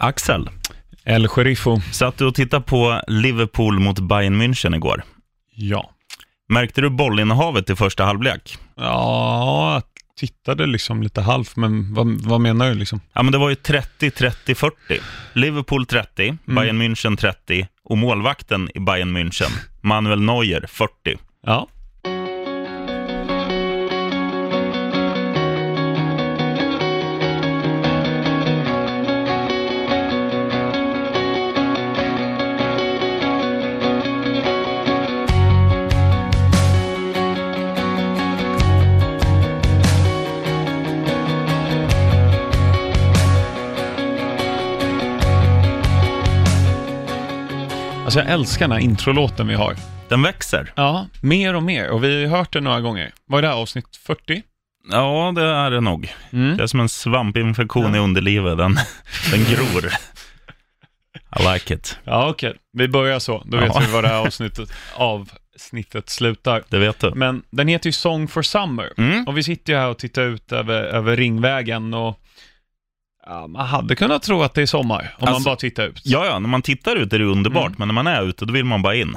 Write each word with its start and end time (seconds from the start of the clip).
Axel, 0.00 0.50
El 1.04 1.28
Sheriffo. 1.28 1.80
satt 1.92 2.18
du 2.18 2.24
och 2.26 2.34
tittade 2.34 2.62
på 2.62 3.02
Liverpool 3.08 3.78
mot 3.78 3.98
Bayern 3.98 4.42
München 4.42 4.76
igår? 4.76 5.02
Ja. 5.54 5.90
Märkte 6.48 6.80
du 6.80 6.90
bollinnehavet 6.90 7.70
i 7.70 7.76
första 7.76 8.04
halvlek? 8.04 8.56
Ja, 8.76 9.72
jag 9.74 9.82
tittade 10.16 10.66
liksom 10.66 11.02
lite 11.02 11.20
halvt, 11.20 11.56
men 11.56 11.94
vad, 11.94 12.06
vad 12.20 12.40
menar 12.40 12.68
du 12.68 12.74
liksom? 12.74 13.00
Ja, 13.12 13.22
men 13.22 13.32
det 13.32 13.38
var 13.38 13.48
ju 13.48 13.54
30, 13.54 14.10
30, 14.10 14.54
40. 14.54 14.76
Liverpool 15.32 15.86
30, 15.86 16.36
Bayern 16.44 16.82
München 16.82 17.16
30 17.16 17.68
och 17.84 17.98
målvakten 17.98 18.70
i 18.74 18.80
Bayern 18.80 19.16
München, 19.16 19.50
Manuel 19.80 20.20
Neuer, 20.20 20.66
40. 20.68 20.92
Ja. 21.46 21.68
Alltså 48.08 48.20
jag 48.20 48.30
älskar 48.30 48.68
den 48.68 48.72
här 48.72 48.84
introlåten 48.84 49.46
vi 49.48 49.54
har. 49.54 49.76
Den 50.08 50.22
växer. 50.22 50.72
Ja, 50.74 51.06
mer 51.22 51.54
och 51.54 51.62
mer. 51.62 51.90
Och 51.90 52.04
vi 52.04 52.12
har 52.12 52.20
ju 52.20 52.26
hört 52.26 52.52
den 52.52 52.64
några 52.64 52.80
gånger. 52.80 53.12
Vad 53.26 53.38
är 53.38 53.42
det 53.42 53.48
här, 53.48 53.54
avsnitt 53.54 53.96
40? 54.06 54.42
Ja, 54.90 55.32
det 55.36 55.42
är 55.42 55.70
det 55.70 55.80
nog. 55.80 56.14
Mm. 56.30 56.56
Det 56.56 56.62
är 56.62 56.66
som 56.66 56.80
en 56.80 56.88
svampinfektion 56.88 57.94
i 57.94 57.98
underlivet. 57.98 58.58
Den, 58.58 58.74
den 59.30 59.44
gror. 59.44 59.86
I 61.40 61.52
like 61.52 61.74
it. 61.74 61.98
Ja, 62.04 62.28
okej. 62.28 62.54
Vi 62.72 62.88
börjar 62.88 63.18
så. 63.18 63.42
Då 63.46 63.56
vet 63.56 63.72
Ja. 63.74 63.80
vi 63.86 63.92
vad 63.92 64.04
det 64.04 64.08
här 64.08 64.26
avsnittet, 64.26 64.68
avsnittet 64.94 66.08
slutar. 66.10 66.62
Det 66.68 66.78
vet 66.78 67.00
du. 67.00 67.14
Men 67.14 67.42
den 67.50 67.68
heter 67.68 67.88
ju 67.88 67.92
Song 67.92 68.28
for 68.28 68.42
Summer. 68.42 68.92
Mm. 68.96 69.24
Och 69.28 69.38
vi 69.38 69.42
sitter 69.42 69.72
ju 69.72 69.78
här 69.78 69.88
och 69.88 69.98
tittar 69.98 70.22
ut 70.22 70.52
över, 70.52 70.82
över 70.82 71.16
Ringvägen 71.16 71.94
och 71.94 72.20
ja, 73.28 73.46
man 73.46 73.66
hade 73.66 73.94
kunnat 73.96 74.22
tro 74.22 74.42
att 74.42 74.54
det 74.54 74.62
är 74.62 74.66
sommar 74.66 75.14
om 75.18 75.24
man 75.24 75.34
Alltså, 75.34 75.48
bara 75.48 75.56
tittar 75.56 75.86
ut. 75.86 76.00
Ja, 76.04 76.26
ja, 76.26 76.38
när 76.38 76.48
man 76.48 76.62
tittar 76.62 76.96
ut 76.96 77.12
är 77.12 77.18
det 77.18 77.24
underbart, 77.24 77.66
Mm. 77.66 77.74
men 77.78 77.88
när 77.88 77.94
man 77.94 78.06
är 78.06 78.22
ute 78.28 78.44
då 78.44 78.52
vill 78.52 78.64
man 78.64 78.82
bara 78.82 78.94
in. 78.94 79.16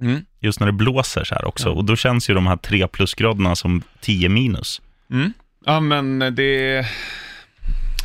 Mm. 0.00 0.24
Just 0.40 0.60
när 0.60 0.66
det 0.66 0.72
blåser 0.72 1.24
så 1.24 1.34
här 1.34 1.44
också. 1.44 1.68
Ja. 1.68 1.72
Och 1.72 1.84
då 1.84 1.96
känns 1.96 2.30
ju 2.30 2.34
de 2.34 2.46
här 2.46 2.56
tre 2.56 2.88
plusgraderna 2.88 3.56
som 3.56 3.82
10 4.00 4.28
minus. 4.28 4.80
Mm. 5.10 5.32
Ja, 5.64 5.80
men 5.80 6.18
det... 6.18 6.86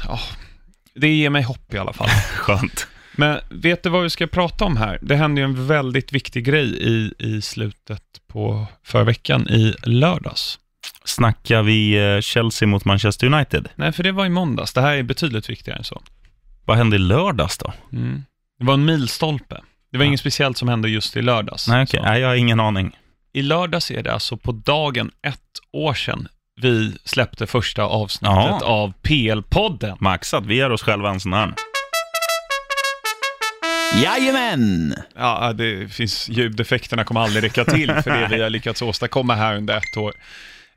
Ja, 0.07 0.19
det 0.95 1.07
ger 1.07 1.29
mig 1.29 1.43
hopp 1.43 1.73
i 1.73 1.77
alla 1.77 1.93
fall. 1.93 2.09
Skönt. 2.35 2.87
Men 3.15 3.39
vet 3.49 3.83
du 3.83 3.89
vad 3.89 4.03
vi 4.03 4.09
ska 4.09 4.27
prata 4.27 4.65
om 4.65 4.77
här? 4.77 4.99
Det 5.01 5.15
hände 5.15 5.41
ju 5.41 5.45
en 5.45 5.67
väldigt 5.67 6.13
viktig 6.13 6.45
grej 6.45 6.77
i, 6.83 7.13
i 7.19 7.41
slutet 7.41 8.03
på 8.27 8.65
förra 8.83 9.03
veckan 9.03 9.47
i 9.49 9.75
lördags. 9.83 10.59
Snackar 11.05 11.63
vi 11.63 11.93
eh, 12.15 12.21
Chelsea 12.21 12.67
mot 12.67 12.85
Manchester 12.85 13.27
United? 13.33 13.69
Nej, 13.75 13.91
för 13.91 14.03
det 14.03 14.11
var 14.11 14.25
i 14.25 14.29
måndags. 14.29 14.73
Det 14.73 14.81
här 14.81 14.95
är 14.95 15.03
betydligt 15.03 15.49
viktigare 15.49 15.77
än 15.77 15.83
så. 15.83 16.01
Vad 16.65 16.77
hände 16.77 16.95
i 16.95 16.99
lördags 16.99 17.57
då? 17.57 17.73
Mm. 17.93 18.23
Det 18.59 18.65
var 18.65 18.73
en 18.73 18.85
milstolpe. 18.85 19.61
Det 19.91 19.97
var 19.97 20.05
Ja. 20.05 20.07
inget 20.07 20.19
speciellt 20.19 20.57
som 20.57 20.67
hände 20.67 20.89
just 20.89 21.17
i 21.17 21.21
lördags. 21.21 21.67
Nej. 21.67 21.87
Så. 21.87 22.01
Nej, 22.01 22.21
jag 22.21 22.27
har 22.27 22.35
ingen 22.35 22.59
aning. 22.59 22.97
I 23.33 23.41
lördags 23.41 23.91
är 23.91 24.03
det 24.03 24.13
alltså 24.13 24.37
på 24.37 24.51
dagen 24.51 25.11
ett 25.21 25.39
år 25.71 25.93
sedan 25.93 26.27
vi 26.61 26.95
släppte 27.05 27.47
första 27.47 27.83
avsnittet 27.83 28.35
Jaha. 28.35 28.59
av 28.65 28.93
PL-podden. 29.01 29.97
Maxat, 29.99 30.45
vi 30.45 30.55
ger 30.55 30.71
oss 30.71 30.81
själva 30.83 31.09
en 31.09 31.19
sån 31.19 31.33
här. 31.33 31.53
Jajamän! 34.03 34.95
Ja, 35.15 35.53
det 35.53 35.93
finns, 35.93 36.29
ljudeffekterna 36.29 37.03
kommer 37.03 37.21
aldrig 37.21 37.43
räcka 37.43 37.65
till 37.65 37.93
för 37.93 38.11
det 38.11 38.27
vi 38.35 38.41
har 38.41 38.49
lyckats 38.59 38.81
åstadkomma 38.81 39.35
här 39.35 39.55
under 39.57 39.77
ett 39.77 39.97
år. 39.97 40.13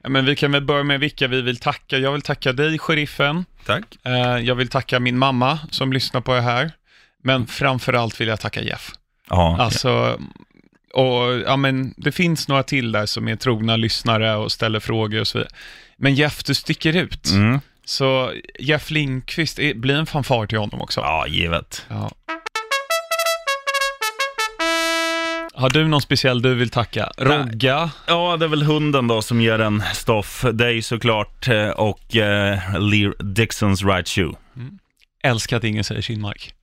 Ja, 0.02 0.08
Men 0.08 0.24
vi 0.24 0.36
kan 0.36 0.52
väl 0.52 0.64
börja 0.64 0.82
med 0.84 1.00
vilka 1.00 1.28
vi 1.28 1.42
vill 1.42 1.56
tacka. 1.56 1.98
Jag 1.98 2.12
vill 2.12 2.22
tacka 2.22 2.52
dig, 2.52 2.78
sheriffen. 2.78 3.44
Tack. 3.66 3.84
Eh, 4.04 4.12
Jag 4.38 4.54
vill 4.54 4.68
tacka 4.68 5.00
min 5.00 5.18
mamma 5.18 5.58
som 5.70 5.92
lyssnar 5.92 6.20
på 6.20 6.34
det 6.34 6.40
här. 6.40 6.70
Men 7.24 7.46
framförallt 7.46 8.20
vill 8.20 8.28
jag 8.28 8.40
tacka 8.40 8.60
Jeff. 8.62 8.90
Ja, 9.30 9.56
Alltså, 9.60 10.20
och 10.94 11.38
ja 11.46 11.56
men 11.56 11.94
det 11.96 12.12
finns 12.12 12.48
några 12.48 12.62
till 12.62 12.92
där 12.92 13.06
som 13.06 13.28
är 13.28 13.36
trogna 13.36 13.76
lyssnare 13.76 14.36
och 14.36 14.52
ställer 14.52 14.80
frågor 14.80 15.20
och 15.20 15.26
så 15.26 15.38
vidare. 15.38 15.52
Men 15.96 16.14
Jeff, 16.14 16.44
du 16.44 16.54
sticker 16.54 16.96
ut. 16.96 17.30
mm. 17.30 17.60
Så 17.84 18.32
Jeff 18.58 18.90
Lindqvist, 18.90 19.58
blir 19.74 19.94
en 19.94 20.06
fanfar 20.06 20.46
till 20.46 20.58
honom 20.58 20.80
också. 20.82 21.00
ja 21.00 21.26
givet. 21.26 21.86
Ja. 21.88 22.10
Har 25.54 25.70
du 25.70 25.88
någon 25.88 26.02
speciell 26.02 26.42
du 26.42 26.54
vill 26.54 26.70
tacka? 26.70 27.10
Rogga? 27.18 27.90
Ja, 28.06 28.36
det 28.36 28.44
är 28.44 28.48
väl 28.48 28.62
hunden 28.62 29.08
då 29.08 29.22
som 29.22 29.40
ger 29.40 29.58
en 29.58 29.82
stoff. 29.94 30.44
Dig 30.52 30.82
såklart 30.82 31.48
eh, 31.48 31.68
och 31.68 32.16
eh, 32.16 32.80
Lear 32.80 33.22
Dixons 33.22 33.84
right 33.84 34.08
shoe. 34.08 34.34
Älskar 35.22 35.56
att 35.56 35.64
ingen 35.64 35.84
säger 35.84 36.02
Kinmark. 36.02 36.54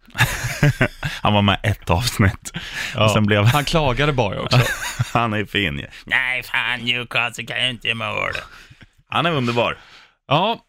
Han 1.22 1.34
var 1.34 1.42
med 1.42 1.60
ett 1.64 1.90
avsnitt. 1.90 2.52
Och 2.98 3.12
sen 3.12 3.26
blev 3.26 3.44
Han 3.44 3.66
klagade 3.66 4.14
bara 4.14 4.42
också. 4.42 4.60
han 5.14 5.34
är 5.34 5.46
fin 5.46 5.80
ju. 5.80 5.88
Nej, 6.06 6.44
fan 6.44 6.80
Newcastle 6.80 7.46
kan 7.46 7.64
ju 7.64 7.70
inte 7.70 7.88
göra 7.88 7.96
mål. 7.96 8.32
Han 9.08 9.26
är 9.26 9.32
underbar. 9.32 9.78
Ja, 10.28 10.60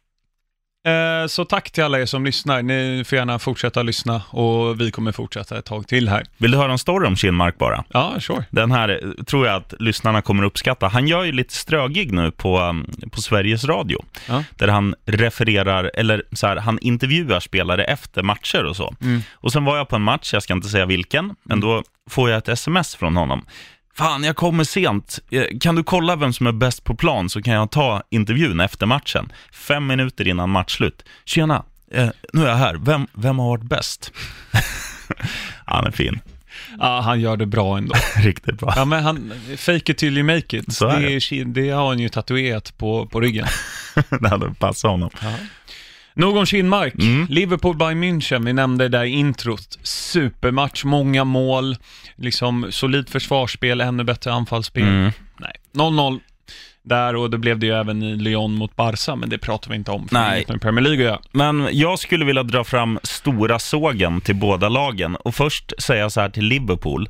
så 1.28 1.44
tack 1.44 1.70
till 1.70 1.84
alla 1.84 2.00
er 2.00 2.06
som 2.06 2.24
lyssnar. 2.24 2.62
Ni 2.62 3.04
får 3.04 3.18
gärna 3.18 3.38
fortsätta 3.38 3.82
lyssna 3.82 4.22
och 4.30 4.80
vi 4.80 4.90
kommer 4.90 5.12
fortsätta 5.12 5.58
ett 5.58 5.64
tag 5.64 5.88
till 5.88 6.08
här. 6.08 6.26
Vill 6.36 6.50
du 6.50 6.58
höra 6.58 6.72
en 6.72 6.78
story 6.78 7.06
om 7.06 7.16
Kinmark 7.16 7.58
bara? 7.58 7.84
Ja, 7.88 8.14
sure. 8.20 8.44
Den 8.50 8.72
här 8.72 8.88
eh, 8.88 9.24
tror 9.24 9.46
jag 9.46 9.56
att 9.56 9.74
lyssnarna 9.78 10.22
kommer 10.22 10.44
uppskatta. 10.44 10.88
Han 10.88 11.08
gör 11.08 11.24
ju 11.24 11.32
lite 11.32 11.54
strögig 11.54 12.12
nu 12.12 12.30
på, 12.30 12.60
um, 12.60 12.90
på 13.10 13.20
Sveriges 13.20 13.64
Radio. 13.64 14.04
Ja. 14.28 14.44
Där 14.56 14.68
han 14.68 14.94
refererar, 15.06 15.90
eller 15.94 16.22
så 16.32 16.46
här, 16.46 16.56
han 16.56 16.78
intervjuar 16.78 17.40
spelare 17.40 17.84
efter 17.84 18.22
matcher 18.22 18.64
och 18.64 18.76
så. 18.76 18.94
Mm. 19.00 19.22
Och 19.32 19.52
sen 19.52 19.64
var 19.64 19.76
jag 19.76 19.88
på 19.88 19.96
en 19.96 20.02
match, 20.02 20.32
jag 20.32 20.42
ska 20.42 20.52
inte 20.52 20.68
säga 20.68 20.86
vilken, 20.86 21.34
men 21.42 21.60
då 21.60 21.82
får 22.10 22.30
jag 22.30 22.38
ett 22.38 22.48
sms 22.48 22.94
från 22.94 23.16
honom. 23.16 23.44
Fan, 24.00 24.24
jag 24.24 24.36
kommer 24.36 24.64
sent. 24.64 25.18
Eh, 25.30 25.44
Kan 25.60 25.74
du 25.74 25.82
kolla 25.82 26.16
vem 26.16 26.32
som 26.32 26.46
är 26.46 26.52
bäst 26.52 26.84
på 26.84 26.94
plan 26.94 27.28
så 27.30 27.42
kan 27.42 27.54
jag 27.54 27.70
ta 27.70 28.02
intervjun 28.10 28.60
efter 28.60 28.86
matchen. 28.86 29.32
Fem 29.52 29.86
minuter 29.86 30.28
innan 30.28 30.50
matchslut. 30.50 31.04
Tjena, 31.24 31.64
eh, 31.92 32.08
nu 32.32 32.44
är 32.44 32.48
jag 32.48 32.56
här. 32.56 32.74
Vem, 32.74 33.06
vem 33.12 33.38
har 33.38 33.48
varit 33.48 33.64
bäst? 33.64 34.12
Han 35.64 35.86
är 35.86 35.90
fin. 35.90 36.20
Ja, 36.78 37.00
han 37.00 37.20
gör 37.20 37.36
det 37.36 37.46
bra 37.46 37.78
ändå. 37.78 37.94
Riktigt 38.16 38.58
bra. 38.58 38.72
Ja, 38.76 38.84
men 38.84 39.04
han, 39.04 39.32
fake 39.56 39.92
it 39.92 39.98
till 39.98 40.18
you 40.18 40.34
make 40.34 40.56
it. 40.56 40.74
Så 40.74 40.86
det, 40.86 41.12
är, 41.12 41.44
det 41.44 41.70
har 41.70 41.88
han 41.88 41.98
ju 41.98 42.08
tatuerat 42.08 42.78
på, 42.78 43.06
på 43.06 43.20
ryggen. 43.20 43.46
det 44.20 44.28
hade 44.28 44.54
passat 44.54 44.90
honom. 44.90 45.10
Nog 46.14 46.36
om 46.36 46.46
Kinmark. 46.46 46.94
Mm. 46.94 47.26
Liverpool 47.30 47.76
by 47.76 47.84
München, 47.84 48.44
vi 48.44 48.52
nämnde 48.52 48.88
det 48.88 48.98
där 48.98 49.04
introt. 49.04 49.78
Supermatch, 49.82 50.84
många 50.84 51.24
mål, 51.24 51.76
liksom 52.16 52.66
solid 52.70 53.08
försvarsspel, 53.08 53.80
ännu 53.80 54.04
bättre 54.04 54.32
anfallsspel. 54.32 54.82
Mm. 54.82 55.10
Nej, 55.38 55.52
0-0 55.72 56.20
där 56.82 57.16
och 57.16 57.30
det 57.30 57.38
blev 57.38 57.58
det 57.58 57.66
ju 57.66 57.72
även 57.72 58.02
i 58.02 58.16
Lyon 58.16 58.54
mot 58.54 58.76
Barca, 58.76 59.16
men 59.16 59.28
det 59.28 59.38
pratar 59.38 59.70
vi 59.70 59.76
inte 59.76 59.90
om. 59.90 60.08
För 60.08 60.14
Nej. 60.14 60.44
med 60.48 60.60
Premier 60.60 60.82
League 60.82 61.04
göra. 61.04 61.20
Men 61.32 61.68
jag 61.72 61.98
skulle 61.98 62.24
vilja 62.24 62.42
dra 62.42 62.64
fram 62.64 62.98
stora 63.02 63.58
sågen 63.58 64.20
till 64.20 64.36
båda 64.36 64.68
lagen 64.68 65.16
och 65.16 65.34
först 65.34 65.72
säga 65.82 66.10
så 66.10 66.20
här 66.20 66.28
till 66.28 66.44
Liverpool. 66.44 67.08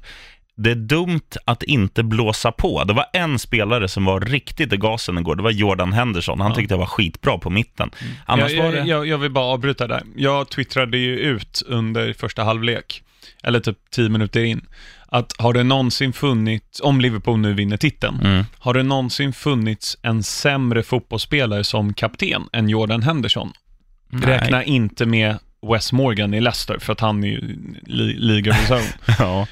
Det 0.62 0.70
är 0.70 0.74
dumt 0.74 1.36
att 1.44 1.62
inte 1.62 2.02
blåsa 2.02 2.52
på. 2.52 2.84
Det 2.84 2.92
var 2.92 3.06
en 3.12 3.38
spelare 3.38 3.88
som 3.88 4.04
var 4.04 4.20
riktigt 4.20 4.72
i 4.72 4.76
gasen 4.76 5.18
igår. 5.18 5.36
Det 5.36 5.42
var 5.42 5.50
Jordan 5.50 5.92
Henderson. 5.92 6.40
Han 6.40 6.54
tyckte 6.54 6.74
jag 6.74 6.78
var 6.78 6.86
skitbra 6.86 7.38
på 7.38 7.50
mitten. 7.50 7.90
Annars 8.26 8.52
jag, 8.52 8.64
var 8.64 8.72
det... 8.72 8.78
jag, 8.84 9.06
jag, 9.06 9.18
vill 9.18 9.30
bara 9.30 9.44
avbryta 9.44 9.86
där. 9.86 10.02
Jag 10.16 10.48
twittrade 10.48 10.98
ju 10.98 11.16
ut 11.18 11.62
under 11.66 12.12
första 12.12 12.44
halvlek, 12.44 13.02
eller 13.42 13.60
typ 13.60 13.78
10 13.90 14.08
minuter 14.08 14.44
in, 14.44 14.66
att 15.06 15.32
har 15.38 15.52
det 15.52 15.62
någonsin 15.62 16.12
funnits, 16.12 16.80
om 16.80 17.00
Liverpool 17.00 17.38
nu 17.38 17.52
vinner 17.54 17.76
titeln, 17.76 18.20
Mm. 18.24 18.44
har 18.58 18.74
det 18.74 18.82
någonsin 18.82 19.32
funnits 19.32 19.98
en 20.02 20.22
sämre 20.22 20.82
fotbollsspelare 20.82 21.64
som 21.64 21.94
kapten 21.94 22.42
än 22.52 22.68
Jordan 22.68 23.02
Henderson? 23.02 23.52
Nej. 24.08 24.26
Räkna 24.26 24.64
inte 24.64 25.06
med 25.06 25.38
Wes 25.72 25.92
Morgan 25.92 26.34
i 26.34 26.40
Leicester, 26.40 26.78
för 26.78 26.92
att 26.92 27.00
han 27.00 27.24
är 27.24 27.28
ju 27.28 27.56
li, 27.86 28.14
liga. 28.18 28.56
Ja. 29.18 29.46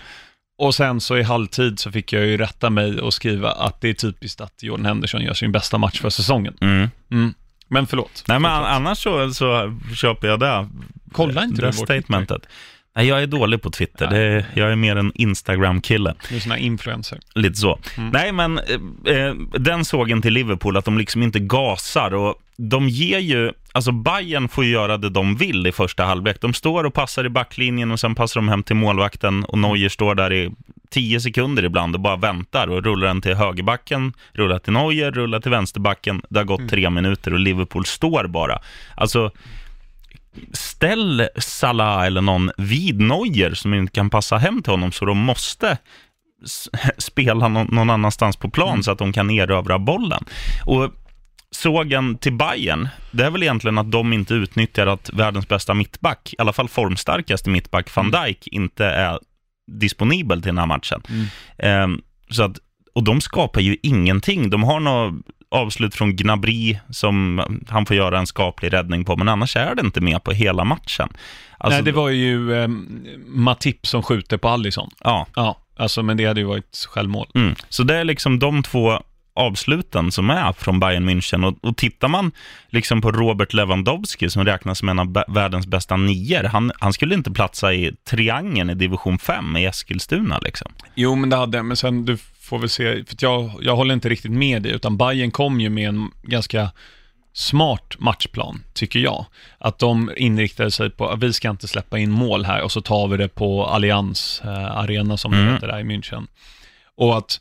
Och 0.58 0.74
sen 0.74 1.00
så 1.00 1.18
i 1.18 1.22
halvtid 1.22 1.78
så 1.78 1.92
fick 1.92 2.12
jag 2.12 2.26
ju 2.26 2.36
rätta 2.36 2.70
mig 2.70 3.00
och 3.00 3.14
skriva 3.14 3.52
att 3.52 3.80
det 3.80 3.88
är 3.88 3.94
typiskt 3.94 4.40
att 4.40 4.62
Jordan 4.62 4.86
Henderson 4.86 5.20
gör 5.22 5.34
sin 5.34 5.52
bästa 5.52 5.78
match 5.78 6.00
för 6.00 6.10
säsongen. 6.10 6.56
Mm. 6.60 6.90
Mm. 7.10 7.34
Men 7.68 7.86
förlåt. 7.86 8.24
Nej, 8.28 8.38
men 8.38 8.50
annars 8.50 8.98
så, 8.98 9.34
så 9.34 9.78
köper 9.94 10.28
jag 10.28 10.40
det. 10.40 10.68
Kolla 11.12 11.44
inte 11.44 11.62
det 11.62 11.66
du 11.66 11.72
statementet. 11.72 12.42
Nej, 12.96 13.06
jag 13.06 13.22
är 13.22 13.26
dålig 13.26 13.62
på 13.62 13.70
Twitter. 13.70 14.10
Nej. 14.10 14.18
Det, 14.20 14.46
jag 14.60 14.72
är 14.72 14.76
mer 14.76 14.96
en 14.96 15.12
Instagram-kille. 15.14 16.14
Du 16.28 16.36
är 16.36 16.40
sån 16.40 16.50
här 16.50 16.58
influencer. 16.58 17.18
Lite 17.34 17.56
så. 17.56 17.78
Mm. 17.96 18.10
Nej, 18.10 18.32
men 18.32 18.58
eh, 18.58 19.16
eh, 19.16 19.34
den 19.58 19.84
sågen 19.84 20.22
till 20.22 20.32
Liverpool, 20.32 20.76
att 20.76 20.84
de 20.84 20.98
liksom 20.98 21.22
inte 21.22 21.38
gasar 21.38 22.14
och 22.14 22.34
de 22.60 22.88
ger 22.88 23.18
ju, 23.18 23.52
alltså 23.72 23.92
Bayern 23.92 24.48
får 24.48 24.64
ju 24.64 24.70
göra 24.70 24.96
det 24.96 25.08
de 25.10 25.36
vill 25.36 25.66
i 25.66 25.72
första 25.72 26.04
halvlek. 26.04 26.40
De 26.40 26.54
står 26.54 26.84
och 26.84 26.94
passar 26.94 27.24
i 27.24 27.28
backlinjen 27.28 27.90
och 27.90 28.00
sen 28.00 28.14
passar 28.14 28.40
de 28.40 28.48
hem 28.48 28.62
till 28.62 28.76
målvakten 28.76 29.44
och 29.44 29.58
Neuer 29.58 29.88
står 29.88 30.14
där 30.14 30.32
i 30.32 30.50
tio 30.90 31.20
sekunder 31.20 31.64
ibland 31.64 31.94
och 31.94 32.00
bara 32.00 32.16
väntar 32.16 32.68
och 32.68 32.84
rullar 32.84 33.06
den 33.06 33.20
till 33.20 33.34
högerbacken, 33.34 34.12
rullar 34.32 34.58
till 34.58 34.72
Neuer, 34.72 35.10
rullar 35.10 35.40
till 35.40 35.50
vänsterbacken. 35.50 36.22
Det 36.30 36.38
har 36.38 36.44
gått 36.44 36.58
Mm. 36.58 36.68
tre 36.68 36.90
minuter 36.90 37.32
och 37.32 37.38
Liverpool 37.40 37.84
står 37.86 38.26
bara. 38.26 38.58
Alltså, 38.96 39.30
ställ 40.52 41.28
Salah 41.36 42.06
eller 42.06 42.20
någon 42.20 42.50
vid 42.56 43.00
Neuer 43.00 43.54
som 43.54 43.74
inte 43.74 43.92
kan 43.92 44.10
passa 44.10 44.36
hem 44.38 44.62
till 44.62 44.70
honom 44.72 44.92
så 44.92 45.04
de 45.04 45.18
måste 45.18 45.78
spela 46.98 47.48
någon, 47.48 47.66
någon 47.74 47.90
annanstans 47.90 48.36
på 48.36 48.50
plan 48.50 48.68
Mm. 48.68 48.82
så 48.82 48.90
att 48.90 48.98
de 48.98 49.12
kan 49.12 49.30
erövra 49.30 49.78
bollen. 49.78 50.24
Och 50.66 50.90
sågen 51.50 52.18
till 52.18 52.32
Bayern, 52.32 52.88
det 53.10 53.24
är 53.24 53.30
väl 53.30 53.42
egentligen 53.42 53.78
att 53.78 53.92
de 53.92 54.12
inte 54.12 54.34
utnyttjar 54.34 54.86
att 54.86 55.10
världens 55.12 55.48
bästa 55.48 55.74
mittback, 55.74 56.34
i 56.38 56.40
alla 56.42 56.52
fall 56.52 56.68
formstarkaste 56.68 57.50
mittback, 57.50 57.96
van 57.96 58.10
Dijk, 58.10 58.46
inte 58.46 58.86
är 58.86 59.18
disponibel 59.80 60.42
till 60.42 60.48
den 60.48 60.58
här 60.58 60.66
matchen. 60.66 61.02
Mm. 61.08 61.26
Ehm, 61.58 62.00
så 62.30 62.42
att, 62.42 62.58
och 62.94 63.04
de 63.04 63.20
skapar 63.20 63.60
ju 63.60 63.76
ingenting. 63.82 64.50
De 64.50 64.62
har 64.62 64.80
något 64.80 65.14
avslut 65.50 65.94
från 65.94 66.16
Gnabry 66.16 66.78
som 66.90 67.42
han 67.68 67.86
får 67.86 67.96
göra 67.96 68.18
en 68.18 68.26
skaplig 68.26 68.72
räddning 68.72 69.04
på, 69.04 69.16
men 69.16 69.28
annars 69.28 69.56
är 69.56 69.74
det 69.74 69.80
inte 69.80 70.00
med 70.00 70.24
på 70.24 70.32
hela 70.32 70.64
matchen. 70.64 71.08
Alltså, 71.58 71.76
Nej, 71.76 71.82
det 71.82 71.92
var 71.92 72.08
ju 72.08 72.62
eh, 72.62 72.68
Matip 73.26 73.86
som 73.86 74.02
skjuter 74.02 74.36
på 74.36 74.48
Allison. 74.48 74.90
Ja, 75.04 75.26
Ja, 75.34 75.58
alltså 75.76 76.02
men 76.02 76.16
det 76.16 76.24
hade 76.26 76.40
ju 76.40 76.46
varit 76.46 76.86
självmål. 76.88 77.26
Mm. 77.34 77.54
Så 77.68 77.82
det 77.82 77.96
är 77.96 78.04
liksom 78.04 78.38
de 78.38 78.62
två 78.62 79.02
avsluten 79.38 80.12
som 80.12 80.30
är 80.30 80.52
från 80.52 80.80
Bayern 80.80 81.08
München. 81.10 81.44
Och, 81.46 81.68
och 81.68 81.76
tittar 81.76 82.08
man 82.08 82.32
liksom 82.68 83.00
på 83.00 83.10
Robert 83.12 83.52
Lewandowski 83.52 84.30
som 84.30 84.44
räknas 84.44 84.78
som 84.78 84.88
en 84.88 84.98
av 84.98 85.24
världens 85.28 85.66
bästa 85.66 85.96
nior, 85.96 86.44
han, 86.44 86.72
han 86.80 86.92
skulle 86.92 87.14
inte 87.14 87.30
platsa 87.30 87.72
i 87.74 87.92
triangeln 88.10 88.70
i 88.70 88.74
division 88.74 89.18
5 89.18 89.56
i 89.56 89.64
Eskilstuna. 89.64 90.38
Liksom. 90.38 90.72
Jo, 90.94 91.14
men 91.14 91.30
det 91.30 91.36
hade 91.36 91.62
men 91.62 91.76
sen 91.76 92.04
du 92.04 92.16
får 92.40 92.58
väl 92.58 92.68
se, 92.68 93.04
för 93.04 93.16
jag, 93.20 93.50
jag 93.60 93.76
håller 93.76 93.94
inte 93.94 94.08
riktigt 94.08 94.32
med 94.32 94.62
dig, 94.62 94.72
utan 94.72 94.96
Bayern 94.96 95.30
kom 95.30 95.60
ju 95.60 95.70
med 95.70 95.88
en 95.88 96.10
ganska 96.22 96.70
smart 97.32 97.96
matchplan, 97.98 98.62
tycker 98.74 98.98
jag. 98.98 99.26
Att 99.58 99.78
de 99.78 100.10
inriktade 100.16 100.70
sig 100.70 100.90
på 100.90 101.08
att 101.08 101.22
vi 101.22 101.32
ska 101.32 101.50
inte 101.50 101.68
släppa 101.68 101.98
in 101.98 102.10
mål 102.10 102.44
här 102.44 102.62
och 102.62 102.72
så 102.72 102.80
tar 102.80 103.08
vi 103.08 103.16
det 103.16 103.28
på 103.28 103.66
Allianz 103.66 104.42
eh, 104.44 104.76
Arena 104.76 105.16
som 105.16 105.30
det 105.32 105.38
Mm. 105.38 105.54
heter 105.54 105.66
där 105.66 105.80
i 105.80 105.82
München. 105.82 106.26
Och 106.96 107.18
att 107.18 107.40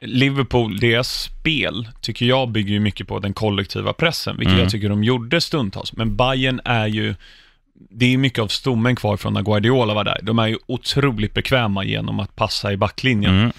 Liverpool, 0.00 0.78
deras 0.80 1.22
spel, 1.22 1.88
tycker 2.00 2.26
jag 2.26 2.48
bygger 2.48 2.72
ju 2.72 2.80
mycket 2.80 3.08
på 3.08 3.18
den 3.18 3.34
kollektiva 3.34 3.92
pressen, 3.92 4.36
vilket 4.36 4.52
Mm. 4.52 4.62
jag 4.62 4.70
tycker 4.70 4.88
de 4.88 5.04
gjorde 5.04 5.40
stundtals. 5.40 5.92
Men 5.92 6.16
Bayern 6.16 6.60
är 6.64 6.86
ju, 6.86 7.14
det 7.90 8.14
är 8.14 8.18
mycket 8.18 8.38
av 8.38 8.48
stommen 8.48 8.96
kvar 8.96 9.16
från 9.16 9.32
när 9.32 9.42
Guardiola 9.42 9.94
var 9.94 10.04
där. 10.04 10.18
De 10.22 10.38
är 10.38 10.46
ju 10.46 10.58
otroligt 10.66 11.34
bekväma 11.34 11.84
genom 11.84 12.20
att 12.20 12.36
passa 12.36 12.72
i 12.72 12.76
backlinjen. 12.76 13.38
Mm. 13.38 13.52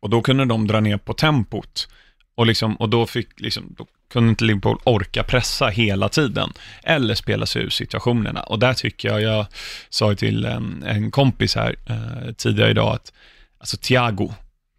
Och 0.00 0.10
då 0.10 0.22
kunde 0.22 0.44
de 0.44 0.66
dra 0.66 0.80
ner 0.80 0.96
på 0.96 1.12
tempot. 1.14 1.88
Och, 2.34 2.46
liksom, 2.46 2.76
och 2.76 2.88
då, 2.88 3.06
fick, 3.06 3.40
liksom, 3.40 3.74
då 3.78 3.86
kunde 4.12 4.28
inte 4.30 4.44
Liverpool 4.44 4.78
orka 4.84 5.22
pressa 5.22 5.68
hela 5.68 6.08
tiden. 6.08 6.52
Eller 6.82 7.14
spela 7.14 7.46
sig 7.46 7.62
ur 7.62 7.70
situationerna. 7.70 8.40
Och 8.40 8.58
där 8.58 8.74
tycker 8.74 9.08
jag, 9.08 9.22
jag 9.22 9.46
sa 9.88 10.14
till 10.14 10.44
en, 10.44 10.82
en 10.86 11.10
kompis 11.10 11.54
här 11.56 11.76
eh, 11.86 12.32
tidigare 12.32 12.70
idag 12.70 12.94
att, 12.94 13.12
alltså 13.58 13.76
Thiago, 13.76 14.32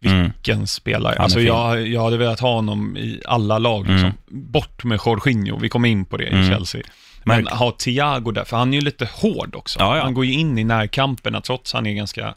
Mm. 0.04 0.22
vilken 0.22 0.66
spelare. 0.66 1.14
är 1.14 1.18
Alltså 1.20 1.40
jag, 1.40 1.86
jag 1.88 2.02
hade 2.04 2.16
velat 2.16 2.40
ha 2.40 2.54
honom 2.54 2.96
i 2.96 3.20
alla 3.26 3.58
lag. 3.58 3.86
Liksom. 3.88 4.12
Bort 4.28 4.84
med 4.84 5.00
Jorginho, 5.06 5.58
vi 5.58 5.68
kommer 5.68 5.88
in 5.88 6.04
på 6.04 6.16
det 6.16 6.24
i 6.24 6.32
Mm. 6.32 6.48
Chelsea. 6.50 6.82
Men 7.24 7.44
Märk- 7.44 7.52
ha 7.54 7.70
Thiago 7.70 8.30
där, 8.32 8.44
för 8.44 8.56
han 8.56 8.70
är 8.74 8.78
ju 8.78 8.84
lite 8.84 9.08
hård 9.12 9.56
också. 9.56 9.78
Ja, 9.80 9.96
ja. 9.96 10.02
Han 10.02 10.14
går 10.14 10.24
ju 10.24 10.32
in 10.32 10.58
i 10.58 10.64
närkamperna 10.64 11.40
trots 11.40 11.74
att 11.74 11.78
han 11.78 11.86
är 11.86 11.92
ganska 11.94 12.34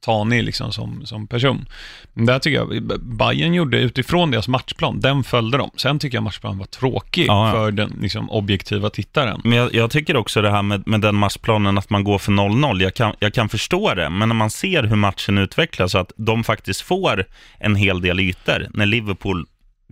tanig 0.00 0.44
liksom 0.44 0.72
som, 0.72 1.06
som 1.06 1.26
person. 1.26 1.66
Men 2.14 2.26
där 2.26 2.38
tycker 2.38 2.56
jag, 2.56 3.00
Bayern 3.00 3.54
gjorde 3.54 3.78
utifrån 3.78 4.30
deras 4.30 4.48
matchplan, 4.48 5.00
den 5.00 5.24
följde 5.24 5.58
de. 5.58 5.70
Sen 5.76 5.98
tycker 5.98 6.16
jag 6.16 6.22
matchplanen 6.22 6.58
var 6.58 6.66
tråkig 6.66 7.26
Ja, 7.28 7.46
ja. 7.46 7.52
för 7.52 7.70
den 7.70 7.98
liksom, 8.00 8.30
objektiva 8.30 8.90
tittaren. 8.90 9.40
Men 9.44 9.52
jag, 9.58 9.74
jag 9.74 9.90
tycker 9.90 10.16
också 10.16 10.42
det 10.42 10.50
här 10.50 10.62
med, 10.62 10.86
med 10.86 11.00
den 11.00 11.14
matchplanen 11.14 11.78
att 11.78 11.90
man 11.90 12.04
går 12.04 12.18
för 12.18 12.32
0-0. 12.32 12.82
Jag 12.82 12.94
kan, 12.94 13.14
jag 13.18 13.34
kan 13.34 13.48
förstå 13.48 13.94
det, 13.94 14.10
men 14.10 14.28
när 14.28 14.36
man 14.36 14.50
ser 14.50 14.82
hur 14.82 14.96
matchen 14.96 15.38
utvecklas 15.38 15.92
så 15.92 15.98
att 15.98 16.12
de 16.16 16.44
faktiskt 16.44 16.80
får 16.80 17.24
en 17.58 17.76
hel 17.76 18.00
del 18.00 18.20
ytor 18.20 18.66
när 18.74 18.86
Liverpool 18.86 19.46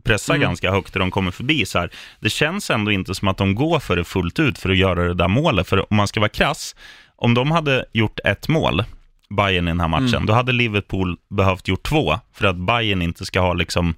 pressar 0.04 0.34
Mm. 0.34 0.42
ganska 0.48 0.70
högt 0.70 0.92
och 0.94 1.00
de 1.00 1.10
kommer 1.10 1.30
förbi 1.30 1.66
så 1.66 1.78
här. 1.78 1.90
Det 2.20 2.30
känns 2.30 2.70
ändå 2.70 2.92
inte 2.92 3.14
som 3.14 3.28
att 3.28 3.36
de 3.36 3.54
går 3.54 3.80
för 3.80 3.96
det 3.96 4.04
fullt 4.04 4.38
ut 4.40 4.58
för 4.58 4.70
att 4.70 4.76
göra 4.76 5.02
det 5.08 5.14
där 5.14 5.28
målet. 5.28 5.68
För 5.68 5.90
om 5.90 5.96
man 5.96 6.08
ska 6.08 6.20
vara 6.20 6.28
krass, 6.28 6.76
om 7.16 7.34
de 7.34 7.50
hade 7.50 7.84
gjort 7.92 8.20
ett 8.24 8.48
mål, 8.48 8.84
Bayern 9.36 9.68
i 9.68 9.70
den 9.70 9.80
här 9.80 9.88
matchen, 9.88 10.08
Mm. 10.14 10.26
då 10.26 10.32
hade 10.32 10.52
Liverpool 10.52 11.16
behövt 11.30 11.68
gjort 11.68 11.82
två 11.82 12.18
för 12.32 12.46
att 12.46 12.56
Bayern 12.56 13.02
inte 13.02 13.26
ska 13.26 13.40
ha 13.40 13.52
liksom 13.54 13.94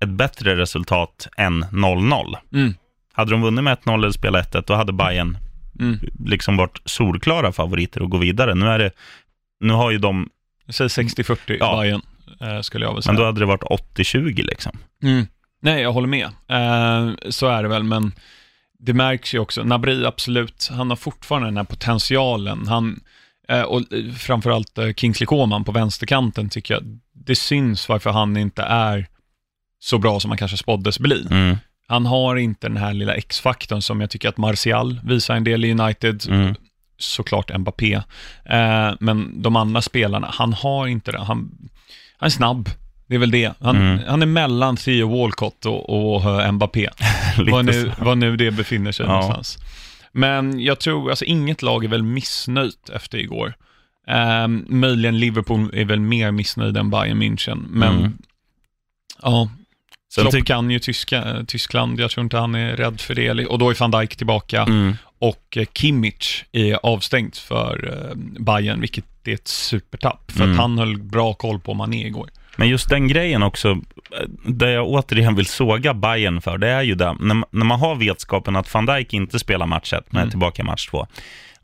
ett 0.00 0.08
bättre 0.08 0.56
resultat 0.56 1.28
än 1.36 1.64
0-0. 1.64 2.36
Mm. 2.52 2.74
Hade 3.12 3.30
de 3.30 3.42
vunnit 3.42 3.64
med 3.64 3.72
1-0 3.72 3.94
eller 3.94 4.10
spelat 4.10 4.52
1-1, 4.54 4.64
då 4.66 4.74
hade 4.74 4.92
Bayern 4.92 5.38
Mm. 5.80 5.98
liksom 6.24 6.56
varit 6.56 6.80
solklara 6.84 7.52
favoriter 7.52 8.00
att 8.04 8.10
gå 8.10 8.18
vidare. 8.18 8.54
Nu, 8.54 8.66
är 8.68 8.78
det, 8.78 8.90
nu 9.60 9.72
har 9.72 9.90
ju 9.90 9.98
de, 9.98 10.28
Säg 10.68 10.86
60-40 10.88 11.56
Ja. 11.60 11.80
Bayern, 11.80 12.02
eh, 12.40 12.60
skulle 12.60 12.84
jag 12.84 12.94
väl 12.94 13.02
säga. 13.02 13.12
men 13.12 13.20
då 13.20 13.26
hade 13.26 13.40
det 13.40 13.46
varit 13.46 13.62
80-20 13.62 14.42
liksom. 14.42 14.78
Mm. 15.02 15.26
Nej, 15.62 15.82
jag 15.82 15.92
håller 15.92 16.08
med. 16.08 16.24
Eh, 16.48 17.14
så 17.30 17.46
är 17.46 17.62
det 17.62 17.68
väl, 17.68 17.82
men 17.82 18.12
det 18.78 18.92
märks 18.94 19.34
ju 19.34 19.38
också. 19.38 19.62
Nabri, 19.64 20.06
absolut, 20.06 20.70
han 20.72 20.90
har 20.90 20.96
fortfarande 20.96 21.48
den 21.48 21.56
här 21.56 21.64
potentialen. 21.64 22.68
Han, 22.68 23.00
och 23.66 23.92
eh, 23.92 24.12
framförallt 24.12 24.78
eh, 24.78 24.92
Kingsley 24.96 25.26
Coman 25.26 25.64
på 25.64 25.72
vänsterkanten 25.72 26.48
tycker 26.48 26.74
jag, 26.74 26.82
det 27.12 27.36
syns 27.36 27.88
varför 27.88 28.10
han 28.10 28.36
inte 28.36 28.62
är 28.62 29.06
så 29.80 29.98
bra 29.98 30.20
som 30.20 30.30
han 30.30 30.38
kanske 30.38 30.56
spåddes 30.56 30.98
bli. 30.98 31.26
Mm, 31.30 31.56
Han 31.88 32.06
har 32.06 32.36
inte 32.36 32.68
den 32.68 32.76
här 32.76 32.92
lilla 32.94 33.14
X-faktorn 33.14 33.82
som 33.82 34.00
jag 34.00 34.10
tycker 34.10 34.28
att 34.28 34.36
Martial 34.36 35.00
visar 35.04 35.34
en 35.36 35.44
del 35.44 35.64
i 35.64 35.72
United. 35.72 36.24
mm, 36.28 36.54
Såklart 36.98 37.58
Mbappé. 37.58 37.94
Eh, 38.44 38.92
men 39.00 39.42
de 39.42 39.56
andra 39.56 39.82
spelarna, 39.82 40.28
han 40.32 40.52
har 40.52 40.86
inte 40.86 41.12
det. 41.12 41.18
Han, 41.18 41.50
han 42.18 42.26
är 42.26 42.30
snabb. 42.30 42.70
Det 43.06 43.14
är 43.14 43.18
väl 43.18 43.30
det. 43.30 43.52
Han, 43.60 43.76
Mm. 43.76 44.00
han 44.08 44.22
är 44.22 44.26
mellan 44.26 44.76
Theo 44.76 45.18
Walcott 45.18 45.66
och, 45.66 46.14
och 46.14 46.42
eh, 46.42 46.52
Mbappé. 46.52 46.88
vad, 47.50 47.64
nu, 47.64 47.92
vad 47.98 48.18
nu 48.18 48.36
det 48.36 48.50
befinner 48.50 48.92
sig 48.92 49.06
Ja. 49.06 49.12
någonstans. 49.12 49.58
Men 50.14 50.60
jag 50.60 50.80
tror, 50.80 51.10
alltså 51.10 51.24
inget 51.24 51.62
lag 51.62 51.84
är 51.84 51.88
väl 51.88 52.02
missnöjt 52.02 52.88
efter 52.88 53.18
igår. 53.18 53.54
Eh, 54.08 54.48
möjligen 54.68 55.18
Liverpool 55.18 55.70
är 55.74 55.84
väl 55.84 56.00
mer 56.00 56.30
missnöjd 56.30 56.76
än 56.76 56.90
Bayern 56.90 57.22
München, 57.22 57.64
men 57.68 57.98
Mm. 57.98 58.12
ja, 59.22 59.50
Sen 60.14 60.30
Klopp 60.30 60.44
kan 60.46 60.70
ju 60.70 60.78
tyska, 60.78 61.24
eh, 61.24 61.44
Tyskland, 61.44 62.00
jag 62.00 62.10
tror 62.10 62.24
inte 62.24 62.36
han 62.36 62.54
är 62.54 62.76
rädd 62.76 63.00
för 63.00 63.14
det. 63.14 63.46
Och 63.46 63.58
då 63.58 63.70
är 63.70 63.80
van 63.80 63.90
Dijk 63.90 64.16
tillbaka 64.16 64.62
Mm, 64.62 64.96
och 65.18 65.56
eh, 65.56 65.66
Kimmich 65.74 66.44
är 66.52 66.78
avstängt 66.82 67.36
för 67.36 67.94
eh, 68.10 68.16
Bayern, 68.44 68.80
vilket 68.80 69.04
är 69.24 69.34
ett 69.34 69.48
supertapp. 69.48 70.30
För 70.32 70.40
Mm. 70.44 70.52
att 70.52 70.60
han 70.60 70.78
höll 70.78 70.98
bra 71.02 71.34
koll 71.34 71.60
på 71.60 71.74
Mané 71.74 72.06
igår. 72.06 72.30
Men 72.56 72.68
just 72.68 72.88
den 72.88 73.08
grejen 73.08 73.42
också, 73.42 73.80
där 74.44 74.68
jag 74.68 74.86
återigen 74.88 75.34
vill 75.34 75.46
såga 75.46 75.94
Bayern 75.94 76.40
för, 76.40 76.58
det 76.58 76.68
är 76.68 76.82
ju 76.82 76.94
det, 76.94 77.16
när, 77.20 77.34
man- 77.34 77.48
när 77.50 77.64
man 77.64 77.80
har 77.80 77.94
vetskapen 77.94 78.56
att 78.56 78.74
van 78.74 78.86
Dijk 78.86 79.12
inte 79.14 79.38
spelar 79.38 79.66
match 79.66 79.92
1, 79.92 80.04
men 80.10 80.18
är 80.18 80.22
Mm. 80.22 80.30
tillbaka 80.30 80.62
i 80.62 80.64
match 80.64 80.86
2. 80.88 81.06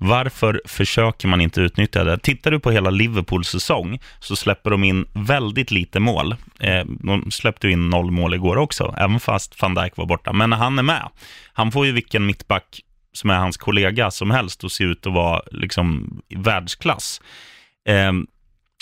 Varför 0.03 0.61
försöker 0.65 1.29
man 1.29 1.41
inte 1.41 1.61
utnyttja 1.61 2.05
det? 2.05 2.19
Tittar 2.19 2.51
du 2.51 2.61
på 2.61 2.71
hela 2.71 2.91
Liverpools 2.91 3.49
säsong 3.49 3.99
så 4.21 4.37
släpper 4.37 4.71
de 4.71 4.85
in 4.85 5.07
väldigt 5.13 5.71
lite 5.71 6.01
mål. 6.01 6.33
Eh, 6.61 6.85
de 6.87 7.31
släppte 7.31 7.69
in 7.69 7.91
noll 7.91 8.11
mål 8.11 8.35
igår 8.35 8.57
också, 8.57 8.95
även 8.99 9.21
fast 9.21 9.63
van 9.63 9.75
Dijk 9.75 9.97
var 9.97 10.07
borta. 10.07 10.33
Men 10.33 10.51
när 10.51 10.57
han 10.57 10.79
är 10.79 10.83
med, 10.83 11.09
han 11.53 11.73
får 11.73 11.87
ju 11.87 11.93
vilken 11.93 12.27
mittback 12.27 12.81
som 13.13 13.31
är 13.31 13.35
hans 13.37 13.57
kollega 13.57 14.11
som 14.11 14.31
helst 14.31 14.65
och 14.65 14.73
se 14.73 14.85
ut 14.85 15.07
att 15.07 15.13
vara 15.13 15.43
liksom 15.53 16.17
världsklass. 16.37 17.21
Eh, 17.89 18.13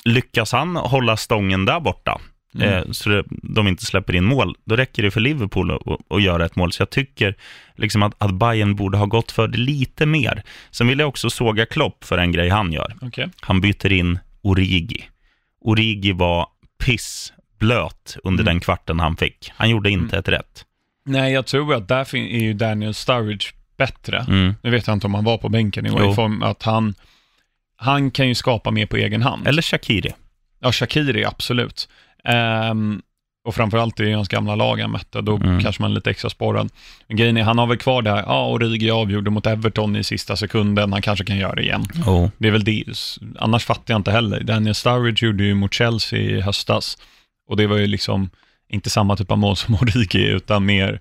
lyckas 0.05 0.53
han 0.53 0.77
hålla 0.77 1.17
stången 1.17 1.65
där 1.65 1.81
borta, 1.81 2.21
Mm. 2.62 2.75
eh, 2.75 2.85
så 2.91 3.23
de 3.29 3.69
inte 3.69 3.85
släpper 3.85 4.15
in 4.15 4.25
mål, 4.25 4.57
då 4.65 4.77
räcker 4.77 5.03
det 5.03 5.11
för 5.11 5.21
Liverpool 5.21 5.71
att, 5.71 5.83
att, 6.11 6.23
göra 6.23 6.45
ett 6.47 6.57
mål. 6.57 6.73
Så 6.73 6.81
jag 6.83 6.91
tycker 6.91 7.35
liksom 7.77 8.03
att, 8.03 8.15
att 8.19 8.35
Bayern 8.35 8.77
borde 8.77 8.99
ha 8.99 9.07
gått 9.07 9.33
för 9.33 9.49
det 9.49 9.59
lite 9.59 10.07
mer. 10.07 10.43
Sen 10.71 10.88
vill 10.88 10.99
jag 10.99 11.09
också 11.09 11.31
såga 11.31 11.67
Klopp 11.67 12.05
för 12.05 12.19
en 12.19 12.33
grej 12.33 12.49
han 12.49 12.73
gör. 12.73 12.97
Okej. 13.00 13.29
Han 13.41 13.61
byter 13.61 13.93
in 13.93 14.19
Origi. 14.43 15.05
Origi 15.61 16.12
var 16.12 16.47
pissblöt 16.85 18.17
under 18.25 18.43
Mm. 18.43 18.55
den 18.55 18.61
kvarten 18.61 19.00
han 19.00 19.17
fick. 19.17 19.53
Han 19.57 19.71
gjorde 19.71 19.91
inte 19.91 20.19
ett 20.19 20.29
rätt. 20.29 20.65
Nej, 21.05 21.33
jag 21.33 21.47
tror 21.47 21.75
att 21.75 21.88
där 21.88 22.17
är 22.17 22.38
ju 22.38 22.53
Daniel 22.55 22.95
Sturridge 22.95 23.47
bättre. 23.77 24.25
Mm. 24.29 24.55
Nu 24.62 24.71
vet 24.71 24.87
jag 24.87 24.95
inte 24.95 25.07
om 25.07 25.15
han 25.15 25.25
var 25.25 25.38
på 25.38 25.49
bänken 25.49 25.87
i 25.87 25.91
år, 25.91 26.12
i 26.12 26.15
form 26.15 26.43
att 26.43 26.62
han, 26.62 26.95
han 27.77 28.11
kan 28.11 28.29
ju 28.29 28.35
skapa 28.35 28.71
mer 28.71 28.87
på 28.87 28.97
egen 28.97 29.23
hand. 29.23 29.49
Eller 29.49 29.62
Shakiri. 29.62 30.12
Ja, 30.61 30.73
Shakiri, 30.73 31.25
absolut. 31.25 31.88
Ehm, 32.25 33.03
Och 33.45 33.55
framförallt 33.55 34.01
är 34.01 34.15
hans 34.15 34.29
gamla 34.29 34.55
lag 34.55 34.81
han 34.81 34.91
mötte, 34.91 35.21
då 35.21 35.37
Mm. 35.37 35.61
kanske 35.63 35.83
man 35.83 35.91
är 35.91 35.95
lite 35.95 36.11
extra 36.11 36.31
sporrad. 36.31 36.69
Men 37.07 37.17
grejen 37.17 37.37
är, 37.37 37.43
han 37.43 37.59
har 37.59 37.67
väl 37.67 37.77
kvar 37.77 38.03
det 38.03 38.11
här, 38.11 38.23
ja, 38.27 38.47
Origi 38.49 38.91
avgjorde 38.91 39.31
mot 39.31 39.47
Everton 39.47 39.97
i 39.97 40.05
sista 40.05 40.37
sekunden, 40.37 40.93
han 40.93 41.03
kanske 41.03 41.25
kan 41.25 41.37
göra 41.37 41.55
det 41.55 41.63
igen. 41.63 41.85
Oh. 42.07 42.29
Det 42.39 42.49
är 42.49 42.53
väl 42.53 42.65
det, 42.65 42.85
annars 43.39 43.65
fattar 43.65 43.95
jag 43.95 43.99
inte 43.99 44.11
heller. 44.11 44.41
Daniel 44.41 44.75
Sturridge 44.75 45.27
gjorde 45.27 45.45
ju 45.45 45.55
mot 45.55 45.75
Chelsea 45.75 46.19
i 46.19 46.41
höstas, 46.41 46.99
och 47.51 47.57
det 47.57 47.67
var 47.67 47.77
ju 47.77 47.87
liksom 47.87 48.31
inte 48.69 48.91
samma 48.91 49.17
typ 49.17 49.31
av 49.31 49.39
mål 49.39 49.57
som 49.57 49.75
Origi, 49.81 50.25
utan 50.27 50.67
mer, 50.67 51.01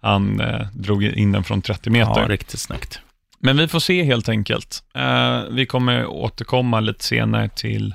han 0.00 0.40
eh, 0.40 0.66
drog 0.72 1.04
in 1.04 1.32
den 1.32 1.44
från 1.44 1.62
30 1.62 1.90
meter. 1.90 2.20
Ja, 2.20 2.28
riktigt 2.28 2.60
snyggt. 2.60 3.00
Men 3.38 3.56
vi 3.56 3.68
får 3.68 3.80
se 3.80 4.02
helt 4.02 4.28
enkelt. 4.28 4.82
Eh, 4.94 5.40
vi 5.50 5.66
kommer 5.66 6.06
återkomma 6.06 6.80
lite 6.80 7.04
senare 7.04 7.48
till 7.48 7.94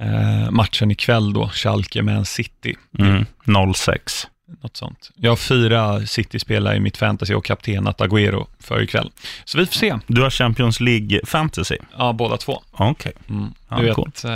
eh, 0.00 0.50
matchen 0.50 0.90
ikväll 0.90 1.32
då, 1.32 1.48
Schalke 1.48 2.02
Man 2.02 2.24
City. 2.24 2.74
Mm. 2.98 3.24
06. 3.74 4.26
Något 4.62 4.76
sånt. 4.76 5.10
Jag 5.16 5.30
har 5.30 5.36
fyra 5.36 6.06
City-spelare 6.06 6.76
i 6.76 6.80
mitt 6.80 6.96
fantasy 6.96 7.34
och 7.34 7.44
kaptenat 7.44 7.98
Agüero 8.00 8.46
för 8.60 8.82
ikväll. 8.82 9.10
Så 9.44 9.58
vi 9.58 9.66
får 9.66 9.72
se. 9.74 9.98
Du 10.06 10.22
har 10.22 10.30
Champions 10.30 10.80
League 10.80 11.20
Fantasy? 11.24 11.76
Ja, 11.98 12.12
båda 12.12 12.36
två. 12.36 12.62
Okej. 12.72 13.12
Mm. 13.28 13.54
Ja, 13.68 13.76
Du 13.76 13.84
vet, 13.84 13.94
coolt. 13.94 14.24
eh, 14.24 14.30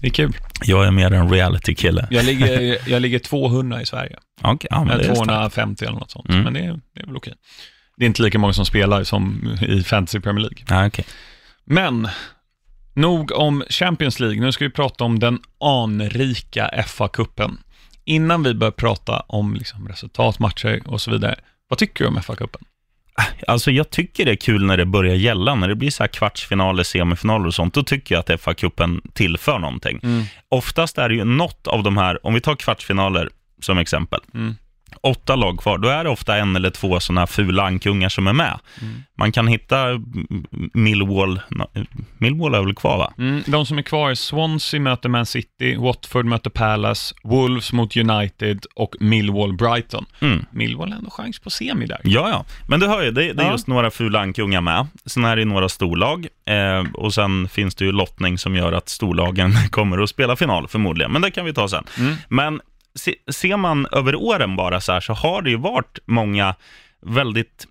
det 0.00 0.06
är 0.06 0.10
kul. 0.10 0.36
Jag 0.64 0.86
är 0.86 0.90
mer 0.90 1.12
en 1.12 1.30
reality-kille. 1.30 2.06
Jag 2.10 2.24
ligger, 2.24 2.78
jag 2.90 3.02
ligger 3.02 3.18
200 3.18 3.82
i 3.82 3.86
Sverige. 3.86 4.16
Okej, 4.42 4.68
ja, 4.70 4.78
men 4.78 4.86
det 4.88 4.94
Eller 4.94 5.10
är 5.10 5.14
starkt. 5.14 5.28
250 5.28 5.84
eller 5.84 5.98
något 5.98 6.10
sånt. 6.10 6.28
Mm. 6.28 6.42
Men 6.42 6.52
det 6.54 6.60
är, 6.60 6.80
det 6.94 7.00
är 7.00 7.06
väl 7.06 7.16
okej. 7.16 7.34
Det 7.96 8.04
är 8.04 8.06
inte 8.06 8.22
lika 8.22 8.38
många 8.38 8.52
som 8.52 8.66
spelar 8.66 9.04
som 9.04 9.48
i 9.62 9.82
Fantasy 9.82 10.20
Premier 10.20 10.40
League. 10.40 10.64
Ja, 10.68 10.86
okej. 10.86 11.04
Men, 11.64 12.08
nog 12.94 13.32
om 13.32 13.64
Champions 13.68 14.20
League. 14.20 14.40
Nu 14.40 14.52
ska 14.52 14.64
vi 14.64 14.70
prata 14.70 15.04
om 15.04 15.18
den 15.18 15.38
anrika 15.60 16.70
FA-cupen. 16.86 17.58
Innan 18.04 18.42
vi 18.42 18.54
börjar 18.54 18.72
prata 18.72 19.20
om 19.20 19.54
liksom 19.54 19.88
resultatmatcher 19.88 20.82
och 20.86 21.00
så 21.00 21.10
vidare, 21.10 21.36
vad 21.68 21.78
tycker 21.78 22.04
du 22.04 22.08
om 22.08 22.18
FA-cupen? 22.18 22.60
Alltså 23.46 23.70
jag 23.70 23.90
tycker 23.90 24.24
det 24.24 24.30
är 24.30 24.36
kul 24.36 24.64
när 24.64 24.76
det 24.76 24.86
börjar 24.86 25.14
gälla, 25.14 25.54
när 25.54 25.68
det 25.68 25.74
blir 25.74 25.90
så 25.90 26.02
här 26.02 26.08
kvartsfinaler, 26.08 26.82
semifinaler 26.82 27.46
och 27.46 27.54
sånt, 27.54 27.74
då 27.74 27.82
tycker 27.82 28.14
jag 28.14 28.20
att 28.20 28.40
FA-cupen 28.40 29.00
tillför 29.12 29.58
någonting. 29.58 30.00
Oftast 30.48 30.98
är 30.98 31.08
det 31.08 31.14
ju 31.14 31.24
något 31.24 31.66
av 31.66 31.82
de 31.82 31.96
här, 31.96 32.26
om 32.26 32.34
vi 32.34 32.40
tar 32.40 32.56
kvartsfinaler 32.56 33.28
som 33.62 33.78
exempel, 33.78 34.20
Mm. 34.34 34.56
Åtta 35.02 35.36
lag 35.36 35.58
kvar, 35.58 35.78
då 35.78 35.88
är 35.88 36.04
det 36.04 36.10
ofta 36.10 36.36
en 36.36 36.56
eller 36.56 36.70
två 36.70 37.00
sådana 37.00 37.26
fula 37.26 37.62
ankungar 37.62 38.08
som 38.08 38.26
är 38.26 38.32
med. 38.32 38.58
Mm. 38.82 39.02
Man 39.16 39.32
kan 39.32 39.48
hitta 39.48 39.76
Millwall, 40.74 41.40
Millwall 42.18 42.54
är 42.54 42.62
väl 42.62 42.74
kvar 42.74 42.98
va? 42.98 43.12
Mm, 43.18 43.42
de 43.46 43.66
som 43.66 43.78
är 43.78 43.82
kvar 43.82 44.10
är 44.10 44.14
Swansea 44.14 44.80
möter 44.80 45.08
Man 45.08 45.26
City, 45.26 45.76
Watford 45.76 46.24
möter 46.26 46.50
Palace, 46.50 47.14
Wolves 47.22 47.72
mot 47.72 47.96
United 47.96 48.64
och 48.74 48.94
Millwall 49.00 49.52
Brighton. 49.52 50.04
Mm. 50.20 50.44
Millwall 50.50 50.90
har 50.90 50.98
ändå 50.98 51.10
chans 51.10 51.38
på 51.38 51.50
semi 51.50 51.86
där. 51.86 52.00
Ja, 52.04 52.28
ja. 52.28 52.44
Men 52.68 52.80
du 52.80 52.86
hör 52.86 53.02
ju, 53.02 53.10
det, 53.10 53.32
det 53.32 53.42
är 53.42 53.46
Ja. 53.46 53.52
just 53.52 53.66
några 53.66 53.90
fula 53.90 54.20
ankungar 54.20 54.60
med. 54.60 54.86
Sen 55.06 55.24
är 55.24 55.36
det 55.36 55.44
några 55.44 55.68
storlag 55.68 56.26
eh, 56.46 56.92
och 56.94 57.14
sen 57.14 57.48
finns 57.48 57.74
det 57.74 57.84
ju 57.84 57.92
lottning 57.92 58.38
som 58.38 58.56
gör 58.56 58.72
att 58.72 58.88
storlagen 58.88 59.52
kommer 59.70 59.98
att 60.02 60.10
spela 60.10 60.36
final 60.36 60.68
förmodligen. 60.68 61.12
Men 61.12 61.22
det 61.22 61.30
kan 61.30 61.44
vi 61.44 61.52
ta 61.54 61.68
sen. 61.68 61.84
Mm. 61.98 62.14
Men 62.28 62.60
se, 63.00 63.14
ser 63.32 63.56
man 63.56 63.86
över 63.92 64.14
åren 64.14 64.56
bara 64.56 64.80
så 64.80 64.92
här 64.92 65.00
så 65.00 65.12
har 65.12 65.42
det 65.42 65.50
ju 65.50 65.56
varit 65.56 65.98
många 66.06 66.54
väldigt 67.06 67.66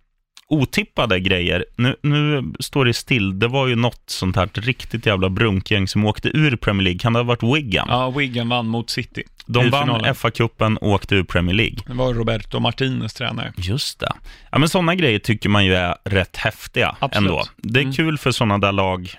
otippade 0.48 1.20
grejer. 1.20 1.66
Nu, 1.76 1.96
nu 2.04 2.54
står 2.60 2.86
det 2.86 2.94
still. 2.94 3.40
Det 3.40 3.48
var 3.48 3.68
ju 3.68 3.76
något 3.76 4.04
sånt 4.06 4.36
här 4.36 4.50
riktigt 4.54 5.06
jävla 5.06 5.30
brunkgäng 5.30 5.88
som 5.88 6.06
åkte 6.06 6.30
ur 6.38 6.56
Premier 6.56 6.84
League. 6.84 7.00
Kan 7.00 7.14
det 7.14 7.20
ha 7.20 7.24
varit 7.24 7.44
Wigan? 7.44 7.88
Ja, 7.90 8.10
Wigan 8.10 8.50
vann 8.50 8.68
mot 8.68 8.90
City. 8.90 9.24
De 9.46 9.70
vann. 9.70 9.90
FA-cupen 10.06 10.78
och 10.78 10.90
åkte 10.92 11.16
ur 11.16 11.24
Premier 11.24 11.56
League. 11.56 11.78
Det 11.88 11.94
var 11.94 12.14
Roberto 12.14 12.60
Martinez 12.60 13.14
tränare. 13.14 13.54
Just 13.58 14.00
det. 14.00 14.12
Ja, 14.52 14.58
men 14.58 14.70
sådana 14.70 14.96
grejer 14.96 15.20
tycker 15.20 15.50
man 15.50 15.66
ju 15.66 15.76
är 15.76 15.96
rätt 16.04 16.38
häftiga 16.38 16.96
Absolut. 17.00 17.30
ändå. 17.30 17.44
Det 17.58 17.80
är 17.80 17.84
Mm. 17.84 17.94
kul 17.94 18.18
för 18.18 18.32
sådana 18.32 18.58
där 18.58 18.72
lag. 18.72 19.10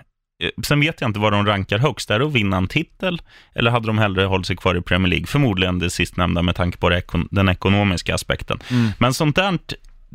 Eh, 0.40 0.50
Sen 0.62 0.80
vet 0.80 1.00
jag 1.00 1.08
inte 1.08 1.20
vad 1.20 1.32
de 1.32 1.46
rankar 1.46 1.78
högst. 1.78 2.10
Är 2.10 2.18
det 2.18 2.26
att 2.26 2.32
vinna 2.32 2.56
en 2.56 2.68
titel? 2.68 3.22
Eller 3.54 3.70
hade 3.70 3.86
de 3.86 3.98
hellre 3.98 4.24
hållit 4.24 4.46
sig 4.46 4.56
kvar 4.56 4.74
i 4.74 4.80
Premier 4.80 5.10
League? 5.10 5.26
Förmodligen 5.26 5.78
det 5.78 5.90
sistnämnda 5.90 6.42
med 6.42 6.54
tanke 6.56 6.78
på 6.78 7.00
den 7.30 7.48
ekonomiska 7.48 8.14
aspekten. 8.14 8.58
Mm. 8.70 8.90
Men 8.98 9.14
sånt 9.14 9.36
där 9.36 9.58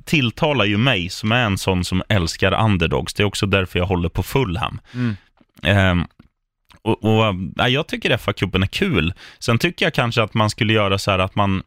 tilltalar 0.05 0.65
ju 0.65 0.77
mig 0.77 1.09
som 1.09 1.31
är 1.31 1.45
en 1.45 1.57
sån 1.57 1.83
som 1.85 2.03
älskar 2.09 2.65
underdogs. 2.65 3.13
Det 3.13 3.23
är 3.23 3.27
också 3.27 3.45
därför 3.45 3.79
jag 3.79 3.85
håller 3.85 4.09
på 4.09 4.23
Fulham. 4.23 4.79
Mm. 4.93 5.15
Ehm, 5.63 6.05
och, 6.81 7.03
och, 7.03 7.35
ja, 7.55 7.67
jag 7.67 7.87
tycker 7.87 8.17
FA-cupen 8.17 8.63
är 8.63 8.67
kul. 8.67 9.13
Sen 9.39 9.57
tycker 9.57 9.85
jag 9.85 9.93
kanske 9.93 10.23
att 10.23 10.33
man 10.33 10.49
skulle 10.49 10.73
göra 10.73 10.97
så 10.97 11.11
här 11.11 11.19
att 11.19 11.35
man 11.35 11.63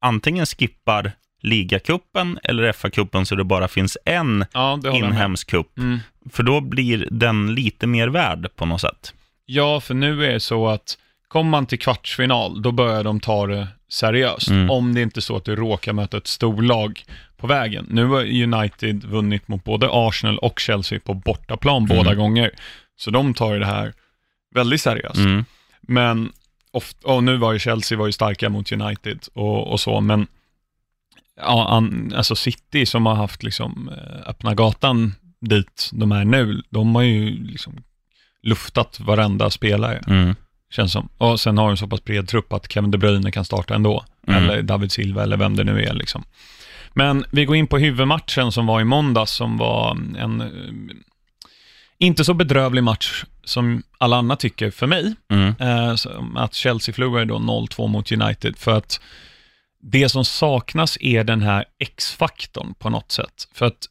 antingen 0.00 0.46
skippar 0.46 1.12
ligacupen 1.40 2.38
eller 2.42 2.72
FA-cupen 2.72 3.24
så 3.24 3.34
det 3.34 3.44
bara 3.44 3.68
finns 3.68 3.98
en 4.04 4.44
Ja, 4.52 4.80
inhemsk 4.94 5.50
cup. 5.50 5.78
Mm. 5.78 5.98
För 6.32 6.42
då 6.42 6.60
blir 6.60 7.08
den 7.10 7.54
lite 7.54 7.86
mer 7.86 8.08
värd 8.08 8.48
på 8.56 8.66
något 8.66 8.80
sätt. 8.80 9.14
Ja, 9.46 9.80
för 9.80 9.94
nu 9.94 10.24
är 10.24 10.32
det 10.32 10.40
så 10.40 10.68
att 10.68 10.98
kommer 11.28 11.50
man 11.50 11.66
till 11.66 11.78
kvartsfinal, 11.78 12.62
då 12.62 12.72
börjar 12.72 13.04
de 13.04 13.20
ta 13.20 13.46
det 13.46 13.68
seriöst. 13.88 14.48
Mm. 14.48 14.70
Om 14.70 14.94
det 14.94 15.02
inte 15.02 15.18
är 15.18 15.22
så 15.22 15.36
att 15.36 15.44
du 15.44 15.56
råkar 15.56 15.92
möta 15.92 16.16
ett 16.16 16.26
storlag 16.26 17.04
på 17.36 17.46
vägen. 17.46 17.86
Nu 17.90 18.06
har 18.06 18.42
United 18.42 19.04
vunnit 19.04 19.48
mot 19.48 19.64
både 19.64 19.88
Arsenal 19.90 20.38
och 20.38 20.60
Chelsea 20.60 21.00
på 21.00 21.14
bortaplan 21.14 21.84
Mm. 21.84 21.96
båda 21.96 22.14
gånger. 22.14 22.50
Så 22.96 23.10
de 23.10 23.34
tar 23.34 23.52
ju 23.52 23.58
det 23.58 23.66
här 23.66 23.92
väldigt 24.54 24.80
seriöst. 24.80 25.16
Mm. 25.16 25.44
Men, 25.80 26.32
ofta, 26.70 27.08
och 27.08 27.24
nu 27.24 27.36
var 27.36 27.52
ju 27.52 27.58
Chelsea 27.58 27.98
var 27.98 28.06
ju 28.06 28.12
starka 28.12 28.48
mot 28.48 28.72
United 28.72 29.18
och, 29.34 29.72
och 29.72 29.80
så, 29.80 30.00
men 30.00 30.26
ja, 31.40 31.68
an, 31.68 32.12
alltså 32.16 32.36
City 32.36 32.86
som 32.86 33.06
har 33.06 33.14
haft 33.14 33.42
liksom 33.42 33.88
eh, 33.92 34.28
öppna 34.30 34.54
gatan 34.54 35.14
dit 35.40 35.90
de 35.92 36.12
är 36.12 36.24
nu, 36.24 36.62
de 36.70 36.94
har 36.94 37.02
ju 37.02 37.44
liksom 37.46 37.82
luftat 38.42 39.00
varenda 39.00 39.50
spelare, 39.50 40.02
Mm. 40.06 40.34
känns 40.70 40.92
som. 40.92 41.08
Och 41.18 41.40
sen 41.40 41.58
har 41.58 41.68
de 41.68 41.76
så 41.76 41.86
pass 41.86 42.04
bred 42.04 42.28
trupp 42.28 42.52
att 42.52 42.72
Kevin 42.72 42.90
De 42.90 42.98
Bruyne 42.98 43.32
kan 43.32 43.44
starta 43.44 43.74
ändå, 43.74 44.04
Mm. 44.26 44.42
eller 44.44 44.62
David 44.62 44.92
Silva 44.92 45.22
eller 45.22 45.36
vem 45.36 45.56
det 45.56 45.64
nu 45.64 45.82
är 45.84 45.94
liksom. 45.94 46.24
Men 46.94 47.24
vi 47.30 47.44
går 47.44 47.56
in 47.56 47.66
på 47.66 47.78
huvudmatchen 47.78 48.52
som 48.52 48.66
var 48.66 48.80
i 48.80 48.84
måndags, 48.84 49.32
som 49.32 49.56
var 49.56 49.90
en 50.18 50.40
eh, 50.40 50.46
inte 51.98 52.24
så 52.24 52.34
bedrövlig 52.34 52.84
match 52.84 53.24
som 53.44 53.82
alla 53.98 54.16
andra 54.16 54.36
tycker 54.36 54.70
för 54.70 54.86
mig. 54.86 55.14
Mm. 55.30 55.54
Eh, 55.60 55.94
att 56.36 56.54
Chelsea 56.54 56.94
förlorade 56.94 57.24
då 57.24 57.38
0-2 57.38 57.86
mot 57.88 58.12
United, 58.12 58.56
för 58.56 58.76
att 58.76 59.00
det 59.82 60.08
som 60.08 60.24
saknas 60.24 60.98
är 61.00 61.24
den 61.24 61.42
här 61.42 61.64
X-faktorn 61.78 62.74
på 62.74 62.90
något 62.90 63.12
sätt. 63.12 63.48
För 63.52 63.66
att 63.66 63.88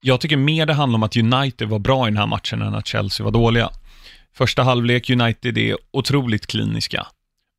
jag 0.00 0.20
tycker 0.20 0.36
mer 0.36 0.66
det 0.66 0.74
handlar 0.74 0.96
om 0.96 1.02
att 1.02 1.16
United 1.16 1.68
var 1.68 1.78
bra 1.78 2.06
i 2.06 2.10
den 2.10 2.18
här 2.18 2.26
matchen 2.26 2.62
än 2.62 2.74
att 2.74 2.86
Chelsea 2.86 3.24
var 3.24 3.30
dåliga. 3.30 3.70
Första 4.32 4.62
halvlek, 4.62 5.10
United 5.10 5.58
är 5.58 5.76
otroligt 5.90 6.46
kliniska. 6.46 7.06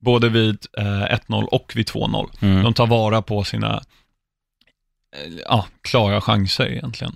Både 0.02 0.30
vid 0.30 0.58
eh, 0.78 0.84
1-0 0.84 1.44
och 1.44 1.72
vid 1.76 1.88
2-0. 1.88 2.30
Mm. 2.40 2.64
De 2.64 2.74
tar 2.74 2.88
vara 2.88 3.22
på 3.22 3.44
sina 3.44 3.84
eh, 5.16 5.34
ja, 5.46 5.66
klara 5.82 6.22
chanser 6.22 6.68
egentligen. 6.68 7.16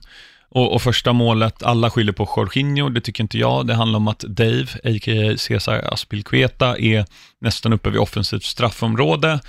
Och, 0.55 0.73
och 0.73 0.81
första 0.81 1.13
målet, 1.13 1.63
alla 1.63 1.89
skyller 1.89 2.11
på 2.13 2.29
Jorginho, 2.37 2.89
det 2.89 3.01
tycker 3.01 3.23
inte 3.23 3.37
jag. 3.37 3.67
Det 3.67 3.73
handlar 3.73 3.97
om 3.97 4.07
att 4.07 4.19
Dave, 4.19 4.67
a.k.a. 4.83 5.37
Cesar 5.37 5.93
Aspilkueta, 5.93 6.77
är 6.77 7.05
nästan 7.41 7.73
uppe 7.73 7.89
vid 7.89 7.99
offensivt 7.99 8.43
straffområde, 8.43 9.39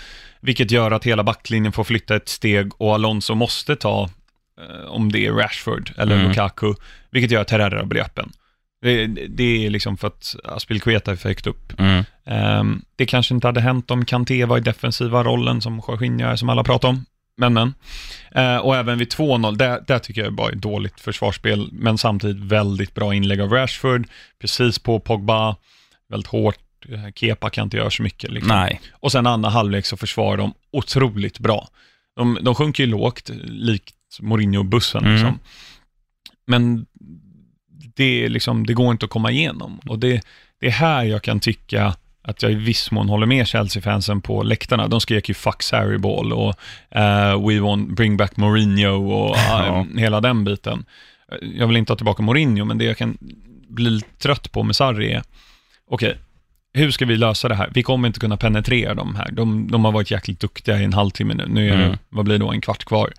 vilket 0.40 0.70
gör 0.70 0.90
att 0.90 1.04
hela 1.04 1.24
backlinjen 1.24 1.72
får 1.72 1.84
flytta 1.84 2.16
ett 2.16 2.28
steg 2.28 2.80
och 2.80 2.94
Alonso 2.94 3.34
måste 3.34 3.76
ta, 3.76 4.10
eh, 4.60 4.90
om 4.90 5.12
det 5.12 5.26
är 5.26 5.32
Rashford 5.32 5.92
eller 5.98 6.14
Mm. 6.14 6.28
Lukaku, 6.28 6.74
vilket 7.10 7.30
gör 7.30 7.40
att 7.40 7.50
Herrera 7.50 7.84
blir 7.84 8.00
öppen. 8.00 8.32
Det, 8.82 9.06
det 9.28 9.66
är 9.66 9.70
liksom 9.70 9.96
för 9.96 10.06
att 10.06 10.36
Aspilkueta 10.44 11.12
är 11.12 11.16
för 11.16 11.28
högt 11.28 11.46
upp. 11.46 11.80
Mm. 11.80 12.04
Ehm, 12.26 12.82
det 12.96 13.06
kanske 13.06 13.34
inte 13.34 13.46
hade 13.46 13.60
hänt 13.60 13.90
om 13.90 14.04
Kanté 14.04 14.44
var 14.44 14.58
i 14.58 14.60
defensiva 14.60 15.24
rollen 15.24 15.60
som 15.60 15.82
Jorginho 15.88 16.28
är, 16.28 16.36
som 16.36 16.48
alla 16.48 16.64
pratar 16.64 16.88
om. 16.88 17.04
Men, 17.36 17.52
men. 17.52 17.74
Eh, 18.34 18.56
och 18.56 18.76
även 18.76 18.98
vid 18.98 19.08
2-0, 19.12 19.56
där, 19.56 19.84
där 19.86 19.98
tycker 19.98 20.24
jag 20.24 20.32
bara 20.32 20.50
är 20.50 20.56
dåligt 20.56 21.00
försvarsspel, 21.00 21.68
men 21.72 21.98
samtidigt 21.98 22.42
väldigt 22.42 22.94
bra 22.94 23.14
inlägg 23.14 23.40
av 23.40 23.50
Rashford, 23.50 24.06
precis 24.40 24.78
på 24.78 25.00
Pogba, 25.00 25.56
väldigt 26.08 26.30
hårt, 26.30 26.58
Eh, 26.88 27.12
Kepa 27.14 27.50
kan 27.50 27.64
inte 27.64 27.76
göra 27.76 27.90
så 27.90 28.02
mycket. 28.02 28.30
Liksom. 28.30 28.56
Nej. 28.56 28.80
Och 28.92 29.12
sen 29.12 29.26
andra 29.26 29.50
halvlek 29.50 29.86
så 29.86 29.96
försvarar 29.96 30.36
de 30.36 30.54
otroligt 30.70 31.38
bra. 31.38 31.68
De, 32.16 32.38
de 32.42 32.54
sjunker 32.54 32.84
ju 32.84 32.90
lågt, 32.90 33.30
likt 33.44 33.94
Mourinho-bussen. 34.20 35.04
Mm. 35.04 35.12
Liksom. 35.12 35.38
Men 36.46 36.86
det, 37.96 38.24
är 38.24 38.28
liksom, 38.28 38.66
det 38.66 38.74
går 38.74 38.92
inte 38.92 39.04
att 39.04 39.10
komma 39.10 39.30
igenom. 39.30 39.78
Och 39.78 39.98
det, 39.98 40.20
det 40.60 40.66
är 40.66 40.70
här 40.70 41.04
jag 41.04 41.22
kan 41.22 41.40
tycka 41.40 41.96
att 42.24 42.42
jag 42.42 42.52
i 42.52 42.54
viss 42.54 42.90
mån 42.90 43.08
håller 43.08 43.26
med 43.26 43.46
Chelsea-fansen 43.46 44.20
på 44.20 44.42
läktarna. 44.42 44.88
De 44.88 45.00
skrek 45.00 45.28
ju 45.28 45.34
“fuck 45.34 45.62
Sarri 45.62 45.98
ball” 45.98 46.32
och 46.32 46.54
eh, 46.90 47.46
“we 47.48 47.60
want 47.60 47.90
bring 47.96 48.16
back 48.16 48.36
Mourinho” 48.36 49.12
och 49.12 49.36
Ja. 49.36 49.66
eh, 49.66 49.98
hela 50.00 50.20
den 50.20 50.44
biten. 50.44 50.84
Jag 51.40 51.66
vill 51.66 51.76
inte 51.76 51.92
ha 51.92 51.96
tillbaka 51.96 52.22
Mourinho, 52.22 52.64
men 52.64 52.78
det 52.78 52.84
jag 52.84 52.96
kan 52.96 53.18
bli 53.68 54.00
trött 54.18 54.52
på 54.52 54.62
med 54.62 54.76
Sarri 54.76 55.12
är, 55.12 55.22
okej, 55.90 56.18
hur 56.72 56.90
ska 56.90 57.06
vi 57.06 57.16
lösa 57.16 57.48
det 57.48 57.54
här? 57.54 57.70
Vi 57.74 57.82
kommer 57.82 58.08
inte 58.08 58.20
kunna 58.20 58.36
penetrera 58.36 58.94
de 58.94 59.14
här. 59.14 59.30
De, 59.32 59.70
de 59.70 59.84
har 59.84 59.92
varit 59.92 60.10
jäkligt 60.10 60.40
duktiga 60.40 60.80
i 60.80 60.84
en 60.84 60.92
halvtimme 60.92 61.34
nu. 61.34 61.46
Nu 61.48 61.70
är 61.70 61.76
det, 61.76 61.84
Mm. 61.84 61.98
vad 62.08 62.24
blir 62.24 62.38
det 62.38 62.44
då, 62.44 62.52
en 62.52 62.60
kvart 62.60 62.84
kvar. 62.84 63.12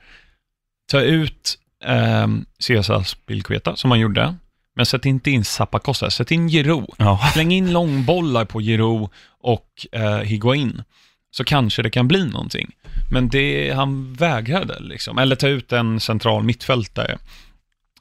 Ta 0.91 1.01
ut 1.01 1.57
eh, 1.85 2.27
Cesars 2.59 3.15
Pilqueta, 3.25 3.75
som 3.75 3.89
man 3.89 3.99
gjorde, 3.99 4.35
men 4.75 4.85
sätt 4.85 5.05
inte 5.05 5.31
in 5.31 5.43
Zappacosta, 5.45 6.09
sätt 6.09 6.31
in 6.31 6.47
Giroud. 6.49 6.89
Ja. 6.97 7.29
Släng 7.33 7.51
in 7.51 7.71
långbollar 7.73 8.45
på 8.45 8.61
Giroud 8.61 9.09
och 9.41 9.87
eh, 9.91 10.17
Higuain, 10.17 10.83
så 11.31 11.43
kanske 11.43 11.81
det 11.81 11.89
kan 11.89 12.07
bli 12.07 12.25
någonting. 12.25 12.71
Men 13.11 13.29
det, 13.29 13.71
han 13.75 14.13
vägrade 14.13 14.79
liksom. 14.79 15.17
Eller 15.17 15.35
ta 15.35 15.47
ut 15.47 15.71
en 15.71 15.99
central 15.99 16.43
mittfältare. 16.43 17.17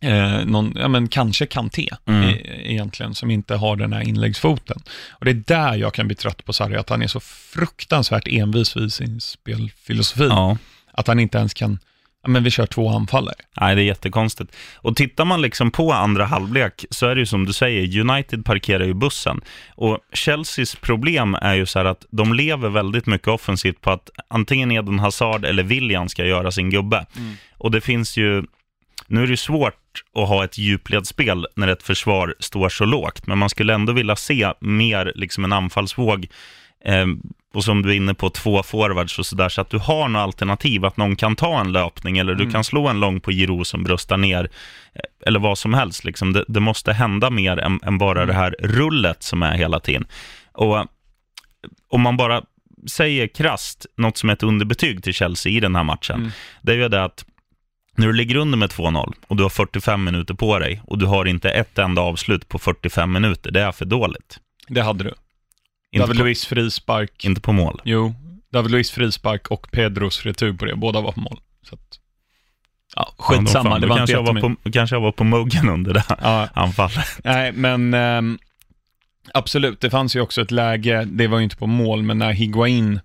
Eh, 0.00 0.45
någon, 0.45 0.73
ja 0.76 0.88
men 0.88 1.09
kanske 1.09 1.47
Kanté 1.47 1.88
Mm. 2.07 2.28
e- 2.28 2.40
egentligen, 2.73 3.14
som 3.14 3.31
inte 3.31 3.54
har 3.54 3.76
den 3.76 3.93
här 3.93 4.00
inläggsfoten. 4.09 4.83
Och 5.11 5.25
det 5.25 5.31
är 5.31 5.35
där 5.47 5.75
jag 5.76 5.95
kan 5.95 6.07
bli 6.07 6.16
trött 6.16 6.45
på 6.45 6.52
Sarri, 6.52 6.76
att 6.76 6.88
han 6.88 7.02
är 7.02 7.07
så 7.07 7.21
fruktansvärt 7.21 8.28
envis 8.28 8.76
vid 8.76 8.93
sin 8.93 9.21
spelfilosofi. 9.21 10.25
ja. 10.25 10.59
Att 10.93 11.07
han 11.07 11.21
inte 11.21 11.38
ens 11.38 11.54
kan, 11.54 11.78
men 12.26 12.45
vi 12.45 12.50
kör 12.50 12.66
två 12.66 12.88
anfallare. 12.88 13.35
Nej, 13.61 13.75
det 13.75 13.83
är 13.83 13.85
jättekonstigt. 13.85 14.57
Och 14.76 14.97
tittar 14.97 15.25
man 15.25 15.43
liksom 15.43 15.71
på 15.71 15.93
andra 15.93 16.25
halvlek 16.25 16.85
så 16.90 17.07
är 17.07 17.14
det 17.14 17.19
ju 17.19 17.26
som 17.26 17.47
du 17.47 17.52
säger, 17.52 18.00
United 18.00 18.45
parkerar 18.45 18.85
ju 18.85 18.95
bussen. 18.95 19.40
Och 19.75 19.99
Chelseas 20.12 20.76
problem 20.76 21.35
är 21.35 21.54
ju 21.54 21.66
så 21.66 21.78
här 21.78 21.87
att 21.87 22.07
de 22.11 22.35
lever 22.35 22.69
väldigt 22.69 23.07
mycket 23.07 23.28
offensivt 23.28 23.81
på 23.81 23.90
att 23.90 24.11
antingen 24.28 24.71
Eden 24.71 24.99
Hazard 24.99 25.45
eller 25.45 25.62
William 25.62 26.09
ska 26.09 26.25
göra 26.25 26.50
sin 26.50 26.71
gubbe. 26.71 27.07
Och 27.59 27.71
det 27.71 27.81
finns 27.81 28.16
ju, 28.16 28.43
nu 29.07 29.23
är 29.23 29.26
det 29.26 29.31
ju 29.31 29.37
svårt 29.37 29.75
att 30.14 30.28
ha 30.28 30.45
ett 30.45 30.59
djupledsspel 30.59 31.47
när 31.57 31.69
ett 31.69 31.83
försvar 31.83 32.35
står 32.38 32.69
så 32.69 32.85
lågt, 32.85 33.26
men 33.26 33.38
man 33.38 33.50
skulle 33.50 33.75
ändå 33.75 33.93
vilja 33.93 34.16
se 34.16 34.52
mer 34.61 35.12
liksom 35.14 35.45
en 35.45 35.52
anfallsvåg 35.52 36.26
och 37.54 37.64
som 37.64 37.82
du 37.82 37.90
är 37.90 37.94
inne 37.94 38.14
på, 38.14 38.30
två 38.30 38.62
forwards 38.62 39.18
och 39.18 39.26
sådär, 39.26 39.48
så 39.48 39.60
att 39.60 39.70
du 39.70 39.78
har 39.78 40.08
något 40.08 40.20
alternativ, 40.20 40.84
att 40.84 40.96
någon 40.96 41.16
kan 41.16 41.36
ta 41.36 41.60
en 41.60 41.72
löpning 41.72 42.18
eller 42.18 42.34
du 42.34 42.50
kan 42.50 42.64
slå 42.64 42.88
en 42.88 43.00
lång 43.00 43.20
på 43.20 43.32
Giro 43.32 43.64
som 43.64 43.84
bröstar 43.84 44.16
ner, 44.16 44.48
eh, 44.94 45.00
eller 45.26 45.40
vad 45.40 45.58
som 45.58 45.74
helst. 45.74 46.04
Liksom. 46.04 46.32
Det, 46.32 46.44
det 46.48 46.60
måste 46.60 46.92
hända 46.92 47.30
mer 47.30 47.56
än, 47.56 47.80
än 47.82 47.98
bara 47.98 48.26
det 48.26 48.32
här 48.32 48.56
rullet 48.60 49.22
som 49.22 49.42
är 49.42 49.56
hela 49.56 49.80
tiden. 49.80 50.06
Och 50.52 50.86
om 51.88 52.00
man 52.00 52.16
bara 52.16 52.42
säger 52.90 53.26
krast 53.26 53.86
något 53.96 54.16
som 54.16 54.28
är 54.28 54.32
ett 54.32 54.42
underbetyg 54.42 55.02
till 55.04 55.14
Chelsea 55.14 55.52
i 55.52 55.60
den 55.60 55.76
här 55.76 55.84
matchen, 55.84 56.16
Mm. 56.20 56.30
det 56.62 56.72
är 56.72 56.76
ju 56.76 56.88
det 56.88 57.04
att 57.04 57.24
när 57.96 58.06
du 58.06 58.12
ligger 58.12 58.36
under 58.36 58.58
med 58.58 58.70
2-0 58.70 59.12
och 59.26 59.36
du 59.36 59.42
har 59.42 59.50
45 59.50 60.04
minuter 60.04 60.34
på 60.34 60.58
dig 60.58 60.82
och 60.86 60.98
du 60.98 61.06
har 61.06 61.24
inte 61.24 61.50
ett 61.50 61.78
enda 61.78 62.02
avslut 62.02 62.48
på 62.48 62.58
45 62.58 63.12
minuter, 63.12 63.50
det 63.50 63.60
är 63.60 63.72
för 63.72 63.84
dåligt. 63.84 64.38
Det 64.68 64.82
hade 64.82 65.04
du. 65.04 65.12
Inte 65.94 66.06
David 66.06 66.16
på, 66.16 66.22
Luiz 66.24 66.46
frispark, 66.46 67.24
inte 67.24 67.40
på 67.40 67.52
mål. 67.52 67.80
jo, 67.84 68.14
David 68.52 68.70
Luiz 68.70 68.90
frispark 68.90 69.48
och 69.50 69.70
Pedros 69.70 70.22
retur 70.26 70.52
på 70.52 70.64
det, 70.64 70.76
båda 70.76 71.00
var 71.00 71.12
på 71.12 71.20
mål. 71.20 71.40
Så 71.62 71.74
att, 71.74 71.98
ja, 72.96 73.14
skitsamma, 73.18 73.70
Ja, 73.70 73.78
det 73.78 73.86
var 73.86 74.00
inte 74.00 74.12
kanske 74.12 74.32
jag 74.32 74.34
var 74.34 74.54
på, 74.64 74.70
kanske 74.70 74.96
jag 74.96 75.00
var 75.00 75.12
på 75.12 75.24
muggen 75.24 75.68
under 75.68 75.94
det 75.94 76.04
Ja, 76.22 76.48
anfallet. 76.54 77.06
Nej, 77.24 77.52
men 77.52 77.94
ehm, 77.94 78.38
absolut, 79.34 79.80
det 79.80 79.90
fanns 79.90 80.16
ju 80.16 80.20
också 80.20 80.42
ett 80.42 80.50
läge, 80.50 81.04
det 81.04 81.26
var 81.26 81.38
ju 81.38 81.44
inte 81.44 81.56
på 81.56 81.66
mål, 81.66 82.02
men 82.02 82.18
när 82.18 82.32
Higuain 82.32 83.00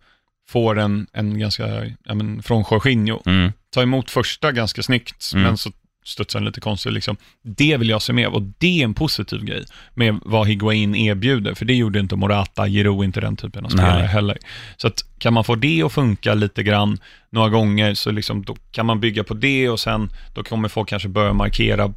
får 0.49 0.79
en, 0.79 1.07
en 1.13 1.39
ganska, 1.39 1.85
ja 2.03 2.13
men 2.13 2.43
från 2.43 2.63
Jorginho, 2.71 3.21
Mm. 3.25 3.51
tar 3.73 3.83
emot 3.83 4.11
första 4.11 4.51
ganska 4.51 4.83
snyggt, 4.83 5.31
Mm. 5.33 5.43
men 5.43 5.57
så 5.57 5.71
studsar 6.05 6.39
den 6.39 6.45
lite 6.45 6.61
konstigt 6.61 6.93
liksom. 6.93 7.17
Det 7.41 7.77
vill 7.77 7.89
jag 7.89 8.01
se 8.01 8.13
med 8.13 8.27
och 8.27 8.41
det 8.41 8.81
är 8.81 8.83
en 8.83 8.93
positiv 8.93 9.43
grej 9.43 9.65
med 9.93 10.19
vad 10.25 10.47
Higuain 10.47 10.95
erbjuder, 10.95 11.53
för 11.53 11.65
det 11.65 11.73
gjorde 11.73 11.99
inte 11.99 12.15
Morata, 12.15 12.67
Giroud 12.67 13.05
inte 13.05 13.21
den 13.21 13.35
typen 13.35 13.65
av 13.65 13.69
spelare 13.69 13.97
Nej. 13.99 14.07
heller. 14.07 14.37
Så 14.77 14.87
att 14.87 15.05
kan 15.19 15.33
man 15.33 15.43
få 15.43 15.55
det 15.55 15.83
att 15.83 15.93
funka 15.93 16.33
lite 16.33 16.63
grann 16.63 16.97
några 17.29 17.49
gånger, 17.49 17.93
så 17.93 18.11
liksom, 18.11 18.43
då 18.43 18.55
kan 18.71 18.85
man 18.85 18.99
bygga 18.99 19.23
på 19.23 19.33
det 19.33 19.69
och 19.69 19.79
sen 19.79 20.09
då 20.35 20.43
kommer 20.43 20.69
folk 20.69 20.89
kanske 20.89 21.09
börja 21.09 21.33
markera, 21.33 21.93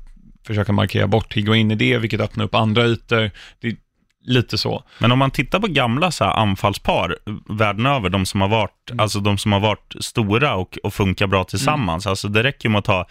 försöka 0.47 0.73
markera 0.73 1.07
bort 1.07 1.35
Higuain 1.35 1.71
i 1.71 1.75
det, 1.75 1.99
vilket 1.99 2.21
öppnar 2.21 2.45
upp 2.45 2.55
andra 2.55 2.85
ytor. 2.87 3.31
Det 3.61 3.77
lite 4.25 4.59
så. 4.59 4.85
Men 4.99 5.13
om 5.13 5.19
man 5.19 5.31
tittar 5.31 5.61
på 5.61 5.67
gamla 5.67 6.11
så 6.11 6.25
här, 6.25 6.33
anfallspar 6.33 7.17
världen 7.49 7.87
över, 7.87 8.09
de 8.11 8.27
som 8.27 8.41
har 8.41 8.49
varit, 8.49 8.91
Mm. 8.91 9.01
alltså, 9.01 9.21
de 9.21 9.39
som 9.39 9.53
har 9.53 9.61
varit 9.61 9.95
stora 10.01 10.55
och, 10.55 10.79
och 10.83 10.95
funkar 10.95 11.27
bra 11.27 11.45
tillsammans, 11.45 12.07
alltså, 12.07 12.29
det 12.29 12.43
räcker 12.43 12.69
med 12.69 12.79
att 12.79 12.85
ta 12.85 13.07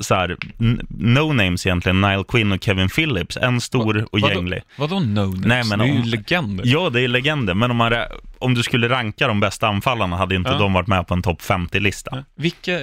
så 0.00 0.14
här, 0.14 0.36
no-names 0.88 1.66
egentligen, 1.66 2.00
Nile 2.00 2.24
Quinn 2.28 2.52
och 2.52 2.64
Kevin 2.64 2.88
Phillips, 2.88 3.36
en 3.36 3.60
stor 3.60 4.06
och 4.12 4.20
Vadå? 4.20 4.34
gänglig. 4.34 4.62
Vadå 4.76 5.00
no 5.00 5.20
names? 5.20 5.46
Nej, 5.46 5.64
men 5.64 5.78
Det 5.78 5.84
är 5.84 5.88
ju 5.94 6.02
legender. 6.02 6.64
Ja, 6.66 6.90
det 6.90 7.00
är 7.00 7.08
legender, 7.08 7.54
men 7.54 7.70
om, 7.70 7.76
man, 7.76 7.92
om 8.38 8.54
du 8.54 8.62
skulle 8.62 8.88
ranka 8.88 9.26
de 9.28 9.40
bästa 9.40 9.68
anfallarna 9.68 10.16
hade 10.16 10.34
inte 10.34 10.50
Ja. 10.50 10.58
de 10.58 10.72
varit 10.72 10.86
med 10.86 11.06
på 11.06 11.14
en 11.14 11.22
topp 11.22 11.42
50-lista. 11.42 12.10
Ja. 12.14 12.24
Vilka, 12.34 12.78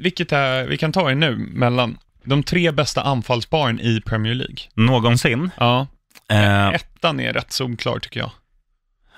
vilket 0.00 0.32
är, 0.32 0.66
vi 0.66 0.76
kan 0.78 0.92
ta 0.92 1.10
er 1.10 1.14
nu, 1.14 1.36
mellan 1.36 1.98
de 2.24 2.42
tre 2.42 2.70
bästa 2.70 3.02
anfallsparen 3.02 3.80
i 3.80 4.00
Premier 4.06 4.34
League. 4.34 4.56
Någonsin. 4.74 5.50
Ja. 5.58 5.86
Eh, 6.30 6.68
Ettan 6.68 7.20
är 7.20 7.32
rätt 7.32 7.52
solklar 7.52 7.98
tycker 7.98 8.20
jag. 8.20 8.30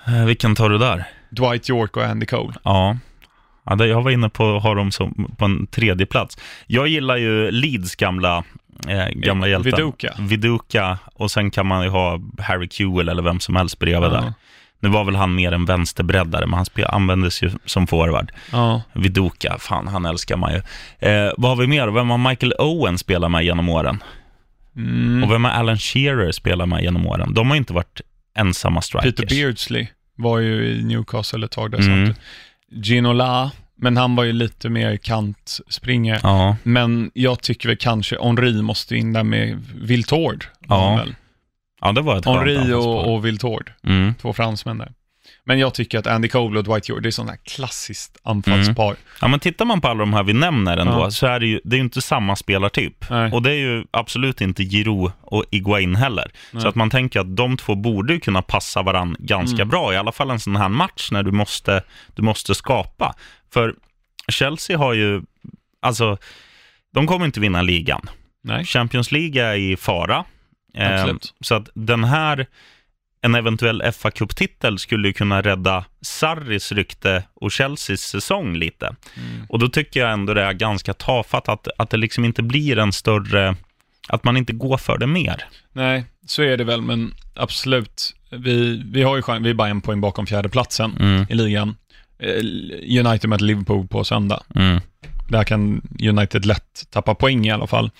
eh, 0.07 0.25
vilken 0.25 0.55
tar 0.55 0.69
du 0.69 0.77
där? 0.77 1.03
Dwight 1.29 1.69
York 1.69 1.97
och 1.97 2.03
Andy 2.03 2.25
Cole. 2.25 2.53
Ja. 2.63 2.97
Ja 3.65 3.85
jag 3.85 4.01
var 4.01 4.11
inne 4.11 4.29
på 4.29 4.55
att 4.57 4.63
ha 4.63 4.75
dem 4.75 4.91
som, 4.91 5.35
på 5.37 5.45
en 5.45 5.67
tredje 5.67 6.05
plats. 6.05 6.37
Jag 6.67 6.87
gillar 6.87 7.17
ju 7.17 7.51
Leeds 7.51 7.95
gamla, 7.95 8.43
eh, 8.87 9.07
gamla 9.09 9.47
hjältar. 9.47 9.71
Viduka. 9.77 10.13
Viduka 10.19 10.97
och 11.13 11.31
sen 11.31 11.51
kan 11.51 11.67
man 11.67 11.83
ju 11.83 11.89
ha 11.89 12.19
Harry 12.39 12.67
Kewell 12.71 13.09
eller 13.09 13.23
vem 13.23 13.39
som 13.39 13.55
helst 13.55 13.79
bredvid 13.79 14.11
där. 14.11 14.33
Nu 14.79 14.89
var 14.89 15.03
väl 15.03 15.15
han 15.15 15.35
mer 15.35 15.51
en 15.51 15.65
vänsterbreddare, 15.65 16.47
men 16.47 16.53
han 16.57 16.65
användes 16.87 17.43
ju 17.43 17.51
som 17.65 17.87
forward. 17.87 18.31
Ja. 18.51 18.81
Viduka, 18.93 19.57
fan 19.59 19.87
han 19.87 20.05
älskar 20.05 20.37
man 20.37 20.53
ju. 20.53 20.61
Eh, 21.09 21.31
vad 21.37 21.51
har 21.51 21.55
vi 21.55 21.67
mer? 21.67 21.87
Vem 21.87 22.09
har 22.09 22.17
Michael 22.17 22.53
Owen 22.59 22.97
spelat 22.97 23.31
med 23.31 23.45
genom 23.45 23.69
åren? 23.69 24.03
Mm. 24.75 25.23
Och 25.23 25.31
vem 25.31 25.43
har 25.43 25.51
Alan 25.51 25.77
Shearer 25.77 26.31
spelat 26.31 26.69
med 26.69 26.83
genom 26.83 27.07
åren? 27.07 27.33
De 27.33 27.49
har 27.49 27.57
inte 27.57 27.73
varit 27.73 28.01
ensamma 28.37 28.81
strikers. 28.81 29.15
Peter 29.15 29.35
Beardsley 29.35 29.87
var 30.15 30.39
ju 30.39 30.65
i 30.67 30.83
Newcastle 30.83 31.45
ett 31.45 31.51
tag 31.51 31.71
där 31.71 31.79
Mm. 31.79 32.13
Ginola, 32.71 33.51
men 33.75 33.97
han 33.97 34.15
var 34.15 34.23
ju 34.23 34.33
lite 34.33 34.69
mer 34.69 34.97
kantspringare. 34.97 36.19
Ja, 36.23 36.57
Men 36.63 37.11
jag 37.13 37.41
tycker 37.41 37.69
väl 37.69 37.77
kanske 37.77 38.17
Henri 38.21 38.61
måste 38.61 38.95
in 38.95 39.13
där 39.13 39.23
med 39.23 39.63
Viltord. 39.75 40.45
Ja, 40.67 40.95
väl. 40.95 41.15
ja 41.81 41.91
det 41.91 42.01
var 42.01 42.17
ett 42.17 42.25
Henri 42.25 42.73
och, 42.73 43.13
och 43.13 43.25
Viltord. 43.25 43.71
Mm. 43.83 44.13
Två 44.21 44.33
fransmän 44.33 44.77
där. 44.77 44.91
Men 45.47 45.59
jag 45.59 45.73
tycker 45.73 45.99
att 45.99 46.07
Andy 46.07 46.27
Cole 46.27 46.57
och 46.59 46.63
Dwight 46.63 46.89
York, 46.89 47.03
det 47.03 47.09
är 47.09 47.11
sådana 47.11 47.31
här 47.31 47.39
klassiskt 47.43 48.17
anfallspar. 48.23 48.95
Ja, 49.21 49.27
men 49.27 49.39
tittar 49.39 49.65
man 49.65 49.81
på 49.81 49.87
alla 49.87 49.99
de 49.99 50.13
här 50.13 50.23
vi 50.23 50.33
nämner 50.33 50.77
ändå, 50.77 50.93
Ja. 50.93 51.11
så 51.11 51.27
är 51.27 51.39
det 51.39 51.47
ju 51.47 51.61
det 51.63 51.75
är 51.75 51.79
inte 51.79 52.01
samma 52.01 52.35
spelartyp. 52.35 53.09
Nej. 53.09 53.31
Och 53.31 53.41
det 53.41 53.49
är 53.51 53.55
ju 53.55 53.83
absolut 53.91 54.41
inte 54.41 54.63
Giroud 54.63 55.11
och 55.21 55.43
Iguain 55.51 55.95
heller. 55.95 56.31
Nej. 56.51 56.61
Så 56.61 56.67
att 56.67 56.75
man 56.75 56.89
tänker 56.89 57.19
att 57.19 57.35
de 57.37 57.57
två 57.57 57.75
borde 57.75 58.13
ju 58.13 58.19
kunna 58.19 58.41
passa 58.41 58.81
varandra 58.81 59.17
ganska 59.19 59.55
Mm. 59.55 59.69
bra, 59.69 59.93
i 59.93 59.97
alla 59.97 60.11
fall 60.11 60.29
en 60.31 60.39
sån 60.39 60.55
här 60.55 60.69
match 60.69 61.09
när 61.11 61.23
du 61.23 61.31
måste, 61.31 61.83
du 62.15 62.21
måste 62.21 62.55
skapa. 62.55 63.15
För 63.53 63.75
Chelsea 64.27 64.77
har 64.77 64.93
ju, 64.93 65.21
alltså, 65.81 66.17
de 66.93 67.07
kommer 67.07 67.25
inte 67.25 67.39
vinna 67.39 67.61
ligan. 67.61 68.09
Nej, 68.43 68.65
Champions 68.65 69.11
League 69.11 69.43
är 69.43 69.55
i 69.55 69.77
fara. 69.77 70.25
Eh, 70.73 71.07
så 71.41 71.55
att 71.55 71.69
den 71.73 72.03
här, 72.03 72.47
en 73.25 73.35
eventuell 73.35 73.91
fa 73.91 74.11
Cup-titel 74.11 74.79
skulle 74.79 75.07
ju 75.07 75.13
kunna 75.13 75.41
rädda 75.41 75.85
Sarris 76.01 76.71
rykte 76.71 77.23
och 77.35 77.53
Chelseas 77.53 78.01
säsong 78.01 78.55
lite. 78.57 78.85
Mm. 79.17 79.45
Och 79.49 79.59
då 79.59 79.67
tycker 79.69 79.99
jag 79.99 80.11
ändå 80.13 80.33
det 80.33 80.41
är 80.43 80.53
ganska 80.53 80.93
tafatt 80.93 81.49
att, 81.49 81.67
att 81.77 81.89
det 81.89 81.97
liksom 81.97 82.25
inte 82.25 82.43
blir 82.43 82.77
en 82.77 82.93
större, 82.93 83.55
att 84.07 84.23
man 84.23 84.37
inte 84.37 84.53
går 84.53 84.77
för 84.77 84.97
det 84.97 85.07
mer. 85.07 85.45
Nej, 85.73 86.05
så 86.27 86.41
är 86.43 86.57
det 86.57 86.63
väl, 86.63 86.81
men 86.81 87.13
absolut. 87.35 88.15
Vi, 88.31 88.83
vi 88.85 89.03
har 89.03 89.15
ju 89.15 89.39
vi 89.39 89.49
är 89.49 89.53
bara 89.53 89.67
en 89.69 89.81
poäng 89.81 90.01
bakom 90.01 90.27
fjärdeplatsen 90.27 90.97
Mm, 90.99 91.25
i 91.29 91.35
ligan. 91.35 91.75
Eh, 92.19 92.29
United 93.05 93.29
möter 93.29 93.45
Liverpool 93.45 93.87
på 93.87 94.03
söndag. 94.03 94.43
mm, 94.55 94.81
Där 95.29 95.43
kan 95.43 95.81
United 96.09 96.45
lätt 96.45 96.87
tappa 96.89 97.15
poäng 97.15 97.45
i 97.45 97.51
alla 97.51 97.67
fall. 97.67 97.91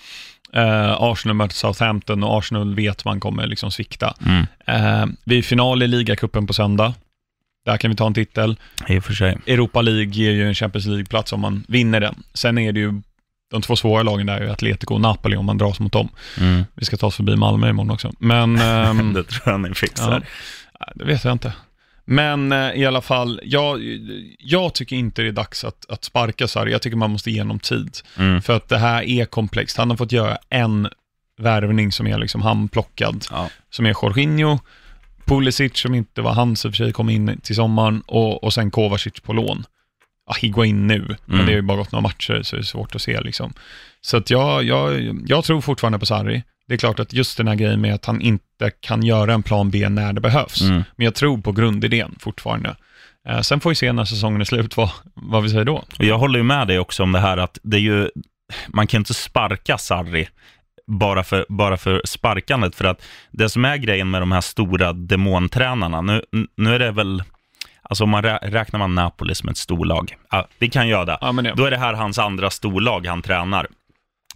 Eh, 0.56 0.96
Arsenal 0.98 1.36
möter 1.36 1.54
Southampton 1.54 2.24
och 2.24 2.38
Arsenal 2.38 2.74
vet 2.74 3.04
man 3.04 3.20
kommer 3.20 3.46
liksom 3.46 3.70
svikta. 3.70 4.14
mm. 4.26 4.46
Eh, 4.66 5.06
vi 5.24 5.34
är 5.34 5.38
i 5.38 5.42
final 5.42 5.82
i 5.82 5.86
ligacupen 5.86 6.46
på 6.46 6.52
söndag. 6.52 6.94
Där 7.64 7.76
kan 7.76 7.90
vi 7.90 7.96
ta 7.96 8.06
en 8.06 8.14
titel. 8.14 8.56
I 8.88 8.98
och 8.98 9.04
för 9.04 9.12
sig. 9.12 9.38
Europa 9.46 9.82
League 9.82 10.12
ger 10.12 10.30
ju 10.30 10.48
en 10.48 10.54
Champions 10.54 10.86
League-plats 10.86 11.32
om 11.32 11.40
man 11.40 11.64
vinner 11.68 12.00
den. 12.00 12.22
Sen 12.34 12.58
är 12.58 12.72
det 12.72 12.80
ju 12.80 13.02
de 13.50 13.62
två 13.62 13.76
svåra 13.76 14.02
lagen 14.02 14.26
där 14.26 14.36
är 14.36 14.44
ju 14.44 14.50
Atletico 14.50 14.94
och 14.94 15.00
Napoli 15.00 15.36
om 15.36 15.46
man 15.46 15.58
dras 15.58 15.80
mot 15.80 15.92
dem. 15.92 16.08
Mm. 16.40 16.64
Vi 16.74 16.84
ska 16.84 16.96
ta 16.96 17.06
oss 17.06 17.16
förbi 17.16 17.36
Malmö 17.36 17.68
imorgon 17.68 17.90
också. 17.90 18.12
Men... 18.18 18.58
ehm, 18.60 19.12
det 19.12 19.24
tror 19.24 19.52
jag 19.52 19.60
ni 19.60 19.74
fixar. 19.74 20.22
Ja. 20.80 20.92
Det 20.94 21.04
vet 21.04 21.24
jag 21.24 21.32
inte. 21.32 21.52
Men 22.08 22.52
eh, 22.52 22.72
i 22.74 22.86
alla 22.86 23.00
fall, 23.00 23.40
jag, 23.44 23.80
jag 24.38 24.74
tycker 24.74 24.96
inte 24.96 25.22
det 25.22 25.28
är 25.28 25.32
dags 25.32 25.64
att, 25.64 25.86
att 25.90 26.04
sparka 26.04 26.48
Sarri. 26.48 26.72
Jag 26.72 26.82
tycker 26.82 26.96
man 26.96 27.10
måste 27.10 27.30
ge 27.30 27.40
honom 27.40 27.58
tid. 27.58 27.90
Mm. 28.18 28.42
För 28.42 28.56
att 28.56 28.68
det 28.68 28.78
här 28.78 29.02
är 29.02 29.24
komplext. 29.24 29.76
Han 29.76 29.90
har 29.90 29.96
fått 29.96 30.12
göra 30.12 30.38
en 30.48 30.88
värvning 31.38 31.92
som 31.92 32.06
är 32.06 32.18
liksom 32.18 32.42
handplockad, 32.42 33.24
Ja. 33.30 33.48
som 33.70 33.86
är 33.86 33.94
Jorginho. 34.02 34.58
Pulisic, 35.24 35.78
som 35.78 35.94
inte 35.94 36.22
var 36.22 36.32
hans 36.34 36.64
i 36.64 36.68
och 36.68 36.72
för 36.72 36.76
sig, 36.76 36.92
kom 36.92 37.10
in 37.10 37.40
till 37.42 37.56
sommaren 37.56 38.00
och, 38.06 38.44
och 38.44 38.52
sen 38.54 38.70
Kovacic 38.70 39.20
på 39.22 39.32
lån. 39.32 39.64
Ja, 40.26 40.34
Higuain 40.40 40.86
nu, 40.86 41.16
men 41.24 41.34
Mm. 41.34 41.46
det 41.46 41.52
har 41.52 41.56
ju 41.56 41.62
bara 41.62 41.76
gått 41.76 41.92
några 41.92 42.02
matcher 42.02 42.42
så 42.42 42.56
det 42.56 42.62
är 42.62 42.64
svårt 42.64 42.94
att 42.94 43.02
se 43.02 43.20
liksom. 43.20 43.52
Så 44.00 44.16
att 44.16 44.30
jag, 44.30 44.64
jag, 44.64 45.16
jag 45.26 45.44
tror 45.44 45.60
fortfarande 45.60 45.98
på 45.98 46.06
Sarri. 46.06 46.42
Det 46.68 46.74
är 46.74 46.78
klart 46.78 47.00
att 47.00 47.12
just 47.12 47.36
den 47.36 47.48
här 47.48 47.54
grejen 47.54 47.80
med 47.80 47.94
att 47.94 48.04
han 48.04 48.20
inte 48.20 48.44
kan 48.80 49.02
göra 49.02 49.34
en 49.34 49.42
plan 49.42 49.70
B 49.70 49.88
när 49.88 50.12
det 50.12 50.20
behövs. 50.20 50.60
Mm. 50.60 50.84
Men 50.96 51.04
jag 51.04 51.14
tror 51.14 51.38
på 51.38 51.52
grundidén 51.52 52.14
fortfarande. 52.20 52.76
Eh, 53.28 53.40
sen 53.40 53.60
får 53.60 53.70
vi 53.70 53.76
se 53.76 53.92
när 53.92 54.04
säsongen 54.04 54.40
är 54.40 54.44
slut 54.44 54.76
vad, 54.76 54.90
vad 55.14 55.42
vi 55.42 55.48
säger 55.48 55.64
då. 55.64 55.84
Och 55.98 56.04
jag 56.04 56.18
håller 56.18 56.38
ju 56.38 56.42
med 56.42 56.66
dig 56.66 56.78
också 56.78 57.02
om 57.02 57.12
det 57.12 57.18
här 57.18 57.36
att 57.36 57.58
det 57.62 57.76
är 57.76 57.80
ju, 57.80 58.10
man 58.68 58.86
kan 58.86 59.00
inte 59.00 59.14
sparka 59.14 59.78
Sarri 59.78 60.28
bara 60.86 61.24
för, 61.24 61.46
bara 61.48 61.76
för 61.76 62.02
sparkandet. 62.04 62.74
För 62.74 62.84
att 62.84 63.02
det 63.30 63.48
som 63.48 63.64
är 63.64 63.76
grejen 63.76 64.10
med 64.10 64.22
de 64.22 64.32
här 64.32 64.40
stora 64.40 64.92
demontränarna, 64.92 66.00
nu, 66.00 66.22
nu 66.56 66.74
är 66.74 66.78
det 66.78 66.90
väl, 66.90 67.22
alltså 67.82 68.04
om 68.04 68.10
man 68.10 68.22
rä, 68.22 68.38
räknar 68.42 68.78
man 68.78 68.94
Napoli 68.94 69.34
som 69.34 69.48
ett 69.48 69.56
storlag, 69.56 70.16
ja, 70.30 70.48
vi 70.58 70.68
kan 70.68 70.88
göra 70.88 71.04
det. 71.04 71.18
Ja, 71.20 71.32
det. 71.32 71.52
Då 71.56 71.64
är 71.64 71.70
det 71.70 71.78
här 71.78 71.94
hans 71.94 72.18
andra 72.18 72.50
storlag 72.50 73.06
han 73.06 73.22
tränar. 73.22 73.66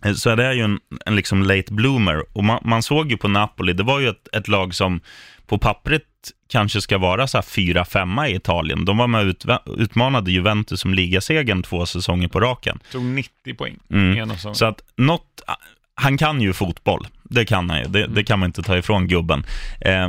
Eh, 0.05 0.13
Så 0.13 0.35
det 0.35 0.45
är 0.45 0.53
ju 0.53 0.63
en, 0.63 0.79
en 1.07 1.17
liksom 1.17 1.43
late 1.43 1.73
bloomer. 1.73 2.37
Och 2.37 2.45
man, 2.45 2.61
man 2.65 2.83
såg 2.83 3.11
ju 3.11 3.17
på 3.17 3.29
Napoli, 3.29 3.73
det 3.73 3.83
var 3.83 4.01
ju 4.01 4.09
ett, 4.09 4.29
ett 4.33 4.49
lag 4.49 4.75
som 4.75 5.01
på 5.47 5.59
pappret 5.59 6.03
kanske 6.49 6.81
ska 6.81 6.99
vara 6.99 7.27
så 7.27 7.37
här 7.37 7.43
fyra, 7.43 7.85
femma 7.85 8.29
i 8.29 8.35
Italien. 8.35 8.85
De 8.85 8.97
var 8.97 9.07
med 9.07 9.25
ut, 9.25 9.45
utmanade 9.79 10.33
Juventus 10.33 10.81
som 10.81 10.95
ligasegern 10.95 11.63
två 11.63 11.87
säsonger 11.87 12.29
på 12.29 12.41
raken. 12.41 12.81
Tog 12.93 13.05
90 13.05 13.55
poäng. 13.55 13.79
Mm. 13.91 14.37
Så 14.55 14.65
att 14.65 14.83
något, 14.97 15.43
han 15.95 16.19
kan 16.19 16.41
ju 16.41 16.53
fotboll, 16.53 17.07
det 17.23 17.45
kan 17.45 17.71
han 17.71 17.79
ju, 17.79 17.85
det, 17.85 18.07
det 18.07 18.25
kan 18.25 18.39
man 18.39 18.47
inte 18.47 18.63
ta 18.63 18.79
ifrån 18.79 19.09
gubben. 19.09 19.45
Eh, 19.81 20.09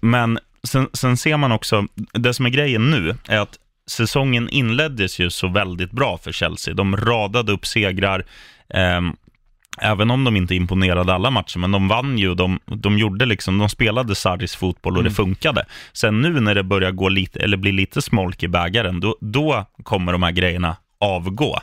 men 0.00 0.38
sen, 0.64 0.88
sen 0.92 1.16
ser 1.16 1.36
man 1.36 1.52
också, 1.52 1.86
det 2.12 2.34
som 2.34 2.46
är 2.46 2.50
grejen 2.50 2.90
nu 2.90 3.16
är 3.28 3.38
att 3.38 3.58
säsongen 3.86 4.48
inleddes 4.48 5.18
ju 5.18 5.30
så 5.30 5.48
väldigt 5.48 5.90
bra 5.90 6.18
för 6.18 6.32
Chelsea. 6.32 6.74
De 6.74 6.96
radade 6.96 7.52
upp 7.52 7.66
segrar, 7.66 8.24
även 9.80 10.10
om 10.10 10.24
de 10.24 10.36
inte 10.36 10.54
imponerade 10.54 11.14
alla 11.14 11.30
matcher, 11.30 11.58
men 11.58 11.70
de 11.72 11.88
vann 11.88 12.18
ju, 12.18 12.34
de, 12.34 12.60
de 12.66 12.98
gjorde 12.98 13.26
liksom, 13.26 13.58
de 13.58 13.68
spelade 13.68 14.14
Sarris 14.14 14.56
fotboll 14.56 14.96
och 14.96 15.04
det 15.04 15.10
funkade. 15.10 15.64
Sen 15.92 16.20
nu 16.20 16.40
när 16.40 16.54
det 16.54 16.62
börjar 16.62 16.90
gå 16.90 17.08
lite, 17.08 17.40
eller 17.40 17.56
bli 17.56 17.72
lite 17.72 18.02
smolk 18.02 18.42
i 18.42 18.48
bägaren, 18.48 19.00
då, 19.00 19.16
då 19.20 19.66
kommer 19.82 20.12
de 20.12 20.22
här 20.22 20.30
grejerna 20.32 20.76
avgå. 21.00 21.58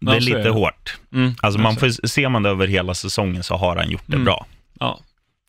Det 0.00 0.16
är 0.16 0.20
lite 0.20 0.48
hårt. 0.48 0.98
Mm, 1.12 1.32
Alltså 1.42 1.60
man 1.60 1.76
får, 1.76 2.06
ser 2.06 2.28
man 2.28 2.42
det 2.42 2.48
över 2.50 2.66
hela 2.66 2.94
säsongen 2.94 3.42
så 3.42 3.56
har 3.56 3.76
han 3.76 3.90
gjort 3.90 4.02
det 4.06 4.14
Mm. 4.14 4.24
bra. 4.24 4.46
Ja. 4.80 5.00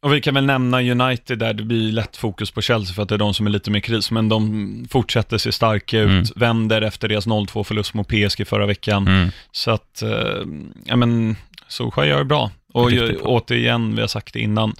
Och 0.03 0.13
vi 0.13 0.21
kan 0.21 0.33
väl 0.33 0.45
nämna 0.45 0.81
United 0.81 1.39
där, 1.39 1.53
det 1.53 1.63
blir 1.63 1.91
lätt 1.91 2.17
fokus 2.17 2.51
på 2.51 2.61
Chelsea 2.61 2.93
för 2.93 3.03
att 3.03 3.09
det 3.09 3.15
är 3.15 3.19
de 3.19 3.33
som 3.33 3.45
är 3.45 3.51
lite 3.51 3.71
mer 3.71 3.79
kris, 3.79 4.11
men 4.11 4.29
de 4.29 4.87
fortsätter 4.89 5.37
se 5.37 5.51
starka 5.51 5.99
ut, 5.99 6.09
Mm. 6.09 6.23
vänder 6.35 6.81
efter 6.81 7.07
deras 7.07 7.27
0-2 7.27 7.63
förlust 7.63 7.93
mot 7.93 8.07
PSG 8.07 8.47
förra 8.47 8.65
veckan. 8.65 9.07
Mm. 9.07 9.29
Så 9.51 9.71
att, 9.71 10.01
eh, 10.01 10.09
ja 10.85 10.95
men, 10.95 11.35
Solskjaer 11.67 12.07
gör 12.07 12.17
det 12.17 12.25
bra. 12.25 12.51
Och 12.73 12.91
jag, 12.91 13.09
bra. 13.15 13.21
återigen, 13.27 13.95
vi 13.95 14.01
har 14.01 14.07
sagt 14.07 14.33
det 14.33 14.39
innan, 14.39 14.73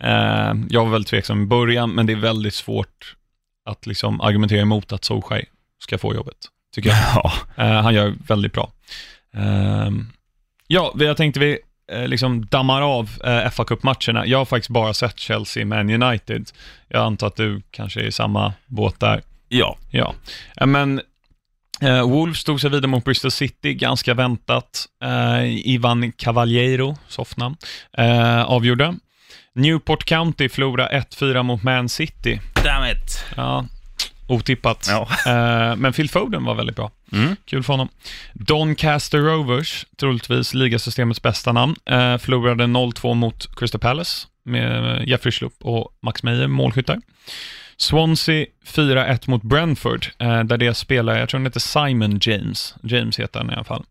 eh, 0.00 0.54
jag 0.70 0.84
var 0.84 0.90
väldigt 0.90 1.08
tveksam 1.08 1.42
i 1.42 1.46
början, 1.46 1.90
men 1.90 2.06
det 2.06 2.12
är 2.12 2.16
väldigt 2.16 2.54
svårt 2.54 3.16
att 3.64 3.86
liksom 3.86 4.20
argumentera 4.20 4.60
emot 4.60 4.92
att 4.92 5.04
Solskjaer 5.04 5.44
ska 5.82 5.98
få 5.98 6.14
jobbet, 6.14 6.36
tycker 6.74 6.90
jag. 6.90 6.98
Ja. 7.14 7.32
Eh, 7.56 7.82
han 7.82 7.94
gör 7.94 8.14
väldigt 8.26 8.52
bra. 8.52 8.72
Ehm, 9.34 10.06
ja, 10.66 10.92
vi 10.96 11.06
har 11.06 11.14
tänkt 11.14 11.36
vi 11.36 11.50
eh, 11.50 11.56
liksom 12.06 12.46
dammar 12.46 12.82
av 12.82 13.10
uh, 13.26 13.50
fa 13.50 13.64
Cup-matcherna. 13.64 14.26
Jag 14.26 14.38
har 14.38 14.44
faktiskt 14.44 14.70
bara 14.70 14.94
sett 14.94 15.18
Chelsea 15.18 15.66
Man 15.66 16.02
United. 16.02 16.50
Jag 16.88 17.02
antar 17.04 17.26
att 17.26 17.36
du 17.36 17.62
kanske 17.70 18.00
är 18.00 18.04
i 18.04 18.12
samma 18.12 18.52
båt 18.66 19.00
där. 19.00 19.22
ja. 19.48 19.76
Ja, 19.90 20.14
Eh, 20.56 20.66
men 20.66 21.00
eh, 21.80 22.08
Wolves 22.08 22.44
tog 22.44 22.60
sig 22.60 22.70
vidare 22.70 22.86
mot 22.90 23.04
Bristol 23.04 23.30
City, 23.30 23.74
ganska 23.74 24.14
väntat. 24.14 24.86
Eh, 25.04 25.68
Ivan 25.68 26.12
Cavaliero, 26.12 26.96
soffnamn, 27.08 27.56
uh, 27.98 28.42
avgjorde. 28.42 28.94
Newport 29.54 30.04
County 30.04 30.48
förlorade 30.48 31.04
1-4 31.10 31.42
mot 31.42 31.62
Man 31.62 31.88
City. 31.88 32.40
Damn 32.64 32.84
it. 32.84 33.24
Ja, 33.36 33.66
otippat. 34.30 34.86
Ja. 34.90 35.08
Eh, 35.26 35.76
men 35.76 35.92
Phil 35.92 36.10
Foden 36.10 36.44
var 36.44 36.54
väldigt 36.54 36.76
bra. 36.76 36.90
Mm. 37.12 37.36
Kul 37.44 37.62
för 37.62 37.72
honom. 37.72 37.88
Doncaster 38.32 39.18
Rovers, 39.18 39.86
troligtvis 39.96 40.54
ligasystemets 40.54 41.22
bästa 41.22 41.52
namn, 41.52 41.76
eh, 41.86 42.18
förlorade 42.18 42.66
0-2 42.66 43.14
mot 43.14 43.56
Crystal 43.56 43.80
Palace 43.80 44.26
med 44.44 45.04
Jeffrey 45.08 45.32
Schlupp 45.32 45.54
och 45.60 45.88
Max 46.02 46.22
Meyer 46.22 46.46
målskyttar. 46.46 46.98
Swansea 47.76 48.46
4-1 48.64 49.30
mot 49.30 49.42
Brentford, 49.42 50.06
eh, 50.18 50.44
där 50.44 50.56
det 50.56 50.74
spelar, 50.74 51.18
jag 51.18 51.28
tror 51.28 51.38
han 51.38 51.46
heter 51.46 51.60
Simon 51.60 52.18
James, 52.22 52.74
James 52.82 53.18
heter 53.18 53.40
han 53.40 53.50
i 53.50 53.54
alla 53.54 53.64
fall. 53.64 53.84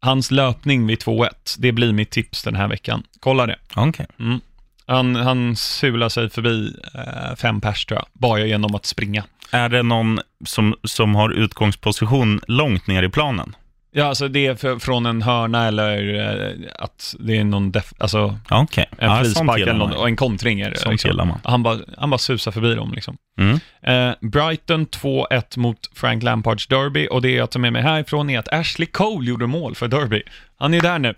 Hans 0.00 0.30
löpning 0.30 0.86
vid 0.86 0.98
2-1, 0.98 1.56
det 1.58 1.72
blir 1.72 1.92
mitt 1.92 2.10
tips 2.10 2.42
den 2.42 2.56
här 2.56 2.68
veckan. 2.68 3.02
Kolla 3.20 3.46
det. 3.46 3.56
Okej. 3.74 4.06
Mm. 4.18 4.40
Han, 4.86 5.16
han 5.16 5.56
sular 5.56 6.08
sig 6.08 6.30
förbi 6.30 6.76
eh, 6.94 7.36
fem 7.36 7.60
pers 7.60 7.86
tror 7.86 7.98
jag, 7.98 8.06
bara 8.12 8.40
genom 8.40 8.74
att 8.74 8.86
springa. 8.86 9.24
Är 9.50 9.68
det 9.68 9.82
någon 9.82 10.20
som, 10.46 10.74
som 10.84 11.14
har 11.14 11.30
utgångsposition 11.30 12.40
långt 12.48 12.86
ner 12.86 13.02
i 13.02 13.08
planen? 13.08 13.56
Ja, 13.96 14.04
alltså 14.04 14.28
det 14.28 14.46
är 14.46 14.54
för, 14.54 14.78
från 14.78 15.06
en 15.06 15.22
hörna 15.22 15.66
eller 15.66 16.14
eh, 16.14 16.52
att 16.78 17.14
det 17.18 17.36
är 17.36 17.44
någon, 17.44 17.72
def, 17.72 17.92
alltså 17.98 18.38
Okej. 18.50 18.88
en 18.98 19.10
Ja, 19.10 19.20
frispark 19.22 19.60
eller 19.60 19.72
någon, 19.74 19.92
och 19.92 20.08
en 20.08 20.16
kontring 20.16 20.60
är 20.60 20.70
det. 20.70 20.90
Liksom. 20.90 21.38
Han, 21.44 21.62
bara, 21.62 21.78
han 21.98 22.10
bara 22.10 22.18
susar 22.18 22.52
förbi 22.52 22.74
dem 22.74 22.92
liksom. 22.94 23.16
Mm. 23.38 23.58
Eh, 23.82 24.14
Brighton 24.20 24.86
2-1 24.86 25.58
mot 25.58 25.78
Frank 25.94 26.22
Lampards 26.22 26.66
Derby 26.66 27.08
och 27.10 27.22
det 27.22 27.30
jag 27.30 27.50
tar 27.50 27.60
med 27.60 27.72
mig 27.72 27.82
härifrån 27.82 28.30
är 28.30 28.38
att 28.38 28.52
Ashley 28.52 28.86
Cole 28.86 29.28
gjorde 29.28 29.46
mål 29.46 29.74
för 29.74 29.88
Derby. 29.88 30.22
Han 30.58 30.74
är 30.74 30.80
där 30.80 30.98
nu. 30.98 31.14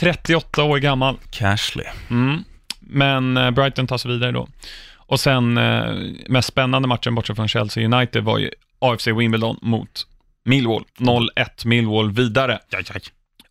38 0.00 0.62
år 0.62 0.78
gammal. 0.78 1.16
Cashley. 1.30 1.86
Mm. 2.10 2.44
Men 2.80 3.36
eh, 3.36 3.50
Brighton 3.50 3.86
tar 3.86 3.98
sig 3.98 4.10
vidare 4.10 4.32
då. 4.32 4.48
Och 4.96 5.20
sen, 5.20 5.58
eh, 5.58 5.84
mest 6.28 6.48
spännande 6.48 6.88
matchen 6.88 7.14
bortsett 7.14 7.36
från 7.36 7.48
Chelsea 7.48 7.84
United 7.84 8.24
var 8.24 8.38
ju 8.38 8.50
AFC 8.78 9.06
Wimbledon 9.06 9.58
mot 9.62 10.06
Millwall. 10.44 10.84
0-1 10.98 11.66
Millwall 11.66 12.10
vidare. 12.10 12.58
Aj, 12.76 12.84
aj. 12.94 13.00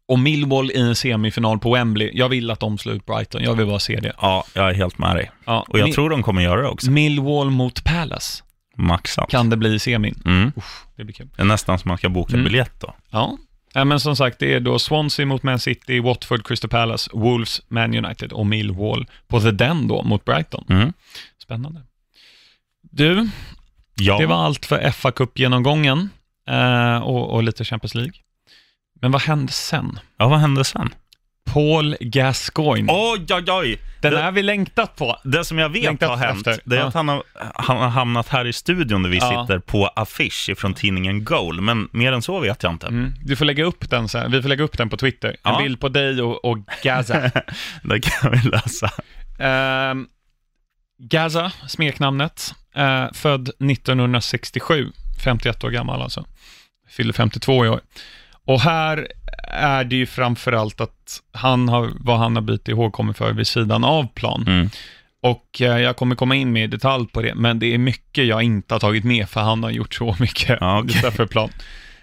Och 0.08 0.20
Millwall 0.20 0.72
i 0.72 0.80
en 0.80 0.96
semifinal 0.96 1.60
på 1.60 1.74
Wembley. 1.74 2.12
Jag 2.14 2.30
vill 2.30 2.52
att 2.52 2.60
de 2.60 2.78
slår 2.78 2.96
ut 2.96 3.06
Brighton. 3.06 3.44
Jag 3.44 3.54
vill 3.56 3.66
bara 3.68 3.80
se 3.80 4.00
det. 4.00 4.14
Ja, 4.22 4.46
jag 4.54 4.70
är 4.70 4.74
helt 4.74 4.98
med 4.98 5.16
dig. 5.16 5.32
Ja. 5.46 5.66
Och 5.68 5.80
jag 5.80 5.88
Mi- 5.90 5.94
tror 5.94 6.10
de 6.10 6.24
kommer 6.24 6.42
göra 6.42 6.62
det 6.62 6.68
också. 6.68 6.92
Millwall 6.92 7.50
mot 7.50 7.84
Palace 7.84 8.44
Maxat. 8.78 9.30
kan 9.30 9.50
det 9.50 9.58
bli 9.58 9.74
i 9.74 9.80
semin. 9.80 10.22
Mm. 10.26 10.52
Uff, 10.56 10.86
det 10.96 11.04
blir 11.04 11.14
kul. 11.16 11.30
Det 11.36 11.42
är 11.42 11.46
nästan 11.46 11.80
som 11.80 11.90
man 11.90 11.98
ska 11.98 12.10
boka 12.10 12.34
Mm. 12.34 12.44
biljett 12.44 12.80
då. 12.80 12.96
Ja. 13.10 13.38
Ja, 13.74 13.86
men 13.86 14.00
som 14.00 14.16
sagt, 14.16 14.40
det 14.40 14.54
är 14.54 14.60
då 14.60 14.80
Swansea 14.80 15.26
mot 15.26 15.44
Man 15.44 15.60
City, 15.60 16.00
Watford, 16.00 16.48
Crystal 16.48 16.70
Palace, 16.70 17.10
Wolves, 17.14 17.62
Man 17.68 18.06
United 18.06 18.34
och 18.34 18.46
Millwall 18.46 19.08
på 19.28 19.40
The 19.40 19.52
Den 19.52 19.88
då 19.88 20.04
mot 20.04 20.26
Brighton. 20.26 20.66
Mm. 20.70 20.94
Spännande. 21.38 21.82
Du, 22.82 23.30
Ja. 23.96 24.18
Det 24.18 24.26
var 24.26 24.46
allt 24.46 24.66
för 24.66 24.92
fa 24.92 25.12
Cup-genomgången 25.12 26.10
eh, 26.48 26.98
och, 26.98 27.34
och 27.34 27.44
lite 27.44 27.66
Champions 27.66 27.96
League. 27.96 28.14
Men 29.02 29.12
vad 29.12 29.22
hände 29.22 29.52
sen? 29.52 30.00
ja, 30.18 30.28
vad 30.28 30.40
hände 30.40 30.64
sen? 30.64 30.94
Paul 31.46 31.96
Gascoigne. 32.00 32.94
Oj, 32.94 33.26
oj, 33.30 33.44
oj! 33.52 33.80
Den 34.02 34.14
det- 34.14 34.22
har 34.22 34.32
vi 34.32 34.44
längtat 34.44 34.96
på. 34.96 35.20
Det 35.24 35.46
som 35.46 35.60
jag 35.60 35.70
vet 35.70 35.84
Längtat 35.84 36.10
har 36.10 36.18
hänt, 36.18 36.48
efter. 36.48 36.70
det 36.70 36.76
är 36.76 36.80
Ja. 36.80 36.86
att 36.88 36.94
han 36.94 37.08
har, 37.08 37.24
han 37.56 37.78
har 37.78 37.88
hamnat 37.90 38.28
här 38.28 38.46
i 38.46 38.54
studion 38.54 39.04
där 39.04 39.10
vi 39.10 39.18
Ja. 39.18 39.46
sitter 39.48 39.60
på 39.60 39.88
affisch 39.88 40.50
från 40.58 40.74
tidningen 40.74 41.24
Goal, 41.24 41.62
men 41.62 41.90
mer 41.92 42.12
än 42.14 42.22
så 42.22 42.40
vet 42.40 42.64
jag 42.64 42.72
inte. 42.74 42.88
Mm. 42.88 43.14
Du 43.26 43.36
får 43.36 43.46
lägga 43.46 43.64
upp 43.64 43.90
den 43.90 44.10
sen. 44.10 44.32
Vi 44.32 44.42
får 44.42 44.50
lägga 44.50 44.64
upp 44.64 44.78
den 44.78 44.90
på 44.90 44.98
Twitter. 44.98 45.30
En 45.30 45.36
Ja. 45.44 45.60
bild 45.64 45.80
på 45.80 45.90
dig 45.90 46.22
och, 46.22 46.46
och 46.46 46.58
Gaza. 46.84 47.22
Det 47.84 48.00
kan 48.00 48.32
vi 48.32 48.50
läsa. 48.50 48.90
Ehm, 49.40 50.08
Gaza, 51.00 51.52
smeknamnet, 51.68 52.54
eh, 52.76 53.06
född 53.14 53.50
1967, 53.60 54.92
51 55.24 55.64
år 55.64 55.70
gammal 55.70 56.02
alltså. 56.02 56.26
Fyller 56.90 57.14
52 57.14 57.66
i 57.66 57.70
år. 57.70 57.82
Och 58.48 58.60
här 58.62 59.08
är 59.48 59.84
det 59.84 59.96
ju 59.96 60.06
framförallt 60.06 60.82
att 60.82 61.22
han 61.32 61.70
har, 61.70 61.92
vad 62.00 62.18
han 62.20 62.36
har 62.36 62.44
blivit 62.44 62.68
ihågkommen 62.68 63.14
för 63.14 63.34
vid 63.34 63.48
sidan 63.48 63.84
av 63.84 64.08
plan. 64.08 64.44
Mm. 64.48 64.70
Och 65.22 65.62
eh, 65.62 65.78
jag 65.80 65.96
kommer 65.96 66.16
komma 66.16 66.36
in 66.36 66.52
med 66.54 66.70
detalj 66.70 67.08
på 67.08 67.22
det, 67.22 67.36
men 67.36 67.60
det 67.60 67.74
är 67.74 67.78
mycket 67.78 68.26
jag 68.26 68.44
inte 68.44 68.74
har 68.74 68.80
tagit 68.80 69.04
med, 69.04 69.30
för 69.30 69.42
han 69.42 69.64
har 69.64 69.70
gjort 69.72 69.94
så 69.94 70.16
mycket 70.20 70.58
Ja, 70.62 70.80
okej. 70.80 70.98
utanför 70.98 71.26
plan. 71.26 71.50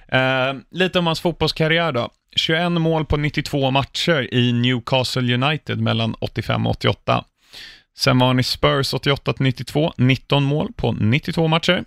Eh, 0.08 0.54
lite 0.70 0.98
om 0.98 1.06
hans 1.06 1.20
fotbollskarriär 1.20 1.92
då. 1.92 2.08
21 2.36 2.72
mål 2.72 3.04
på 3.04 3.16
92 3.16 3.70
matcher 3.70 4.34
i 4.34 4.52
Newcastle 4.52 5.34
United 5.34 5.80
mellan 5.80 6.14
85 6.20 6.66
och 6.66 6.70
88. 6.70 7.24
Sen 7.98 8.18
var 8.18 8.26
han 8.26 8.40
i 8.40 8.42
Spurs 8.42 8.94
88 8.94 9.32
till 9.32 9.42
92, 9.44 9.92
19 9.96 10.42
mål 10.44 10.72
på 10.76 10.92
92 10.92 11.48
matcher. 11.48 11.84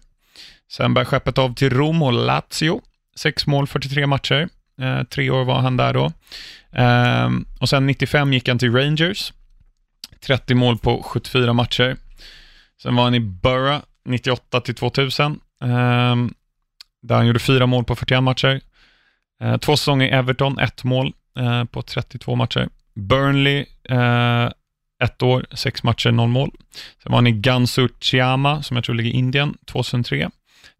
Sen 0.72 0.94
bär 0.94 1.06
skeppet 1.06 1.38
av 1.38 1.54
till 1.56 1.70
Rom 1.70 2.02
och 2.02 2.14
Lazio, 2.14 2.82
6 3.16 3.48
mål 3.48 3.68
43 3.68 4.08
matcher. 4.08 4.50
Eh, 4.82 5.04
tre 5.04 5.30
år 5.30 5.46
var 5.46 5.60
han 5.60 5.78
där 5.78 5.94
då. 5.94 6.12
Eh, 6.72 7.30
och 7.60 7.70
sen 7.70 7.88
95 7.88 8.34
gick 8.34 8.48
han 8.48 8.60
till 8.60 8.76
Rangers, 8.76 9.34
30 10.26 10.56
mål 10.56 10.78
på 10.78 11.04
74 11.04 11.54
matcher. 11.54 11.98
Sen 12.82 12.96
var 12.96 13.04
han 13.04 13.16
i 13.16 13.20
Borough 13.20 13.82
98 14.06 14.62
till 14.62 14.76
2000. 14.76 15.40
Eh, 15.62 16.16
där 17.02 17.16
han 17.16 17.28
gjorde 17.28 17.40
fyra 17.40 17.66
mål 17.66 17.84
på 17.84 17.96
41 17.96 18.24
matcher. 18.24 18.62
Eh, 19.42 19.58
två 19.58 19.78
säsonger 19.78 20.08
i 20.08 20.10
Everton, 20.10 20.60
ett 20.60 20.84
mål 20.84 21.14
eh, 21.40 21.64
på 21.64 21.82
32 21.82 22.36
matcher. 22.36 22.70
Burnley, 22.96 23.66
eh, 23.90 24.50
ett 25.04 25.24
år, 25.24 25.46
sex 25.52 25.84
matcher, 25.84 26.12
noll 26.12 26.30
mål. 26.30 26.52
Sen 27.04 27.12
var 27.12 27.18
han 27.18 27.28
i 27.28 27.32
Gansu 27.32 27.88
Chiama, 28.00 28.64
som 28.64 28.78
jag 28.78 28.84
tror 28.84 28.96
ligger 28.96 29.10
i 29.10 29.14
Indien, 29.14 29.58
2003. 29.66 30.30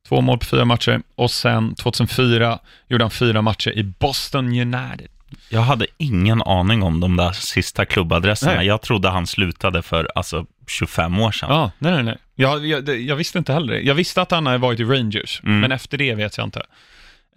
Två 0.08 0.22
mål 0.22 0.38
på 0.40 0.46
fyra 0.46 0.66
matcher 0.66 1.02
och 1.16 1.32
sen 1.32 1.76
2004 1.76 2.60
gjorde 2.88 3.04
han 3.04 3.12
fyra 3.12 3.42
matcher 3.42 3.72
i 3.78 3.84
Boston 3.84 4.46
United. 4.48 5.08
Jag 5.50 5.62
hade 5.62 5.86
ingen 5.98 6.42
aning 6.42 6.84
om 6.84 7.00
de 7.00 7.16
där 7.18 7.32
sista 7.32 7.86
klubbadresserna. 7.86 8.54
Nej. 8.56 8.68
Jag 8.68 8.82
trodde 8.82 9.10
han 9.10 9.28
slutade 9.28 9.82
för 9.82 10.10
alltså 10.16 10.46
25 10.68 11.20
år 11.20 11.32
sedan. 11.32 11.50
Ja, 11.52 11.72
nej, 11.80 11.92
nej, 11.94 12.04
nej. 12.04 12.18
Jag, 12.36 12.66
jag, 12.68 12.90
jag 13.02 13.16
visste 13.16 13.38
inte 13.38 13.54
heller. 13.54 13.74
Jag 13.74 13.96
visste 13.96 14.22
att 14.22 14.32
han 14.32 14.46
hade 14.46 14.58
varit 14.58 14.80
i 14.80 14.84
Rangers, 14.84 15.42
Mm. 15.44 15.60
men 15.60 15.72
efter 15.72 15.98
det 15.98 16.16
vet 16.16 16.38
jag 16.38 16.48
inte. 16.48 16.64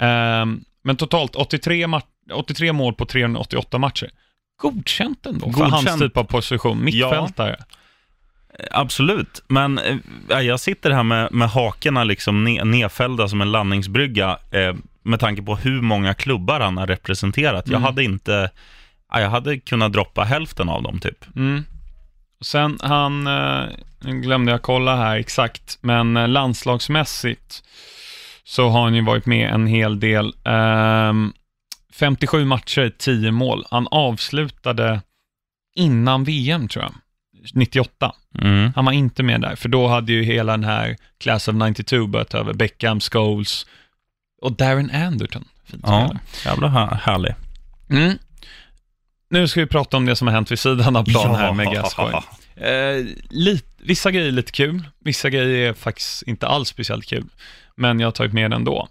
Ehm, 0.00 0.60
men 0.84 0.96
totalt 0.96 1.36
83, 1.36 1.86
ma- 1.86 2.02
83 2.32 2.72
mål 2.72 2.94
på 2.94 3.06
388 3.06 3.78
matcher. 3.78 4.10
Godkänt 4.62 5.26
ändå 5.26 5.52
för 5.52 5.60
hans 5.64 5.84
Godkänt. 5.84 6.02
typ 6.02 6.16
av 6.16 6.24
position. 6.24 6.84
Mittfältare. 6.84 7.56
Absolut, 8.70 9.42
men 9.48 9.78
eh, 9.78 9.96
ja, 10.28 10.42
jag 10.42 10.60
sitter 10.60 10.90
här 10.90 11.02
med, 11.02 11.32
med 11.32 11.50
hakorna 11.50 12.04
liksom 12.04 12.44
ne, 12.44 12.64
nedfällda 12.64 13.28
som 13.28 13.40
en 13.40 13.52
landningsbrygga 13.52 14.38
eh, 14.50 14.74
med 15.02 15.20
tanke 15.20 15.42
på 15.42 15.56
hur 15.56 15.82
många 15.82 16.14
klubbar 16.14 16.60
han 16.60 16.76
har 16.76 16.86
representerat. 16.86 17.64
Jag 17.68 17.76
Mm. 17.76 17.82
hade 17.82 18.04
inte, 18.04 18.50
ja, 19.12 19.20
jag 19.20 19.30
hade 19.30 19.58
kunnat 19.58 19.92
droppa 19.92 20.24
hälften 20.24 20.68
av 20.68 20.82
dem 20.82 21.00
typ. 21.00 21.36
Mm. 21.36 21.64
Sen 22.40 22.78
han, 22.82 23.26
eh, 23.26 23.64
glömde 24.00 24.52
jag 24.52 24.62
kolla 24.62 24.96
här 24.96 25.16
exakt, 25.16 25.78
men 25.80 26.16
eh, 26.16 26.28
landslagsmässigt 26.28 27.62
så 28.44 28.68
har 28.68 28.82
han 28.82 28.94
ju 28.94 29.02
varit 29.04 29.26
med 29.26 29.50
en 29.50 29.66
hel 29.66 30.00
del. 30.00 30.32
Ehm, 30.44 31.32
57 31.92 32.44
matcher, 32.44 32.92
10 32.98 33.30
mål. 33.32 33.64
Han 33.70 33.88
avslutade 33.90 35.00
innan 35.76 36.24
VM 36.24 36.68
tror 36.68 36.84
jag, 36.84 36.92
98. 37.54 38.12
Mm. 38.38 38.72
Han 38.76 38.84
var 38.84 38.92
inte 38.92 39.22
med 39.22 39.40
där, 39.40 39.56
för 39.56 39.68
då 39.68 39.88
hade 39.88 40.12
ju 40.12 40.22
hela 40.22 40.52
den 40.52 40.64
här 40.64 40.96
Class 41.18 41.48
of 41.48 41.54
92 41.54 42.06
börjat 42.06 42.34
över. 42.34 42.52
Beckham, 42.52 43.00
Scholes 43.00 43.66
och 44.42 44.52
Darren 44.52 44.90
Anderton. 44.90 45.44
Fint 45.64 45.82
Ja, 45.86 46.16
jävla 46.44 46.68
här, 46.68 46.94
härlig. 46.94 47.34
Mm. 47.90 48.18
Nu 49.30 49.48
ska 49.48 49.60
vi 49.60 49.66
prata 49.66 49.96
om 49.96 50.06
det 50.06 50.16
som 50.16 50.26
har 50.26 50.34
hänt 50.34 50.50
vid 50.50 50.58
sidan 50.58 50.96
av 50.96 51.04
plan 51.04 51.34
här 51.34 51.52
med 51.52 51.72
Gascoigne. 51.72 52.22
Eh, 52.56 53.06
lit, 53.30 53.66
vissa 53.78 54.10
grejer 54.10 54.28
är 54.28 54.32
lite 54.32 54.52
kul, 54.52 54.84
vissa 54.98 55.30
grejer 55.30 55.68
är 55.68 55.72
faktiskt 55.72 56.22
inte 56.22 56.46
alls 56.46 56.68
speciellt 56.68 57.06
kul, 57.06 57.28
men 57.76 58.00
jag 58.00 58.06
har 58.06 58.12
tagit 58.12 58.32
med 58.32 58.44
den 58.44 58.52
ändå. 58.52 58.88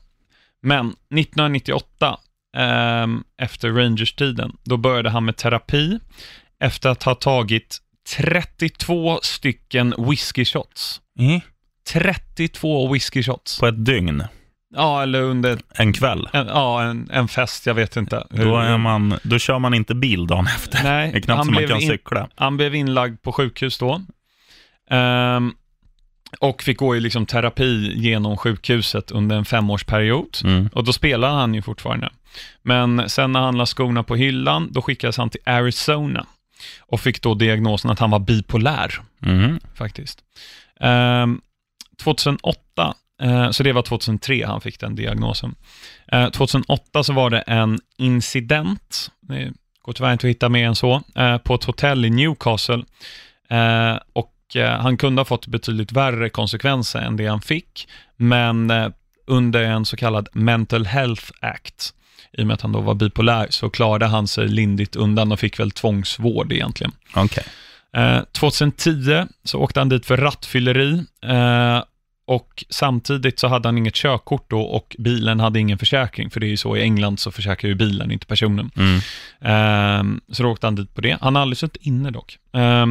Men 0.62 0.88
1998, 0.88 2.18
ehm, 2.58 3.24
efter 3.38 3.72
Rangers-tiden, 3.72 4.58
då 4.64 4.78
började 4.78 5.10
han 5.10 5.26
med 5.26 5.38
terapi 5.38 6.00
efter 6.60 6.90
att 6.90 7.04
ha 7.04 7.16
tagit 7.16 7.78
32 8.10 9.20
stycken 9.24 9.94
whisky 9.98 10.46
shots. 10.46 11.02
Mm. 11.20 11.42
32 11.90 12.94
whisky 12.94 13.24
shots. 13.24 13.60
På 13.60 13.68
ett 13.68 13.86
dygn, 13.86 14.24
Ja, 14.76 15.04
eller 15.04 15.22
under 15.22 15.60
en 15.76 15.94
kväll. 15.94 16.30
en, 16.34 16.48
ja, 16.48 16.84
en, 16.84 17.10
en 17.14 17.28
fest, 17.28 17.66
jag 17.66 17.74
vet 17.74 17.96
inte. 17.98 18.28
hur- 18.30 18.46
Då, 18.46 18.58
är 18.58 18.78
man, 18.78 19.20
då 19.24 19.40
kör 19.40 19.60
man 19.60 19.74
inte 19.74 19.96
bil 19.96 20.28
dagen 20.28 20.46
efter. 20.46 20.84
Nej, 20.84 21.12
Det 21.12 21.18
är 21.18 21.22
knappt 21.22 21.38
han 21.38 21.46
som 21.46 21.54
man 21.54 21.60
blev 21.62 21.68
kan 21.70 21.82
in- 21.82 21.90
cykla. 21.90 22.30
Han 22.36 22.58
blev 22.58 22.76
inlagd 22.76 23.22
på 23.22 23.32
sjukhus 23.32 23.78
då. 23.78 24.02
Ehm, 24.90 25.54
och 26.40 26.64
fick 26.64 26.78
gå 26.78 26.96
i 26.96 27.00
liksom 27.00 27.26
terapi 27.26 27.94
genom 27.96 28.38
sjukhuset 28.38 29.12
under 29.12 29.36
en 29.36 29.46
femårsperiod. 29.46 30.38
Mm. 30.44 30.70
Och 30.74 30.84
då 30.84 30.94
spelade 30.94 31.34
han 31.34 31.54
ju 31.54 31.62
fortfarande. 31.62 32.10
Men 32.62 33.10
sen 33.10 33.32
när 33.32 33.40
han 33.40 33.58
la 33.58 33.66
skorna 33.66 34.04
på 34.04 34.16
hyllan, 34.16 34.70
då 34.72 34.82
skickades 34.82 35.18
han 35.18 35.30
till 35.30 35.42
Arizona. 35.46 36.26
Och 36.80 37.00
fick 37.02 37.22
då 37.22 37.34
diagnosen 37.34 37.92
att 37.92 38.00
han 38.00 38.12
var 38.12 38.20
bipolär, 38.20 39.02
Mm. 39.26 39.60
faktiskt. 39.76 40.20
Ehm, 40.80 41.42
2008, 42.04 42.94
eh, 43.22 43.52
så 43.52 43.64
det 43.64 43.74
var 43.74 43.82
2003 43.82 44.44
han 44.48 44.62
fick 44.62 44.80
den 44.80 44.96
diagnosen. 44.96 45.56
Eh, 46.12 46.30
2008 46.30 47.04
så 47.04 47.14
var 47.14 47.30
det 47.30 47.40
en 47.40 47.80
incident, 47.98 49.12
det 49.22 49.54
går 49.82 49.94
tyvärr 49.94 50.14
inte 50.14 50.28
att 50.28 50.32
hitta 50.32 50.50
mer 50.50 50.68
än 50.68 50.76
så, 50.76 51.02
eh, 51.16 51.38
på 51.38 51.56
ett 51.56 51.64
hotell 51.64 52.06
i 52.06 52.10
Newcastle. 52.10 52.84
Eh, 53.50 53.98
och 54.14 54.56
eh, 54.56 54.80
han 54.80 54.98
kunde 54.98 55.20
ha 55.20 55.26
fått 55.26 55.48
betydligt 55.48 55.92
värre 55.92 56.30
konsekvenser 56.30 57.00
än 57.00 57.18
det 57.18 57.28
han 57.28 57.42
fick, 57.42 57.88
men 58.16 58.72
eh, 58.72 58.90
under 59.28 59.64
en 59.64 59.86
så 59.86 59.98
kallad 59.98 60.30
Mental 60.34 60.86
Health 60.86 61.32
Act, 61.40 61.94
i 62.34 62.42
och 62.44 62.48
med 62.48 62.54
att 62.54 62.62
han 62.62 62.72
då 62.72 62.80
var 62.82 62.94
bipolär, 62.96 63.48
så 63.50 63.70
klarade 63.70 64.06
han 64.06 64.28
sig 64.28 64.48
lindigt 64.48 64.96
undan 64.96 65.32
och 65.32 65.40
fick 65.40 65.60
väl 65.60 65.72
tvångsvård 65.72 66.52
egentligen. 66.52 66.92
Okej. 67.16 67.44
Eh, 67.94 68.20
2010 68.32 69.26
så 69.44 69.60
åkte 69.60 69.80
han 69.80 69.90
dit 69.90 70.06
för 70.06 70.18
rattfylleri 70.18 71.04
eh, 71.26 71.84
och 72.28 72.66
samtidigt 72.70 73.40
så 73.40 73.48
hade 73.48 73.68
han 73.68 73.78
inget 73.78 73.96
körkort 73.96 74.50
då 74.50 74.62
och 74.62 74.96
bilen 75.00 75.40
hade 75.40 75.60
ingen 75.60 75.78
försäkring, 75.78 76.30
för 76.30 76.40
det 76.40 76.46
är 76.46 76.50
ju 76.50 76.58
så 76.58 76.78
i 76.78 76.82
England 76.82 77.20
så 77.20 77.32
försäkrar 77.32 77.70
ju 77.70 77.76
bilen, 77.76 78.12
inte 78.12 78.26
personen. 78.26 78.72
Mm. 78.76 78.96
Eh, 79.42 80.22
så 80.34 80.44
då 80.44 80.50
åkte 80.50 80.68
han 80.68 80.76
dit 80.76 80.96
på 80.96 81.02
det. 81.02 81.18
Han 81.22 81.36
har 81.36 81.42
aldrig 81.42 81.58
suttit 81.58 81.82
inne 81.86 82.12
dock, 82.12 82.38
eh, 82.54 82.86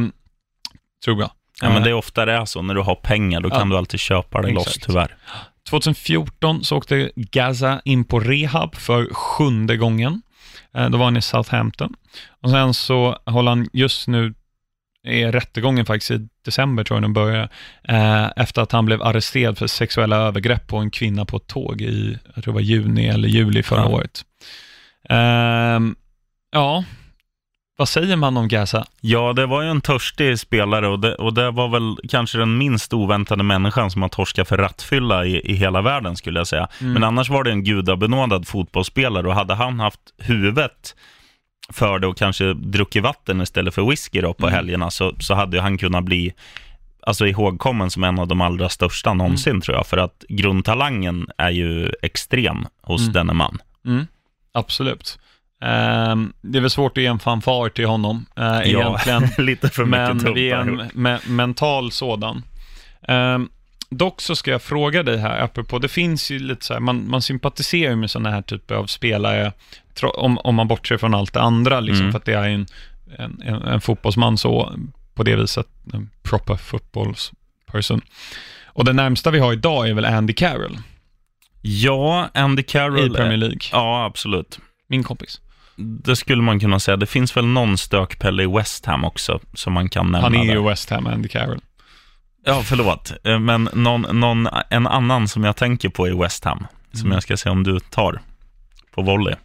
tror 1.05 1.19
jag. 1.21 1.31
Ja, 1.61 1.69
men 1.69 1.77
Eh, 1.77 1.83
det 1.83 1.89
är 1.89 1.93
ofta 1.93 2.25
det 2.25 2.33
är 2.33 2.45
så, 2.45 2.61
när 2.61 2.73
du 2.73 2.81
har 2.81 2.95
pengar, 2.95 3.41
då 3.41 3.49
Ja. 3.49 3.55
kan 3.59 3.69
du 3.69 3.77
alltid 3.77 3.99
köpa 3.99 4.41
det 4.41 4.51
loss 4.51 4.77
tyvärr. 4.81 5.15
2014 5.69 6.63
så 6.63 6.77
åkte 6.77 7.11
Gaza 7.15 7.81
in 7.85 8.05
på 8.05 8.19
rehab 8.19 8.75
för 8.75 9.13
sjunde 9.13 9.77
gången. 9.77 10.21
Eh, 10.73 10.89
Då 10.89 10.97
var 10.97 11.05
han 11.05 11.17
i 11.17 11.21
Southampton. 11.21 11.93
Och 12.41 12.49
sen 12.49 12.73
så 12.73 13.17
håller 13.25 13.51
han 13.51 13.69
just 13.73 14.07
nu, 14.07 14.33
är 15.07 15.31
rättegången 15.31 15.85
faktiskt 15.85 16.11
i 16.11 16.27
december 16.45 16.83
tror 16.83 16.95
jag 16.97 17.03
den 17.03 17.13
börjar, 17.13 17.49
eh, 17.83 18.25
efter 18.35 18.61
att 18.61 18.71
han 18.71 18.85
blev 18.85 19.01
arresterad 19.03 19.57
för 19.57 19.67
sexuella 19.67 20.15
övergrepp 20.15 20.67
på 20.67 20.77
en 20.77 20.91
kvinna 20.91 21.25
på 21.25 21.37
ett 21.37 21.47
tåg 21.47 21.81
i, 21.81 22.17
jag 22.35 22.43
tror 22.43 22.53
det 22.53 22.55
var 22.55 22.61
juni 22.61 23.07
eller 23.07 23.27
juli 23.27 23.63
förra 23.63 23.79
Ja. 23.81 23.87
året. 23.87 24.25
Ehm, 25.09 25.95
ja, 26.51 26.83
vad 27.77 27.89
säger 27.89 28.15
man 28.15 28.37
om 28.37 28.47
Gaza? 28.47 28.85
Ja, 29.01 29.33
det 29.33 29.45
var 29.45 29.61
ju 29.61 29.69
en 29.69 29.81
törstig 29.81 30.39
spelare 30.39 30.87
och 30.87 30.99
det, 30.99 31.15
och 31.15 31.33
det 31.33 31.51
var 31.51 31.67
väl 31.67 31.97
kanske 32.09 32.37
den 32.37 32.57
minst 32.57 32.93
oväntade 32.93 33.43
människan 33.43 33.91
som 33.91 34.01
har 34.01 34.09
torskat 34.09 34.47
för 34.47 34.57
rattfylla 34.57 35.25
i, 35.25 35.51
i 35.51 35.53
hela 35.53 35.81
världen 35.81 36.15
skulle 36.15 36.39
jag 36.39 36.47
säga. 36.47 36.67
Mm. 36.81 36.93
Men 36.93 37.03
annars 37.03 37.29
var 37.29 37.43
det 37.43 37.51
en 37.51 37.63
gudabenådad 37.63 38.47
fotbollsspelare 38.47 39.27
och 39.27 39.33
hade 39.35 39.53
han 39.53 39.79
haft 39.79 39.99
huvudet 40.17 40.95
för 41.73 41.99
det 41.99 42.07
och 42.07 42.17
kanske 42.17 42.53
druckit 42.53 43.03
vatten 43.03 43.41
istället 43.41 43.73
för 43.75 43.89
whisky 43.89 44.21
då 44.21 44.33
på 44.33 44.45
Mm. 44.47 44.55
helgerna 44.55 44.91
så, 44.91 45.13
så 45.19 45.33
hade 45.33 45.61
han 45.61 45.77
kunnat 45.77 46.03
bli 46.03 46.33
alltså 47.01 47.27
ihågkommen 47.27 47.89
som 47.91 48.03
en 48.03 48.19
av 48.19 48.27
de 48.27 48.41
allra 48.41 48.69
största 48.69 49.13
någonsin 49.13 49.51
Mm. 49.51 49.61
tror 49.61 49.77
jag. 49.77 49.87
För 49.87 49.97
att 49.97 50.23
grundtalangen 50.29 51.27
är 51.37 51.49
ju 51.49 51.91
extrem 52.01 52.65
hos 52.81 53.01
Mm. 53.01 53.13
denne 53.13 53.33
man. 53.33 53.57
Mm, 53.85 54.07
absolut. 54.53 55.19
Ehm, 55.65 56.33
det 56.41 56.57
är 56.57 56.61
väl 56.61 56.69
svårt 56.69 56.97
att 56.97 57.01
ge 57.03 57.07
en 57.09 57.19
fanfar 57.19 57.69
till 57.69 57.85
honom 57.85 58.25
uh, 58.39 58.61
egentligen. 58.69 59.29
lite 59.45 59.69
för 59.69 59.85
mycket 59.85 60.23
men 60.23 60.33
vi 60.33 60.49
är 60.51 60.57
en 60.57 60.81
me- 60.81 61.29
mental 61.29 61.91
sådan. 61.91 62.43
Ehm, 63.07 63.49
dock 63.89 64.21
så 64.21 64.35
ska 64.35 64.51
jag 64.51 64.61
fråga 64.61 65.03
dig 65.03 65.17
här, 65.17 65.39
apropå, 65.39 65.79
det 65.79 65.87
finns 65.87 66.31
ju 66.31 66.39
lite 66.39 66.65
så 66.65 66.73
här, 66.73 66.79
man, 66.79 67.09
man 67.09 67.21
sympatiserar 67.21 67.89
ju 67.89 67.95
med 67.95 68.11
sådana 68.11 68.31
här 68.31 68.41
typer 68.41 68.75
av 68.75 68.85
spelare, 68.85 69.51
om, 70.01 70.37
om 70.37 70.55
man 70.55 70.67
bortser 70.67 70.97
från 70.97 71.13
allt 71.13 71.33
det 71.33 71.41
andra, 71.41 71.79
liksom, 71.79 72.01
Mm. 72.01 72.11
för 72.11 72.19
att 72.19 72.25
det 72.25 72.33
är 72.33 72.49
en, 72.49 72.65
en, 73.17 73.41
en, 73.45 73.61
en 73.61 73.81
fotbollsman 73.81 74.37
så, 74.37 74.73
på 75.13 75.23
det 75.23 75.35
viset, 75.35 75.67
en 75.93 76.09
proper 76.23 76.55
footballs 76.55 77.31
person. 77.71 78.01
Och 78.67 78.85
det 78.85 78.93
närmsta 78.93 79.31
vi 79.31 79.39
har 79.39 79.53
idag 79.53 79.89
är 79.89 79.93
väl 79.93 80.05
Andy 80.05 80.33
Carroll 80.33 80.77
Ja, 81.61 82.29
Andy 82.33 82.59
i 82.61 82.63
Carroll. 82.63 83.15
Premier 83.15 83.37
League, 83.37 83.59
Ja, 83.71 84.05
absolut. 84.05 84.59
min 84.87 85.03
kompis. 85.03 85.41
Det 85.77 86.15
skulle 86.15 86.41
man 86.41 86.59
kunna 86.59 86.79
säga. 86.79 86.97
Det 86.97 87.05
finns 87.05 87.37
väl 87.37 87.45
någon 87.45 87.77
stökpelle 87.77 88.43
i 88.43 88.47
West 88.47 88.85
Ham 88.85 89.05
också 89.05 89.39
som 89.53 89.73
man 89.73 89.89
kan 89.89 90.05
nämna. 90.05 90.21
Han 90.21 90.35
är 90.35 90.53
ju 90.53 90.63
West 90.63 90.89
Ham, 90.89 91.07
Andy 91.07 91.27
Carroll. 91.29 91.59
Ja, 92.45 92.61
förlåt. 92.63 93.11
Eh, 93.23 93.39
Men 93.39 93.69
någon, 93.73 94.01
någon, 94.19 94.47
en 94.69 94.87
annan 94.87 95.27
som 95.27 95.43
jag 95.43 95.55
tänker 95.55 95.89
på 95.89 96.07
i 96.07 96.11
West 96.11 96.43
Ham, 96.45 96.67
som 96.91 97.01
Mm. 97.01 97.13
jag 97.13 97.23
ska 97.23 97.37
se 97.37 97.49
om 97.49 97.63
du 97.63 97.79
tar 97.79 98.21
på 98.95 99.01
volley. 99.01 99.35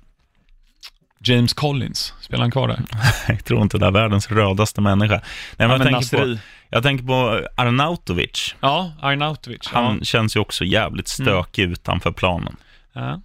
James 1.24 1.52
Collins, 1.54 2.14
spelar 2.20 2.42
han 2.44 2.50
kvar 2.50 2.68
där? 2.68 2.80
Jag 3.28 3.44
tror 3.44 3.62
inte 3.62 3.78
det 3.78 3.86
är 3.86 3.90
världens 3.90 4.30
rödaste 4.30 4.80
människa. 4.80 5.14
Nej, 5.14 5.22
men 5.56 5.70
Ja, 5.70 5.72
jag, 5.76 5.92
men 5.92 5.92
tänker 6.02 6.34
på, 6.34 6.38
jag 6.68 6.82
tänker 6.82 7.04
på 7.04 7.46
Arnautovic. 7.56 8.54
Ja, 8.60 8.92
Arnautovic. 9.02 9.60
Han 9.72 10.04
känns 10.04 10.36
ju 10.36 10.40
också 10.40 10.64
jävligt 10.64 11.08
stökig 11.08 11.62
utanför 11.62 12.12
planen. 12.12 12.56
Ja. 12.92 13.20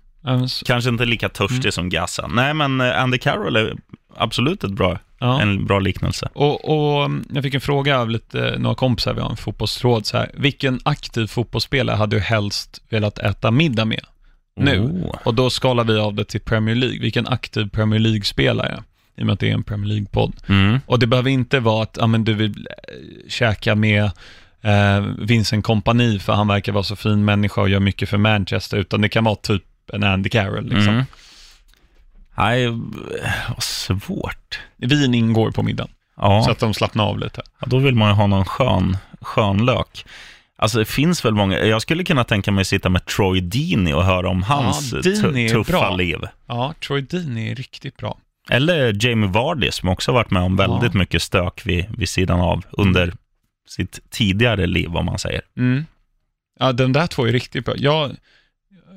S- 0.45 0.63
Kanske 0.65 0.89
inte 0.89 1.05
lika 1.05 1.29
törstig 1.29 1.57
Mm. 1.65 1.71
som 1.71 1.89
Gaza. 1.89 2.27
Nej, 2.27 2.53
men 2.53 2.81
eh, 2.81 3.01
Andy 3.01 3.17
Carroll 3.17 3.55
är 3.55 3.73
absolut 4.17 4.63
ett 4.63 4.71
bra, 4.71 4.99
Ja. 5.19 5.41
en 5.41 5.65
bra 5.65 5.79
liknelse. 5.79 6.29
Och, 6.33 6.65
och 7.03 7.11
jag 7.33 7.43
fick 7.43 7.53
en 7.53 7.61
fråga 7.61 7.99
av 7.99 8.09
lite, 8.09 8.55
några 8.59 8.75
kompisar, 8.75 9.13
vi 9.13 9.21
har 9.21 9.29
en 9.29 9.37
fotbollsråd, 9.37 10.05
så 10.05 10.17
här, 10.17 10.31
vilken 10.33 10.79
aktiv 10.83 11.27
fotbollsspelare 11.27 11.95
hade 11.95 12.15
du 12.15 12.19
helst 12.19 12.81
velat 12.89 13.19
äta 13.19 13.51
middag 13.51 13.85
med 13.85 14.01
nu? 14.59 14.79
Oh. 14.79 15.15
Och 15.23 15.33
då 15.33 15.49
skalar 15.49 15.83
vi 15.83 15.97
av 15.99 16.13
det 16.13 16.23
till 16.25 16.41
Premier 16.41 16.75
League, 16.75 16.99
vilken 16.99 17.27
aktiv 17.27 17.69
Premier 17.69 17.99
League-spelare, 17.99 18.83
i 19.17 19.21
och 19.21 19.25
med 19.25 19.33
att 19.33 19.39
det 19.39 19.49
är 19.49 19.53
en 19.53 19.63
Premier 19.63 19.87
League-podd. 19.87 20.33
Mm. 20.47 20.79
Och 20.85 20.99
det 20.99 21.07
behöver 21.07 21.29
inte 21.29 21.59
vara 21.59 21.83
att 21.83 21.97
ja, 21.99 22.07
men 22.07 22.23
du 22.23 22.33
vill 22.33 22.67
äh, 22.87 23.29
käka 23.29 23.75
med 23.75 24.03
äh, 24.61 24.99
Vincent 25.19 25.65
Kompani 25.65 26.19
för 26.19 26.33
han 26.33 26.47
verkar 26.47 26.71
vara 26.71 26.83
så 26.83 26.95
fin 26.95 27.25
människa 27.25 27.61
och 27.61 27.69
gör 27.69 27.79
mycket 27.79 28.09
för 28.09 28.17
Manchester, 28.17 28.77
utan 28.77 29.01
det 29.01 29.09
kan 29.09 29.23
vara 29.23 29.35
typ 29.35 29.63
en 29.93 30.03
Andy 30.03 30.29
Carroll. 30.29 30.63
Liksom. 30.63 30.93
Mm. 30.93 31.05
Nej, 32.37 32.67
vad 33.49 33.63
svårt. 33.63 34.59
Vin 34.77 35.13
ingår 35.13 35.51
på 35.51 35.63
middagen, 35.63 35.91
Ja. 36.17 36.43
så 36.45 36.51
att 36.51 36.59
de 36.59 36.73
slappnar 36.73 37.03
av 37.05 37.19
lite. 37.19 37.41
Ja, 37.59 37.67
då 37.67 37.77
vill 37.77 37.95
man 37.95 38.09
ju 38.09 38.15
ha 38.15 38.27
någon 38.27 38.45
skön, 38.45 38.97
skön 39.21 39.65
lök. 39.65 40.05
Alltså 40.57 40.79
det 40.79 40.85
finns 40.85 41.25
väl 41.25 41.33
många, 41.33 41.59
jag 41.59 41.81
skulle 41.81 42.03
kunna 42.03 42.23
tänka 42.23 42.51
mig 42.51 42.61
att 42.61 42.67
sitta 42.67 42.89
med 42.89 43.05
Troy 43.05 43.41
Deeney 43.41 43.93
och 43.93 44.03
höra 44.05 44.29
om 44.29 44.43
hans 44.43 44.93
Ja, 44.93 45.01
tuffa 45.51 45.71
bra. 45.71 45.95
liv. 45.95 46.17
Ja, 46.47 46.73
Troy 46.87 47.01
Dean 47.01 47.37
är 47.37 47.55
riktigt 47.55 47.97
bra. 47.97 48.17
Eller 48.49 49.05
Jamie 49.05 49.29
Vardy 49.29 49.71
som 49.71 49.89
också 49.89 50.11
varit 50.11 50.31
med 50.31 50.43
om 50.43 50.55
väldigt 50.55 50.93
Ja. 50.93 50.99
mycket 50.99 51.21
stök 51.21 51.65
vid, 51.65 51.85
vid 51.97 52.09
sidan 52.09 52.39
av 52.41 52.63
under 52.71 53.13
sitt 53.67 53.99
tidigare 54.09 54.67
liv, 54.67 54.95
om 54.95 55.05
man 55.05 55.19
säger. 55.19 55.41
Mm. 55.57 55.85
Ja, 56.59 56.71
de 56.71 56.93
där 56.93 57.07
två 57.07 57.27
är 57.27 57.31
riktigt 57.31 57.65
bra. 57.65 57.73
Jag, 57.77 58.15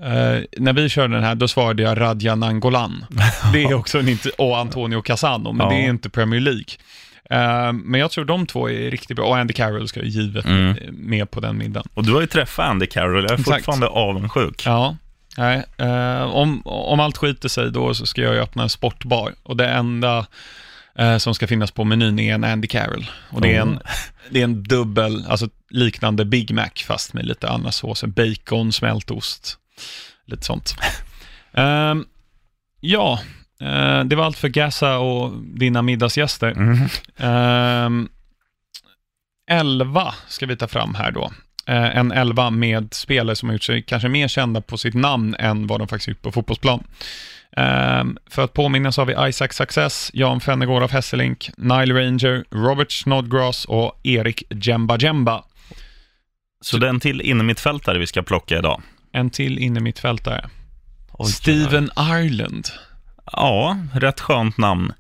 eh, 0.05 0.43
när 0.57 0.73
vi 0.73 0.89
körde 0.89 1.15
den 1.15 1.25
här, 1.25 1.35
då 1.35 1.49
svarade 1.49 1.83
jag 1.83 2.01
Radja 2.01 2.35
Nangolan. 2.35 3.05
Det 3.53 3.63
är 3.63 3.75
också 3.75 3.99
en 3.99 4.09
inte, 4.09 4.29
och 4.29 4.59
Antonio 4.59 5.03
Casano, 5.03 5.53
men 5.53 5.67
Ja. 5.67 5.73
det 5.73 5.85
är 5.87 5.91
inte 5.91 6.11
Premier 6.11 6.41
League. 6.41 6.65
Eh, 7.31 7.73
men 7.73 8.01
jag 8.01 8.11
tror 8.11 8.25
de 8.25 8.47
två 8.47 8.71
är 8.71 8.91
riktigt 8.91 9.17
bra, 9.17 9.27
och 9.27 9.37
Andy 9.39 9.55
Carroll 9.55 9.89
ska 9.89 10.01
ju 10.03 10.09
givet 10.09 10.45
Mm. 10.45 10.77
med 10.93 11.31
på 11.31 11.41
den 11.41 11.59
middagen. 11.59 11.89
Och 11.95 12.05
du 12.05 12.13
har 12.13 12.21
ju 12.21 12.27
träffat 12.27 12.67
Andy 12.67 12.87
Carroll, 12.87 13.23
jag 13.23 13.31
är 13.31 13.35
Exakt. 13.41 13.57
fortfarande 13.57 13.87
avundsjuk. 13.89 14.63
Ja, 14.67 14.97
nej, 15.37 15.65
eh, 15.79 16.23
om, 16.23 16.63
om 16.65 17.01
allt 17.01 17.17
skiter 17.17 17.49
sig 17.49 17.71
då 17.71 17.95
så 17.95 18.07
ska 18.07 18.23
jag 18.23 18.35
ju 18.35 18.41
öppna 18.41 18.63
en 18.63 18.69
sportbar, 18.69 19.35
och 19.43 19.57
det 19.57 19.69
enda 19.69 20.27
eh, 20.99 21.17
som 21.19 21.35
ska 21.35 21.47
finnas 21.47 21.71
på 21.71 21.85
menyn 21.85 22.19
är 22.19 22.35
en 22.35 22.45
Andy 22.45 22.69
Carroll. 22.69 23.11
Och 23.31 23.41
det 23.41 23.55
är 23.57 23.61
en, 23.61 23.75
Oh. 23.75 23.79
det 24.31 24.41
är 24.41 24.45
en 24.45 24.63
dubbel, 24.63 25.25
alltså 25.29 25.49
liknande 25.71 26.25
Big 26.25 26.51
Mac 26.55 26.69
fast 26.87 27.13
med 27.15 27.27
lite 27.27 27.49
andra 27.49 27.73
såser. 27.73 28.07
Bacon, 28.07 28.73
smältost, 28.73 29.57
lite 30.25 30.45
sånt. 30.45 30.75
Ehm, 31.53 32.05
ja, 32.81 33.21
eh, 33.61 34.05
det 34.05 34.17
var 34.17 34.25
allt 34.25 34.39
för 34.39 34.49
Gassa 34.49 34.99
och 34.99 35.33
dina 35.43 35.83
middagsgäster. 35.83 36.51
Mm. 36.51 36.89
Ehm, 37.17 38.09
elva 39.51 40.15
ska 40.29 40.47
vi 40.47 40.57
ta 40.57 40.69
fram 40.69 40.95
här 40.95 41.11
då. 41.11 41.31
Eh, 41.67 41.97
en 41.97 42.13
elva 42.13 42.51
med 42.51 42.95
spelare 42.95 43.37
som 43.37 43.49
har 43.49 43.55
gjort 43.55 43.63
sig 43.63 43.83
kanske 43.83 44.09
mer 44.09 44.29
kända 44.29 44.61
på 44.61 44.79
sitt 44.79 44.95
namn 44.95 45.35
än 45.39 45.67
vad 45.67 45.81
de 45.81 45.89
faktiskt 45.89 46.09
gjort 46.09 46.23
på 46.23 46.33
fotbollsplan. 46.33 46.85
Ehm, 47.57 48.19
för 48.31 48.45
att 48.45 48.53
påminna 48.53 48.93
så 48.93 49.01
har 49.01 49.07
vi 49.07 49.29
Isaac 49.29 49.49
Success, 49.53 50.11
Jan 50.15 50.41
Fennegård 50.41 50.83
av 50.83 50.91
Hesselink, 50.91 51.51
Nile 51.57 51.95
Ranger, 51.95 52.45
Robert 52.51 52.93
Snodgrass 52.93 53.65
och 53.65 54.01
Erik 54.03 54.43
Jemba 54.51 54.97
Jemba. 54.99 55.45
Så 56.61 56.79
det 56.79 56.87
är 56.87 56.91
en 56.91 57.01
till 57.01 57.21
innermittfältare 57.21 57.99
vi 57.99 58.07
ska 58.07 58.23
plocka 58.23 58.59
idag. 58.59 58.83
En 59.13 59.31
till 59.31 59.59
innermittfältare. 59.59 60.49
Steven 61.29 61.91
Ireland. 61.99 62.69
Ja, 63.33 63.77
rätt 63.93 64.21
skönt 64.21 64.59
namn. 64.59 64.93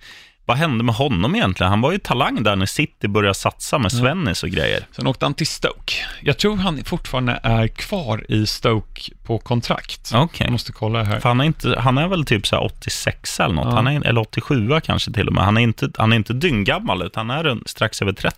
Vad 0.44 0.56
hände 0.56 0.84
med 0.84 0.94
honom 0.94 1.34
egentligen? 1.34 1.70
Han 1.70 1.80
var 1.80 1.92
ju 1.92 1.98
talang 1.98 2.42
där 2.42 2.56
när 2.56 2.66
City 2.66 3.08
började 3.08 3.34
satsa 3.34 3.78
med 3.78 3.92
Svennis 3.92 4.42
och 4.42 4.48
grejer. 4.48 4.86
Sen 4.92 5.06
åkte 5.06 5.24
han 5.24 5.34
till 5.34 5.46
Stoke. 5.46 5.94
Jag 6.22 6.38
tror 6.38 6.56
han 6.56 6.84
fortfarande 6.84 7.40
är 7.42 7.68
kvar 7.68 8.24
i 8.28 8.46
Stoke 8.46 9.12
på 9.24 9.38
kontrakt. 9.38 10.10
Okej. 10.14 10.44
Jag 10.44 10.52
måste 10.52 10.72
kolla 10.72 11.02
här. 11.02 11.20
För 11.20 11.28
han, 11.28 11.40
är 11.40 11.44
inte, 11.44 11.80
han 11.80 11.98
är 11.98 12.08
väl 12.08 12.24
typ 12.24 12.46
så 12.46 12.56
här 12.56 12.64
86 12.64 13.40
eller 13.40 13.54
något, 13.54 13.64
Ja. 13.64 13.74
han 13.74 13.86
är, 13.86 14.06
eller 14.06 14.20
87 14.20 14.80
kanske 14.82 15.12
till 15.12 15.28
och 15.28 15.34
med. 15.34 15.44
Han 15.44 15.56
är 15.56 15.60
inte, 15.60 15.90
han 15.98 16.12
är 16.12 16.16
inte 16.16 16.32
dynggammal, 16.32 17.02
utan 17.02 17.30
han 17.30 17.46
är 17.46 17.58
strax 17.66 18.02
över 18.02 18.12
30. 18.12 18.36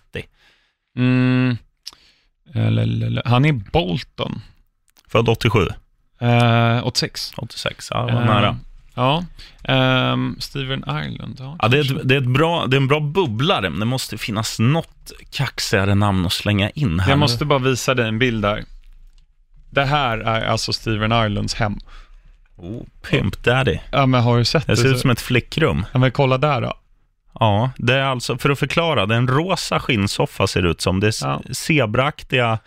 Mm. 0.97 1.57
Han 3.25 3.45
är 3.45 3.71
Bolton. 3.71 4.41
Född 5.11 5.29
87, 5.29 5.67
Eh, 6.21 6.87
86. 6.87 7.33
86, 7.37 7.87
ja, 7.91 8.05
det 8.05 8.13
var 8.13 8.21
Eh, 8.21 8.27
nära. 8.27 8.57
Ja. 8.95 9.25
Ehm, 9.63 10.35
Steven 10.39 10.83
Ireland. 10.87 11.35
Ja, 11.39 11.57
Ja, 11.61 11.67
det, 11.67 11.77
är 11.77 11.81
ett, 11.81 12.07
det, 12.07 12.15
är 12.15 12.21
ett 12.21 12.27
bra, 12.27 12.65
det 12.67 12.75
är 12.75 12.81
en 12.81 12.87
bra 12.87 12.99
bubblare, 12.99 13.69
men 13.69 13.79
det 13.79 13.85
måste 13.85 14.17
finnas 14.17 14.59
något 14.59 15.11
kaxigare 15.31 15.95
namn 15.95 16.25
att 16.25 16.33
slänga 16.33 16.69
in 16.69 16.99
här. 16.99 17.09
Jag 17.09 17.19
måste 17.19 17.45
bara 17.45 17.59
visa 17.59 17.93
dig 17.93 18.07
en 18.07 18.19
bild 18.19 18.41
där. 18.41 18.63
Det 19.69 19.85
här 19.85 20.17
är 20.17 20.45
alltså 20.45 20.73
Steven 20.73 21.11
Irelands 21.11 21.53
hem. 21.53 21.77
Oh, 22.57 22.83
Pimp 23.09 23.43
Daddy. 23.43 23.77
Ja, 23.91 24.05
men 24.05 24.21
har 24.21 24.37
du 24.37 24.45
sett 24.45 24.67
det? 24.67 24.73
Det 24.73 24.77
ser 24.77 24.93
ut 24.93 24.99
som 24.99 25.09
ett 25.09 25.21
flickrum. 25.21 25.85
Ja, 25.91 25.99
men 25.99 26.11
kolla 26.11 26.37
där 26.37 26.61
då. 26.61 26.73
Ja, 27.39 27.71
det 27.77 27.95
är 27.95 28.03
alltså, 28.03 28.37
för 28.37 28.49
att 28.49 28.59
förklara, 28.59 29.05
det 29.05 29.13
är 29.13 29.17
en 29.17 29.27
rosa 29.27 29.79
skinnsoffa 29.79 30.47
ser 30.47 30.61
det 30.61 30.69
ut 30.69 30.81
som. 30.81 30.99
Det 30.99 31.07
är 31.07 31.13
ja. 31.27 31.41
zebraaktiga 31.51 32.59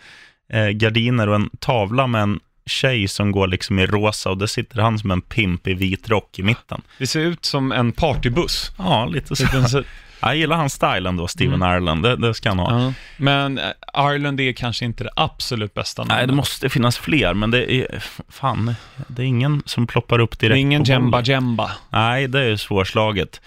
eh, 0.53 0.67
gardiner 0.69 1.29
och 1.29 1.35
en 1.35 1.49
tavla 1.59 2.07
med 2.07 2.21
en 2.21 2.39
tjej 2.65 3.07
som 3.07 3.31
går 3.31 3.47
liksom 3.47 3.79
i 3.79 3.85
rosa 3.85 4.29
och 4.29 4.37
där 4.37 4.47
sitter 4.47 4.81
han 4.81 4.99
som 4.99 5.11
en 5.11 5.21
pimp 5.21 5.67
i 5.67 5.73
vit 5.73 6.09
rock 6.09 6.39
i 6.39 6.43
mitten. 6.43 6.81
Det 6.97 7.07
ser 7.07 7.19
ut 7.19 7.45
som 7.45 7.71
en 7.71 7.91
partybuss. 7.91 8.71
Ja, 8.77 9.05
lite 9.05 9.35
så. 9.35 9.43
I 9.43 9.47
princip. 9.47 9.85
Jag 10.19 10.35
gillar 10.35 10.55
hans 10.55 10.73
style 10.73 11.09
ändå, 11.09 11.27
Steven 11.27 11.53
Mm. 11.63 11.73
Ireland. 11.73 12.03
Det, 12.03 12.15
det 12.15 12.33
ska 12.33 12.49
han 12.49 12.59
ha. 12.59 12.81
ja. 12.83 12.93
Men 13.17 13.57
eh, 13.57 13.63
Ireland 13.97 14.39
är 14.41 14.53
kanske 14.53 14.85
inte 14.85 15.03
det 15.03 15.09
absolut 15.15 15.73
bästa 15.73 16.01
namnet. 16.01 16.17
Nej, 16.17 16.27
det 16.27 16.33
måste 16.33 16.69
finnas 16.69 16.97
fler, 16.97 17.33
men 17.33 17.51
det 17.51 17.73
är, 17.73 18.03
fan, 18.29 18.75
det 19.07 19.21
är 19.21 19.25
ingen 19.25 19.63
som 19.65 19.87
ploppar 19.87 20.19
upp 20.19 20.39
Det 20.39 20.45
direkt 20.47 20.55
är 20.55 20.59
ingen 20.61 20.83
Jemba. 20.83 21.21
Jemba. 21.21 21.71
Nej, 21.89 22.27
det 22.27 22.41
är 22.41 22.55
svårslaget. 22.55 23.41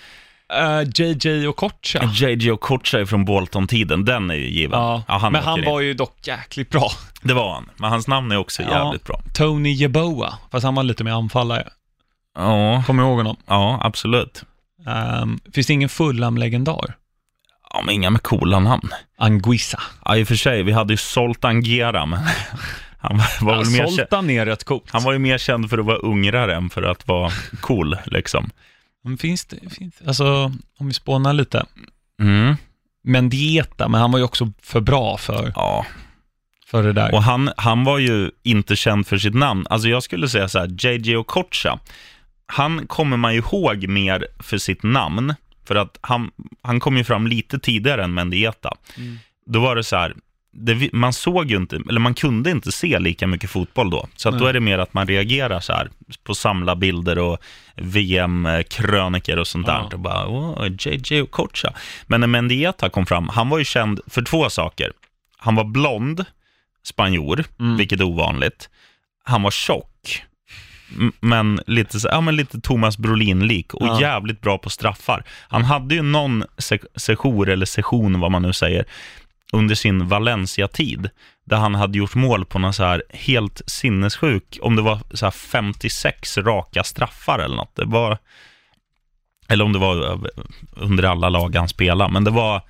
Uh, 0.54 0.88
JJ 0.94 1.48
och 1.48 1.56
Kocha. 1.56 2.11
JJ 2.14 2.50
Okocha 2.50 2.98
är 3.00 3.04
från 3.04 3.24
Bolton-tiden, 3.24 4.04
den 4.04 4.30
är 4.30 4.34
ju 4.34 4.48
given. 4.48 4.80
Ja, 4.80 5.02
han 5.08 5.32
men 5.32 5.42
han 5.42 5.58
in. 5.58 5.64
var 5.64 5.80
ju 5.80 5.94
dock 5.94 6.16
jäkligt 6.26 6.70
bra. 6.70 6.90
Det 7.22 7.34
var 7.34 7.54
han, 7.54 7.70
men 7.76 7.90
hans 7.90 8.08
namn 8.08 8.32
är 8.32 8.37
också 8.37 8.62
Ja. 8.62 8.68
jävligt 8.84 9.04
bra. 9.04 9.20
Tony 9.34 9.70
Yeboah, 9.72 10.34
fast 10.50 10.64
han 10.64 10.74
var 10.74 10.82
lite 10.82 11.04
mer 11.04 11.12
anfallare. 11.12 11.68
Ja, 12.37 12.82
Kommer 12.87 13.02
du 13.02 13.08
ihåg 13.08 13.16
honom? 13.16 13.37
ja 13.46 13.80
absolut. 13.82 14.42
Um, 15.22 15.40
finns 15.54 15.66
det 15.66 15.72
ingen 15.72 15.88
Fulham-legendar? 15.88 16.94
Ja, 17.72 17.82
men 17.84 17.94
inga 17.94 18.11
med 18.11 18.22
coola 18.22 18.58
namn. 18.58 18.90
Anguissa. 19.18 19.80
Ja, 20.04 20.16
i 20.16 20.22
och 20.24 20.28
för 20.28 20.34
sig, 20.34 20.62
vi 20.62 20.72
hade 20.72 20.92
ju 20.92 20.96
Zoltan 20.96 21.61
Gera, 21.62 22.06
men 22.06 22.18
han 22.98 23.16
var, 23.18 23.26
Ja, 23.40 23.46
väl 23.46 23.70
mer 23.70 23.96
känd, 24.11 24.30
är 24.30 24.46
rätt 24.46 24.64
coolt. 24.64 24.84
han 24.90 25.02
var 25.02 25.12
ju 25.12 25.18
mer 25.18 25.38
känd 25.38 25.70
för 25.70 25.78
att 25.78 25.84
vara 25.87 25.96
ungrare 25.96 26.54
än 26.56 26.70
för 26.70 26.82
att 26.82 27.08
vara 27.08 27.30
cool, 27.61 27.96
liksom. 28.06 28.50
Men 29.04 29.18
finns 29.18 29.44
det, 29.44 29.70
finns, 29.70 29.94
alltså, 30.06 30.52
om 30.78 30.87
vi 30.87 30.92
spånar 30.92 31.32
lite. 31.32 31.66
Mm. 32.20 32.56
Mendieta, 33.02 33.88
men 33.88 34.00
han 34.00 34.12
var 34.12 34.18
ju 34.18 34.24
också 34.24 34.52
för 34.62 34.80
bra 34.80 35.16
för, 35.16 35.52
Ja, 35.56 35.87
för 36.66 36.82
det 36.82 36.92
där. 36.92 37.14
och 37.14 37.22
han, 37.22 37.50
han 37.56 37.84
var 37.84 37.98
ju 37.98 38.30
inte 38.42 38.76
känd 38.76 39.06
för 39.06 39.18
sitt 39.18 39.34
namn. 39.34 39.66
Alltså 39.70 39.88
jag 39.88 40.02
skulle 40.02 40.28
säga 40.28 40.48
så 40.48 40.58
här, 40.58 40.76
JJ 40.87 41.16
Okocha, 41.16 41.78
han 42.46 42.87
kommer 42.87 43.16
man 43.16 43.32
ju 43.34 43.38
ihåg 43.38 43.88
mer 43.88 44.26
för 44.38 44.58
sitt 44.58 44.82
namn, 44.82 45.34
för 45.64 45.74
att 45.74 45.98
han, 46.00 46.30
han 46.62 46.80
kom 46.80 46.96
ju 46.96 47.04
fram 47.04 47.26
lite 47.26 47.58
tidigare 47.58 48.04
än 48.04 48.14
Mendieta. 48.14 48.72
Mm. 48.96 49.18
Då 49.46 49.61
var 49.61 49.76
det 49.76 49.84
så 49.84 49.96
här, 49.96 50.14
det, 50.52 50.92
man 50.92 51.12
såg 51.12 51.50
ju 51.50 51.56
inte, 51.56 51.76
eller 51.88 52.00
man 52.00 52.14
kunde 52.14 52.50
inte 52.50 52.72
se 52.72 52.98
lika 52.98 53.26
mycket 53.26 53.50
fotboll 53.50 53.90
då. 53.90 54.08
Så 54.16 54.28
att 54.28 54.38
då 54.38 54.46
är 54.46 54.52
det 54.52 54.61
mer 54.61 54.78
att 54.78 54.94
man 54.94 55.06
reagerar 55.06 55.61
så 55.61 55.72
här 55.72 55.90
på 56.24 56.34
samla 56.34 56.76
bilder 56.76 57.18
och 57.18 57.38
VM-kröniker 57.76 59.38
och 59.38 59.46
sånt 59.46 59.66
Ja. 59.66 59.72
där. 59.74 59.94
Och 59.94 60.00
bara, 60.00 60.26
oh, 60.28 60.66
JJ 60.78 61.22
Okocha. 61.22 61.72
Men 62.06 62.20
när 62.20 62.26
Mendieta 62.26 62.88
kom 62.90 63.06
fram, 63.06 63.28
han 63.28 63.48
var 63.48 63.58
ju 63.58 63.64
känd 63.64 64.00
för 64.06 64.22
två 64.22 64.50
saker. 64.50 64.92
Han 65.38 65.54
var 65.54 65.64
blond, 65.64 66.24
spanjor, 66.82 67.44
Mm. 67.61 67.76
vilket 67.76 68.00
är 68.00 68.04
ovanligt. 68.04 68.68
Han 69.24 69.42
var 69.42 69.50
tjock, 69.50 70.22
men 71.20 71.61
lite, 71.66 72.01
så- 72.01 72.09
ja, 72.09 72.20
men 72.20 72.36
lite 72.36 72.61
Thomas 72.61 72.99
Brolin-lik 72.99 73.74
och 73.74 73.86
Ja. 73.86 74.01
jävligt 74.01 74.40
bra 74.40 74.59
på 74.59 74.70
straffar. 74.70 75.24
Han 75.49 75.64
hade 75.64 75.94
ju 75.94 76.03
någon 76.03 76.44
se- 76.59 76.78
sejour, 76.96 77.49
eller 77.49 77.66
session, 77.66 78.20
vad 78.20 78.30
man 78.30 78.42
nu 78.42 78.53
säger, 78.53 78.84
under 79.53 79.74
sin 79.74 80.09
Valencia-tid, 80.09 81.11
där 81.44 81.57
han 81.57 81.74
hade 81.74 81.99
gjort 81.99 82.14
mål 82.14 82.44
på 82.44 82.59
någon 82.59 82.74
så 82.74 82.84
här 82.84 83.03
helt 83.11 83.62
sinnessjuk, 83.66 84.59
om 84.62 84.76
det 84.76 84.82
var 84.82 85.01
så 85.14 85.26
här 85.26 85.30
56 85.30 86.38
raka 86.38 86.84
straffar 86.84 87.38
eller 87.38 87.57
något. 87.57 87.76
Det 87.76 87.84
var, 87.84 88.18
eller 89.49 89.64
om 89.64 89.72
det 89.72 89.78
var 89.78 90.20
under 90.72 91.05
alla 91.05 91.28
lag 91.28 91.57
han 91.57 91.68
spelade, 91.68 92.12
men 92.12 92.24
det 92.24 92.30
var 92.30 92.62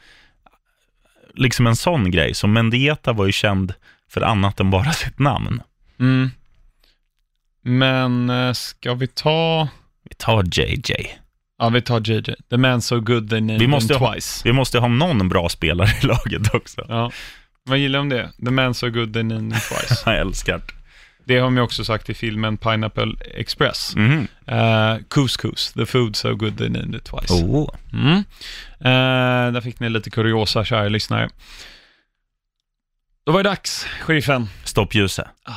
liksom 1.35 1.66
en 1.66 1.76
sån 1.76 2.11
grej. 2.11 2.35
Så 2.35 2.47
Mendieta 2.47 3.12
var 3.12 3.26
ju 3.26 3.33
känd 3.33 3.74
för 4.09 4.20
annat 4.20 4.61
än 4.61 4.70
bara 4.70 4.93
sitt 4.93 5.18
namn. 5.18 5.62
Mm. 6.01 6.31
Men 7.62 8.31
eh, 8.31 8.53
ska 8.53 8.95
vi 8.95 9.07
ta... 9.07 9.68
Vi 10.03 10.14
tar 10.14 10.45
JJ. 10.59 11.18
Ja, 11.59 11.69
vi 11.69 11.81
tar 11.83 12.01
JJ. 12.11 12.35
The 12.51 12.57
man 12.57 12.83
so 12.83 13.01
good 13.01 13.31
they 13.31 13.41
named 13.41 13.61
Vi 13.61 13.67
måste 13.67 13.95
him 13.95 14.01
ha- 14.03 14.13
twice. 14.13 14.41
Vi 14.45 14.53
måste 14.53 14.79
ha 14.79 14.89
någon 14.89 15.29
bra 15.29 15.49
spelare 15.49 15.89
i 16.03 16.07
laget 16.07 16.55
också. 16.55 16.87
Ja. 16.89 17.11
Vad 17.65 17.79
gillar 17.79 17.99
om 17.99 18.09
det? 18.09 18.31
The 18.45 18.51
man 18.51 18.75
so 18.75 18.91
good 18.91 19.13
they 19.13 19.23
named 19.23 19.43
him 19.53 19.61
twice. 19.61 20.03
Jag 20.07 20.19
älskar 20.19 20.59
det. 20.59 20.75
Det 21.25 21.39
har 21.39 21.45
de 21.51 21.59
också 21.59 21.85
sagt 21.85 22.11
i 22.11 22.15
filmen 22.15 22.57
Pineapple 22.57 23.13
Express. 23.35 23.97
Mhm. 23.97 24.29
Uh, 24.53 24.99
couscous, 25.09 25.73
the 25.73 25.87
food 25.87 26.17
so 26.17 26.35
good 26.35 26.59
they 26.59 26.69
named 26.69 26.95
it 26.95 27.05
twice. 27.05 27.35
Oh. 27.35 27.69
Mm. 27.93 28.17
Eh, 28.81 29.53
där 29.53 29.61
fick 29.61 29.81
ni 29.81 29.89
lite 29.91 30.11
kuriosa, 30.11 30.65
kära 30.65 30.89
lyssnare. 30.89 31.29
Då 33.27 33.33
var 33.33 33.43
det 33.43 33.49
dags, 33.49 33.87
sheriffen. 34.01 34.49
Stoppljuset. 34.65 35.27
Ah. 35.45 35.53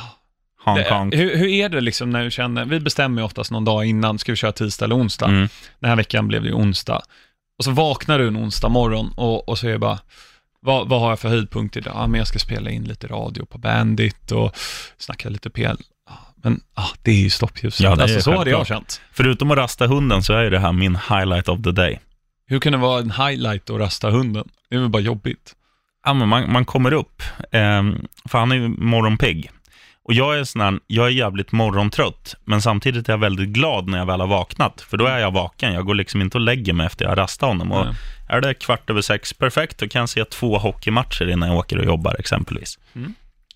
Hong 0.64 0.76
Det- 0.76 0.88
Kong. 0.88 1.12
hur, 1.14 1.36
hur 1.36 1.48
är 1.48 1.68
det 1.68 1.80
liksom 1.80 2.10
när 2.10 2.24
du 2.24 2.30
känner, 2.30 2.64
vi 2.64 2.80
bestämmer 2.80 3.22
ju 3.22 3.26
oftast 3.26 3.50
någon 3.50 3.64
dag 3.64 3.84
innan, 3.86 4.18
ska 4.18 4.32
vi 4.32 4.36
köra 4.36 4.52
tisdag 4.52 4.84
eller 4.84 4.96
onsdag? 4.96 5.26
Mm. 5.26 5.48
Den 5.80 5.88
här 5.90 5.96
veckan 5.96 6.28
blev 6.28 6.42
det 6.42 6.48
ju 6.48 6.54
onsdag. 6.54 7.02
Och 7.58 7.64
så 7.64 7.70
vaknar 7.70 8.18
du 8.18 8.28
en 8.28 8.36
onsdag 8.36 8.68
morgon 8.68 9.12
och, 9.16 9.48
och 9.48 9.58
så 9.58 9.66
är 9.66 9.72
det 9.72 9.78
bara, 9.78 9.98
vad, 10.60 10.88
vad 10.88 11.00
har 11.00 11.08
jag 11.08 11.18
för 11.20 11.28
höjdpunkt 11.28 11.76
idag? 11.76 11.92
Ja, 11.96 12.06
men 12.06 12.18
jag 12.18 12.26
ska 12.28 12.38
spela 12.38 12.70
in 12.70 12.84
lite 12.84 13.06
radio 13.06 13.44
på 13.44 13.58
Bandit 13.58 14.32
och 14.32 14.56
snacka 14.98 15.28
lite 15.28 15.50
PL. 15.50 15.76
Men 16.44 16.60
ah, 16.74 16.88
det 17.02 17.10
är 17.10 17.14
ju 17.16 17.30
stoppljuset. 17.30 17.80
Ja, 17.80 18.02
alltså, 18.02 18.20
så 18.20 18.36
hade 18.36 18.50
jag 18.50 18.66
känt. 18.66 19.00
Förutom 19.12 19.50
att 19.50 19.58
rasta 19.58 19.86
hunden 19.86 20.22
så 20.22 20.32
är 20.32 20.50
det 20.50 20.58
här 20.58 20.72
min 20.72 20.96
highlight 21.08 21.48
of 21.48 21.62
the 21.62 21.70
day. 21.72 22.00
Hur 22.46 22.60
kan 22.60 22.72
det 22.72 22.78
vara 22.78 23.00
en 23.00 23.10
highlight 23.10 23.70
att 23.70 23.78
rasta 23.80 24.10
hunden? 24.10 24.48
Det 24.70 24.76
är 24.76 24.80
väl 24.80 24.88
bara 24.88 25.02
jobbigt. 25.02 25.54
Ja, 26.04 26.14
men 26.14 26.28
man, 26.28 26.52
man 26.52 26.64
kommer 26.64 26.92
upp, 26.92 27.22
ehm, 27.52 28.06
för 28.28 28.38
han 28.38 28.52
är 28.52 28.56
ju 28.56 28.68
morgonpigg. 28.68 29.50
Och 30.04 30.14
jag 30.14 30.38
är 30.38 30.44
sån 30.44 30.60
här, 30.60 30.78
jag 30.86 31.06
är 31.06 31.10
jävligt 31.10 31.52
morgontrött, 31.52 32.34
men 32.44 32.62
samtidigt 32.62 33.08
är 33.08 33.12
jag 33.12 33.18
väldigt 33.18 33.48
glad 33.48 33.88
när 33.88 33.98
jag 33.98 34.06
väl 34.06 34.20
har 34.20 34.26
vaknat. 34.26 34.80
För 34.80 34.96
då 34.96 35.06
är 35.06 35.18
jag 35.18 35.30
vaken, 35.30 35.72
jag 35.72 35.86
går 35.86 35.94
liksom 35.94 36.20
inte 36.20 36.36
och 36.36 36.40
lägger 36.40 36.72
mig 36.72 36.86
efter 36.86 37.04
jag 37.04 37.10
har 37.10 37.16
rastat 37.16 37.48
honom. 37.48 37.72
Och 37.72 37.84
Nej. 37.84 37.94
är 38.28 38.40
det 38.40 38.54
kvart 38.54 38.90
över 38.90 39.00
sex, 39.00 39.32
perfekt, 39.32 39.78
då 39.78 39.88
kan 39.88 40.00
jag 40.00 40.08
se 40.08 40.24
två 40.24 40.58
hockeymatcher 40.58 41.30
innan 41.30 41.48
jag 41.48 41.58
åker 41.58 41.78
och 41.78 41.84
jobbar 41.84 42.16
exempelvis. 42.18 42.78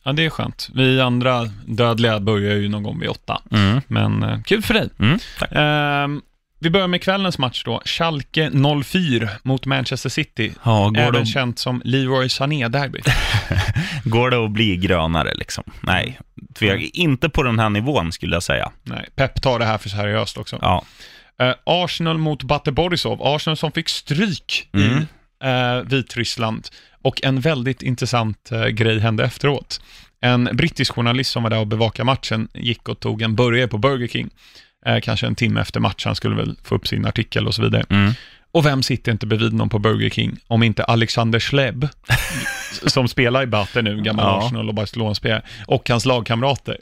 Ja, 0.03 0.13
det 0.13 0.25
är 0.25 0.31
skönt. 0.31 0.69
Vi 0.75 1.01
andra 1.01 1.45
dödliga 1.67 2.21
börjar 2.21 2.57
ju 2.57 2.69
någon 2.69 2.83
gång 2.83 3.01
vid 3.01 3.09
åtta. 3.09 3.43
Mm. 3.51 3.81
Men 3.87 4.23
eh, 4.23 4.43
kul 4.43 4.63
för 4.63 4.75
dig. 4.75 4.89
Mm, 4.99 5.19
tack. 5.39 5.53
Ehm, 5.53 6.23
vi 6.59 6.71
börjar 6.71 6.89
med 6.89 7.03
kvällens 7.03 7.39
match 7.39 7.63
då. 7.65 7.83
Schalke 7.85 8.51
04 8.85 9.29
mot 9.43 9.67
Manchester 9.67 10.09
City. 10.09 10.53
Ja, 10.63 10.89
går, 10.89 11.01
Även 11.01 11.21
det, 11.21 11.27
känt 11.27 11.59
som 11.59 11.83
Leroy 11.85 12.29
Sané-derby. 12.29 13.01
går 14.11 14.31
det 14.31 14.45
att 14.45 14.51
bli 14.51 14.77
grönare 14.77 15.35
liksom? 15.35 15.65
Nej, 15.81 16.19
tvek, 16.55 16.91
inte 16.95 17.29
på 17.29 17.43
den 17.43 17.59
här 17.59 17.69
nivån 17.71 18.13
skulle 18.13 18.37
jag 18.37 18.43
säga. 18.43 18.71
Nej, 18.83 19.09
Pep 19.17 19.43
tar 19.43 19.59
det 19.59 19.65
här 19.65 19.79
för 19.79 19.89
seriöst 19.89 20.37
också. 20.39 20.59
Ja, 20.63 20.85
Eh, 21.39 21.55
Arsenal 21.65 22.19
mot 22.19 22.43
Bate 22.43 22.73
Borisov. 22.73 23.19
Arsenal 23.23 23.57
som 23.57 23.73
fick 23.73 23.89
stryk 23.89 24.69
Mm. 24.73 24.87
i 24.99 25.07
eh, 25.45 25.81
Vitryssland. 25.89 26.69
Och 27.03 27.25
en 27.25 27.41
väldigt 27.41 27.83
intressant 27.83 28.53
eh, 28.53 28.67
grej 28.67 28.99
hände 28.99 29.25
efteråt. 29.25 29.81
En 30.21 30.49
brittisk 30.53 30.93
journalist 30.95 31.31
som 31.31 31.43
var 31.43 31.51
där 31.51 31.59
och 31.59 31.67
bevakade 31.67 32.05
matchen 32.07 32.49
gick 32.55 32.89
och 32.89 33.01
tog 33.01 33.23
en 33.23 33.35
burgare 33.37 33.69
på 33.69 33.79
Burger 33.79 34.09
King. 34.09 34.29
Eh, 34.87 35.01
kanske 35.01 35.27
en 35.27 35.35
timme 35.35 35.61
efter 35.61 35.81
matchen, 35.81 36.15
skulle 36.15 36.37
väl 36.37 36.57
få 36.65 36.75
upp 36.75 36.87
sin 36.87 37.07
artikel 37.07 37.47
och 37.47 37.55
så 37.55 37.63
vidare. 37.63 37.85
mm. 37.89 38.13
Och 38.57 38.67
vem 38.67 38.83
sitter 38.83 39.13
inte 39.13 39.27
bredvid 39.27 39.53
någon 39.53 39.69
på 39.69 39.79
Burger 39.79 40.11
King 40.11 40.37
om 40.47 40.63
inte 40.63 40.85
Alexander 40.85 41.41
Schleb, 41.41 41.89
som 42.87 43.09
spelar 43.09 43.43
i 43.43 43.47
Bate 43.47 43.83
nu, 43.83 44.03
gammal 44.03 44.25
Ja. 44.25 44.47
Arsenal 44.47 44.69
och 44.69 44.75
Barcelona-spelare, 44.75 45.43
och 45.67 45.89
hans 45.89 46.05
lagkamrater 46.05 46.79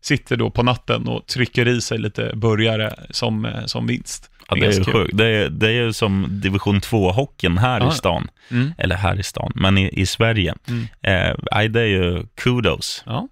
sitter 0.00 0.36
då 0.36 0.50
på 0.50 0.62
natten 0.62 1.08
och 1.08 1.26
trycker 1.26 1.68
i 1.68 1.80
sig 1.80 1.98
lite 1.98 2.32
burgare 2.34 2.94
som, 3.10 3.44
eh, 3.44 3.64
som 3.66 3.86
vinst. 3.86 4.30
Ja, 4.48 4.54
det 4.54 4.66
är 4.66 4.72
ju 4.72 4.84
sjukt. 4.84 5.16
Det 5.16 5.26
är, 5.26 5.48
det 5.48 5.66
är 5.66 5.72
ju 5.72 5.92
som 5.92 6.26
division 6.30 6.80
2-hockeyn 6.80 7.58
här 7.58 7.80
Ja. 7.80 7.92
i 7.92 7.94
stan. 7.94 8.30
Mm. 8.50 8.72
Eller 8.78 8.96
här 8.96 9.20
i 9.20 9.22
stan, 9.22 9.52
men 9.54 9.78
i, 9.78 9.88
i 10.00 10.06
Sverige. 10.06 10.54
Mm. 10.68 10.82
Eh, 11.02 11.68
det 11.70 11.80
är 11.80 11.86
ju 11.86 12.26
kudos. 12.34 13.02
Ja. 13.06 13.28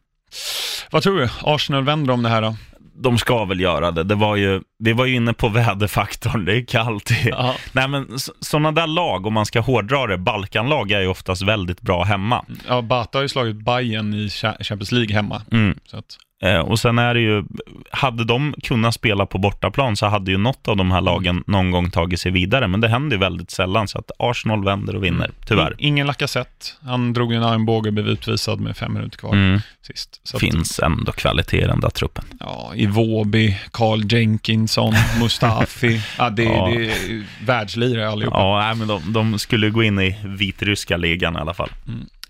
Vad 0.91 1.03
tror 1.03 1.19
du? 1.19 1.29
Arsenal 1.43 1.85
vänder 1.85 2.13
om 2.13 2.23
det 2.23 2.29
här 2.29 2.43
då? 2.43 2.57
De 2.99 3.19
ska 3.19 3.45
väl 3.45 3.61
göra 3.61 3.91
det. 3.91 4.03
det 4.05 4.15
var 4.15 4.37
ju, 4.37 4.61
vi 4.79 4.93
var 4.93 5.07
ju 5.07 5.15
inne 5.15 5.33
på 5.33 5.49
väderfaktorn, 5.89 6.45
det 6.45 6.57
är 6.57 6.65
kallt. 6.65 7.11
Ja. 7.25 7.55
Nej, 7.73 7.89
men 7.89 8.09
sådana 8.41 8.73
där 8.73 8.87
lag, 8.87 9.27
om 9.27 9.33
man 9.35 9.47
ska 9.47 9.61
hårdra 9.61 10.07
det, 10.07 10.19
Balkanlag 10.19 10.91
är 10.91 11.01
ju 11.01 11.07
oftast 11.07 11.43
väldigt 11.43 11.81
bra 11.81 12.05
hemma. 12.05 12.45
Ja, 12.69 12.83
Bata 12.83 13.19
har 13.19 13.23
ju 13.23 13.29
slagit 13.29 13.57
Bayern 13.65 14.15
i 14.15 14.27
Cha- 14.29 14.63
Champions 14.65 14.93
League 14.93 15.15
hemma. 15.17 15.43
Mm. 15.53 15.79
Så 15.87 15.97
att, 15.97 16.19
och 16.65 16.79
sen 16.79 16.99
är 16.99 17.15
det 17.15 17.21
ju, 17.21 17.45
hade 17.91 18.25
de 18.25 18.55
kunnat 18.63 18.95
spela 18.95 19.27
på 19.27 19.39
bortaplan 19.39 19.97
så 19.97 20.07
hade 20.07 20.31
ju 20.31 20.37
något 20.39 20.69
av 20.69 20.77
de 20.77 20.91
här 20.91 21.01
lagen 21.01 21.45
någon 21.47 21.71
gång 21.71 21.91
tagit 21.91 22.21
sig 22.21 22.33
vidare, 22.33 22.69
men 22.69 22.81
det 22.81 22.89
händer 22.89 23.17
ju 23.17 23.21
väldigt 23.21 23.51
sällan, 23.51 23.89
så 23.89 23.99
att 23.99 24.11
Arsenal 24.19 24.65
vänder 24.65 24.97
och 24.97 25.05
vinner, 25.05 25.31
tyvärr. 25.47 25.75
I- 25.79 25.87
Ingen 25.87 26.07
Lacazette. 26.07 26.67
Han 26.85 27.13
drog 27.13 27.33
en 27.33 27.43
armbåge 27.43 27.89
och 27.89 27.95
blev 27.95 28.09
utvisad 28.09 28.61
med 28.61 28.77
fem 28.77 28.93
minuter 28.95 29.19
kvar 29.19 29.33
Mm. 29.33 29.61
sist. 29.87 30.21
Så 30.25 30.37
att, 30.37 30.41
Finns 30.41 30.79
ändå 30.79 31.13
kvalitet 31.13 31.59
i 31.63 31.67
den 31.67 31.81
där 31.81 31.91
truppen. 31.91 32.25
Ja, 32.41 32.73
Iwobi, 32.75 33.59
Carl 33.73 34.13
Jenkinson, 34.13 34.95
Mustafi. 35.21 36.01
ja, 36.19 36.31
det, 36.31 36.43
Ja. 36.45 36.67
det 36.75 36.85
är 36.91 37.25
världslirare 37.47 38.09
allihopa. 38.09 38.39
Ja, 38.39 38.61
nej, 38.61 38.75
men 38.75 38.89
de, 38.89 39.13
de 39.13 39.39
skulle 39.39 39.71
gå 39.71 39.83
in 39.83 39.99
i 40.01 40.17
vitryska 40.25 40.97
ligan 40.97 41.37
i 41.37 41.39
alla 41.39 41.55
fall. 41.55 41.71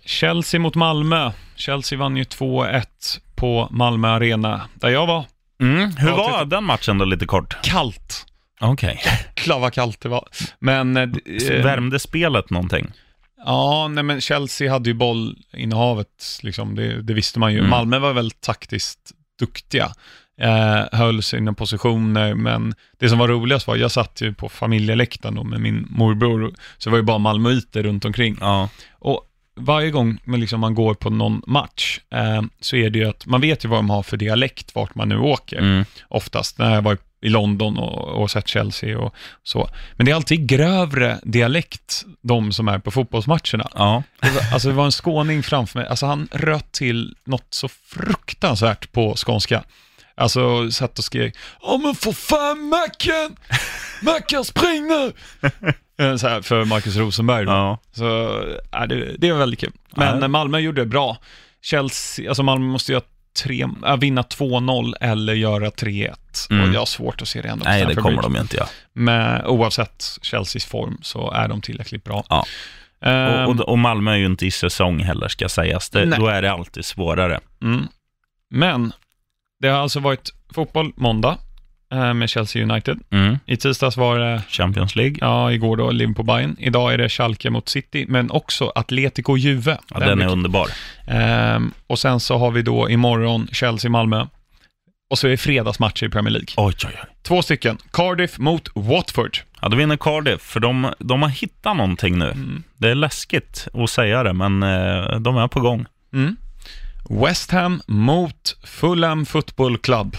Chelsea 0.05 0.59
mot 0.59 0.75
Malmö. 0.75 1.31
Chelsea 1.55 1.99
vann 1.99 2.17
ju 2.17 2.23
2-1 2.23 3.19
på 3.37 3.67
Malmö 3.71 4.07
Arena, 4.07 4.61
där 4.73 4.89
jag 4.89 5.07
var. 5.07 5.25
Mm. 5.61 5.95
Hur 5.97 6.11
var 6.11 6.41
typ- 6.41 6.49
den 6.49 6.63
matchen 6.63 6.97
då, 6.97 7.05
lite 7.05 7.25
kort? 7.25 7.57
Kallt. 7.63 8.25
Okej. 8.59 9.01
Jäklar 9.05 9.59
vad 9.59 9.73
kallt 9.73 10.01
det 10.01 10.09
var. 10.09 10.27
Men... 10.59 10.97
eh, 10.97 11.03
eh, 11.03 11.63
Värmde 11.63 11.99
spelet 11.99 12.49
någonting? 12.49 12.87
Ja, 13.45 13.87
nej 13.87 14.03
men 14.03 14.21
Chelsea 14.21 14.71
hade 14.71 14.89
ju 14.89 14.93
bollinnehavet, 14.93 16.39
liksom, 16.41 16.75
det, 16.75 17.01
det 17.01 17.13
visste 17.13 17.39
man 17.39 17.53
ju. 17.53 17.59
Mm. 17.59 17.69
Malmö 17.69 17.99
var 17.99 18.13
väl 18.13 18.31
taktiskt 18.31 19.11
duktiga. 19.39 19.91
Eh, 20.41 20.99
höll 20.99 21.23
sina 21.23 21.53
positioner, 21.53 22.33
men 22.33 22.73
det 22.99 23.09
som 23.09 23.19
var 23.19 23.27
roligast 23.27 23.67
var, 23.67 23.75
jag 23.75 23.91
satt 23.91 24.21
ju 24.21 24.33
på 24.33 24.49
familjeläktaren 24.49 25.35
då 25.35 25.43
med 25.43 25.61
min 25.61 25.87
morbror, 25.89 26.53
så 26.77 26.89
det 26.89 26.91
var 26.91 26.97
ju 26.97 27.03
bara 27.03 27.17
malmöiter 27.17 27.83
runt 27.83 28.05
omkring. 28.05 28.37
Ja. 28.41 28.69
Och 28.99 29.21
varje 29.57 29.91
gång 29.91 30.17
man, 30.23 30.39
liksom, 30.39 30.59
man 30.59 30.75
går 30.75 30.93
på 30.93 31.09
någon 31.09 31.41
match, 31.47 31.99
eh, 32.13 32.41
så 32.61 32.75
är 32.75 32.89
det 32.89 32.99
ju 32.99 33.09
att 33.09 33.25
man 33.25 33.41
vet 33.41 33.65
ju 33.65 33.69
vad 33.69 33.79
de 33.79 33.89
har 33.89 34.03
för 34.03 34.17
dialekt, 34.17 34.75
vart 34.75 34.95
man 34.95 35.09
nu 35.09 35.17
åker 35.17 35.57
Mm. 35.57 35.85
oftast, 36.07 36.57
när 36.57 36.75
jag 36.75 36.81
var 36.81 36.97
i 37.21 37.29
London 37.29 37.77
och, 37.77 38.21
och 38.21 38.31
sett 38.31 38.47
Chelsea 38.47 38.99
och 38.99 39.15
så. 39.43 39.69
Men 39.93 40.05
det 40.05 40.11
är 40.11 40.15
alltid 40.15 40.47
grövre 40.47 41.19
dialekt, 41.23 42.05
de 42.21 42.51
som 42.51 42.67
är 42.67 42.79
på 42.79 42.91
fotbollsmatcherna. 42.91 43.69
Ja. 43.75 44.03
Det 44.21 44.29
var, 44.29 44.41
alltså 44.53 44.67
det 44.67 44.73
var 44.73 44.85
en 44.85 44.91
skåning 44.91 45.43
framför 45.43 45.79
mig, 45.79 45.87
alltså 45.87 46.05
han 46.05 46.27
röt 46.31 46.71
till 46.71 47.15
något 47.25 47.47
så 47.49 47.67
fruktansvärt 47.67 48.91
på 48.91 49.15
skånska. 49.15 49.63
Alltså 50.15 50.71
satt 50.71 50.97
och 50.99 51.05
skrek 51.05 51.35
Ja 51.61 51.77
men 51.83 51.95
för 51.95 52.11
fan 52.11 52.61
Mackan! 52.69 53.35
Mackan 54.01 54.45
spring 54.45 54.87
nu! 54.87 55.13
Eh, 55.99 56.15
så 56.15 56.27
här, 56.27 56.41
för 56.41 56.65
Marcus 56.65 56.95
Rosenberg 56.95 57.45
ja. 57.45 57.77
Så 57.91 58.05
ja, 58.71 58.85
det, 58.85 59.15
det 59.17 59.31
var 59.31 59.39
väldigt 59.39 59.59
kul. 59.59 59.71
Men 59.95 60.21
Ja. 60.21 60.27
Malmö 60.27 60.59
gjorde 60.59 60.81
det 60.81 60.85
bra. 60.85 61.17
Chelsea, 61.61 62.29
alltså 62.29 62.43
Malmö 62.43 62.65
måste 62.65 62.91
göra 62.91 63.03
tre, 63.43 63.65
äh, 63.87 63.97
vinna 63.97 64.21
2-0 64.21 64.93
eller 65.01 65.33
göra 65.33 65.69
3-1. 65.69 66.15
Mm. 66.49 66.63
Och 66.69 66.75
jag 66.75 66.79
har 66.81 66.85
svårt 66.85 67.21
att 67.21 67.27
se 67.27 67.41
det 67.41 67.47
ändå. 67.49 67.63
Nej, 67.65 67.85
det 67.85 67.95
kommer 67.95 68.17
Bridge. 68.21 68.35
de 68.35 68.41
inte 68.41 68.57
göra. 68.57 68.67
Men 68.93 69.45
oavsett 69.45 70.03
Chelseas 70.21 70.65
form 70.65 70.97
så 71.01 71.31
är 71.31 71.47
de 71.47 71.61
tillräckligt 71.61 72.03
bra. 72.03 72.23
Ja. 72.29 72.45
Ehm, 73.01 73.45
Och, 73.45 73.55
och, 73.55 73.69
och 73.69 73.79
Malmö 73.79 74.11
är 74.11 74.15
ju 74.15 74.25
inte 74.25 74.45
i 74.45 74.51
säsong 74.51 74.99
heller, 74.99 75.27
ska 75.27 75.49
sägas. 75.49 75.89
Det, 75.89 76.05
då 76.05 76.27
är 76.27 76.41
det 76.41 76.51
alltid 76.51 76.85
svårare. 76.85 77.39
Mm. 77.61 77.87
Men 78.49 78.91
det 79.59 79.67
har 79.67 79.79
alltså 79.79 79.99
varit 79.99 80.33
fotboll 80.53 80.91
måndag 80.95 81.37
med 81.89 82.29
Chelsea 82.29 82.63
United. 82.63 82.99
Mm. 83.11 83.37
I 83.45 83.57
tisdags 83.57 83.97
var 83.97 84.19
det, 84.19 84.41
Champions 84.49 84.95
League. 84.95 85.15
ja, 85.21 85.51
igår 85.51 85.77
då, 85.77 85.91
Liverpool 85.91 86.25
Bayern. 86.25 86.55
Idag 86.59 86.93
är 86.93 86.97
det 86.97 87.09
Schalke 87.09 87.49
mot 87.49 87.69
City, 87.69 88.05
men 88.09 88.31
också 88.31 88.71
Atletico 88.75 89.37
Juve. 89.37 89.77
Ja, 89.93 89.99
den 89.99 90.09
är 90.09 90.15
blir- 90.15 90.27
underbar. 90.31 90.67
Ehm, 91.07 91.71
och 91.87 91.99
sen 91.99 92.19
så 92.19 92.37
har 92.37 92.51
vi 92.51 92.61
då 92.61 92.89
imorgon 92.89 93.47
Chelsea-Malmö. 93.51 94.25
Och 95.09 95.17
så 95.19 95.27
är 95.27 95.31
det 95.31 95.37
fredagsmatcher 95.37 96.05
i 96.05 96.09
Premier 96.09 96.31
League. 96.31 96.47
Oj, 96.57 96.73
oj, 96.85 96.91
oj. 97.03 97.09
Två 97.23 97.41
stycken. 97.41 97.77
Cardiff 97.91 98.37
mot 98.37 98.69
Watford. 98.75 99.37
Ja, 99.61 99.69
då 99.69 99.77
vinner 99.77 99.97
Cardiff, 99.97 100.41
för 100.41 100.59
de, 100.59 100.93
de 100.99 101.21
har 101.21 101.29
hittat 101.29 101.77
någonting 101.77 102.17
nu. 102.19 102.25
Mm. 102.31 102.63
Det 102.77 102.89
är 102.89 102.95
läskigt 102.95 103.67
att 103.73 103.89
säga 103.89 104.23
det, 104.23 104.33
men 104.33 104.63
eh, 104.63 105.19
de 105.19 105.37
är 105.37 105.47
på 105.47 105.59
gång. 105.59 105.85
Mm. 106.13 106.35
West 107.09 107.51
Ham 107.51 107.81
mot 107.87 108.57
Fulham 108.63 109.25
Football 109.25 109.77
Club. 109.77 110.15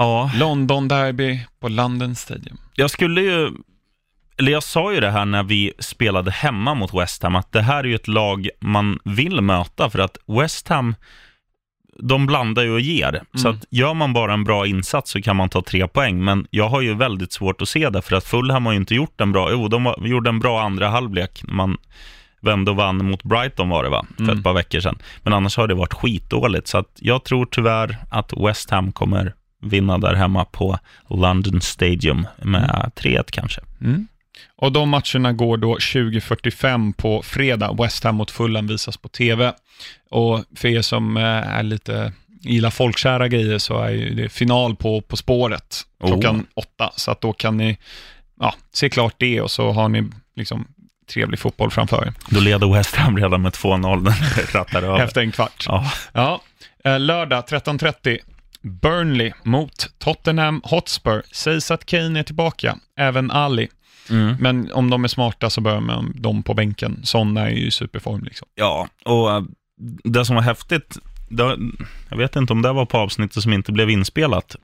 Ja, 0.00 0.30
London 0.34 0.88
Derby 0.88 1.40
på 1.60 1.68
London 1.68 2.14
Stadium. 2.14 2.58
jag 2.74 2.90
skulle 2.90 3.20
ju... 3.20 3.50
Eller 4.38 4.52
jag 4.52 4.62
sa 4.62 4.92
ju 4.92 5.00
det 5.00 5.10
här 5.10 5.24
när 5.24 5.42
vi 5.42 5.72
spelade 5.78 6.30
hemma 6.30 6.74
mot 6.74 6.94
West 6.94 7.22
Ham, 7.22 7.36
att 7.36 7.52
det 7.52 7.62
här 7.62 7.78
är 7.84 7.88
ju 7.88 7.94
ett 7.94 8.08
lag 8.08 8.48
man 8.60 8.98
vill 9.04 9.40
möta, 9.40 9.90
för 9.90 9.98
att 9.98 10.16
West 10.26 10.68
Ham, 10.68 10.94
de 11.98 12.26
blandar 12.26 12.62
ju 12.62 12.72
och 12.72 12.80
ger. 12.80 13.22
Så 13.34 13.48
Mm. 13.48 13.58
att 13.58 13.64
gör 13.70 13.94
man 13.94 14.12
bara 14.12 14.32
en 14.32 14.44
bra 14.44 14.66
insats 14.66 15.10
så 15.10 15.22
kan 15.22 15.36
man 15.36 15.48
ta 15.48 15.62
tre 15.62 15.88
poäng. 15.88 16.24
Men 16.24 16.46
jag 16.50 16.68
har 16.68 16.80
ju 16.80 16.94
väldigt 16.94 17.32
svårt 17.32 17.62
att 17.62 17.68
se 17.68 17.90
det, 17.90 18.02
för 18.02 18.16
att 18.16 18.24
Fulham 18.24 18.66
har 18.66 18.72
ju 18.72 18.78
inte 18.78 18.94
gjort 18.94 19.20
en 19.20 19.32
bra... 19.32 19.48
Jo, 19.52 19.68
de 19.68 19.84
var, 19.84 20.06
gjorde 20.06 20.28
en 20.30 20.38
bra 20.40 20.62
andra 20.62 20.88
halvlek. 20.88 21.42
när 21.46 21.54
Man 21.54 21.76
vände 22.42 22.70
och 22.70 22.76
vann 22.76 23.04
mot 23.10 23.22
Brighton 23.22 23.68
var 23.68 23.84
det 23.84 23.90
va? 23.90 24.06
För 24.16 24.22
Mm. 24.24 24.38
ett 24.38 24.44
par 24.44 24.52
veckor 24.52 24.80
sedan. 24.80 24.98
Men 25.22 25.32
annars 25.32 25.56
har 25.56 25.68
det 25.68 25.74
varit 25.74 25.94
skitdåligt. 25.94 26.68
Så 26.68 26.78
att 26.78 26.98
jag 27.00 27.24
tror 27.24 27.46
tyvärr 27.50 27.96
att 28.10 28.32
West 28.46 28.70
Ham 28.70 28.92
kommer 28.92 29.34
vinna 29.60 29.98
där 29.98 30.14
hemma 30.14 30.44
på 30.44 30.78
London 31.08 31.60
Stadium 31.60 32.26
med 32.36 32.90
3-1 32.96 33.24
kanske. 33.30 33.60
Mm. 33.80 34.08
Och 34.56 34.72
de 34.72 34.88
matcherna 34.88 35.32
går 35.32 35.56
då 35.56 35.76
20.45 35.76 36.92
på 36.92 37.22
fredag. 37.22 37.72
West 37.72 38.04
Ham 38.04 38.14
mot 38.14 38.30
Fulham 38.30 38.66
visas 38.66 38.96
på 38.96 39.08
TV. 39.08 39.52
Och 40.10 40.44
för 40.56 40.68
er 40.68 40.82
som 40.82 41.16
eh, 41.16 41.22
är 41.24 41.62
lite 41.62 42.12
gillar 42.40 42.70
folkkära 42.70 43.28
grejer 43.28 43.58
så 43.58 43.82
är 43.82 44.10
det 44.10 44.28
final 44.28 44.76
på 44.76 45.00
På 45.00 45.16
spåret 45.16 45.82
klockan 46.04 46.46
åtta. 46.54 46.92
Så 46.96 47.10
att 47.10 47.20
då 47.20 47.32
kan 47.32 47.56
ni 47.56 47.78
ja, 48.40 48.54
se 48.72 48.88
klart 48.88 49.14
det 49.18 49.40
och 49.40 49.50
så 49.50 49.70
har 49.72 49.88
ni 49.88 50.10
liksom 50.36 50.66
trevlig 51.10 51.38
fotboll 51.38 51.70
framför 51.70 52.06
er. 52.06 52.12
Då 52.30 52.40
leder 52.40 52.74
West 52.74 52.96
Ham 52.96 53.16
redan 53.16 53.42
med 53.42 53.52
2-0 53.52 54.02
när 54.02 54.36
det 54.36 54.54
rattar 54.54 54.82
över. 54.82 55.04
Efter 55.04 55.20
en 55.20 55.32
kvart. 55.32 55.64
Ja. 55.66 55.92
Ja, 56.12 56.40
eh, 56.84 57.00
lördag 57.00 57.44
13.30. 57.48 58.18
Burnley 58.62 59.32
mot 59.44 59.90
Tottenham 59.98 60.60
Hotspur. 60.64 61.22
Sägs 61.32 61.70
att 61.70 61.86
Kane 61.86 62.18
är 62.18 62.22
tillbaka, 62.22 62.76
även 62.96 63.30
Ali. 63.30 63.68
Mm. 64.10 64.36
Men 64.40 64.72
om 64.72 64.90
de 64.90 65.04
är 65.04 65.08
smarta 65.08 65.50
så 65.50 65.60
bör 65.60 65.80
man 65.80 66.12
dem 66.14 66.42
på 66.42 66.54
bänken. 66.54 67.00
Sån 67.02 67.36
är 67.36 67.48
ju 67.50 67.66
i 67.66 67.70
superform 67.70 68.24
liksom. 68.24 68.48
Ja, 68.54 68.88
och 69.04 69.32
äh, 69.32 69.42
det 70.04 70.24
som 70.24 70.36
var 70.36 70.42
häftigt, 70.42 70.98
det, 71.28 71.56
jag 72.08 72.16
vet 72.16 72.36
inte 72.36 72.52
om 72.52 72.62
det 72.62 72.72
var 72.72 72.86
på 72.86 72.98
avsnittet 72.98 73.42
som 73.42 73.52
inte 73.52 73.72
blev 73.72 73.90
inspelat, 73.90 74.56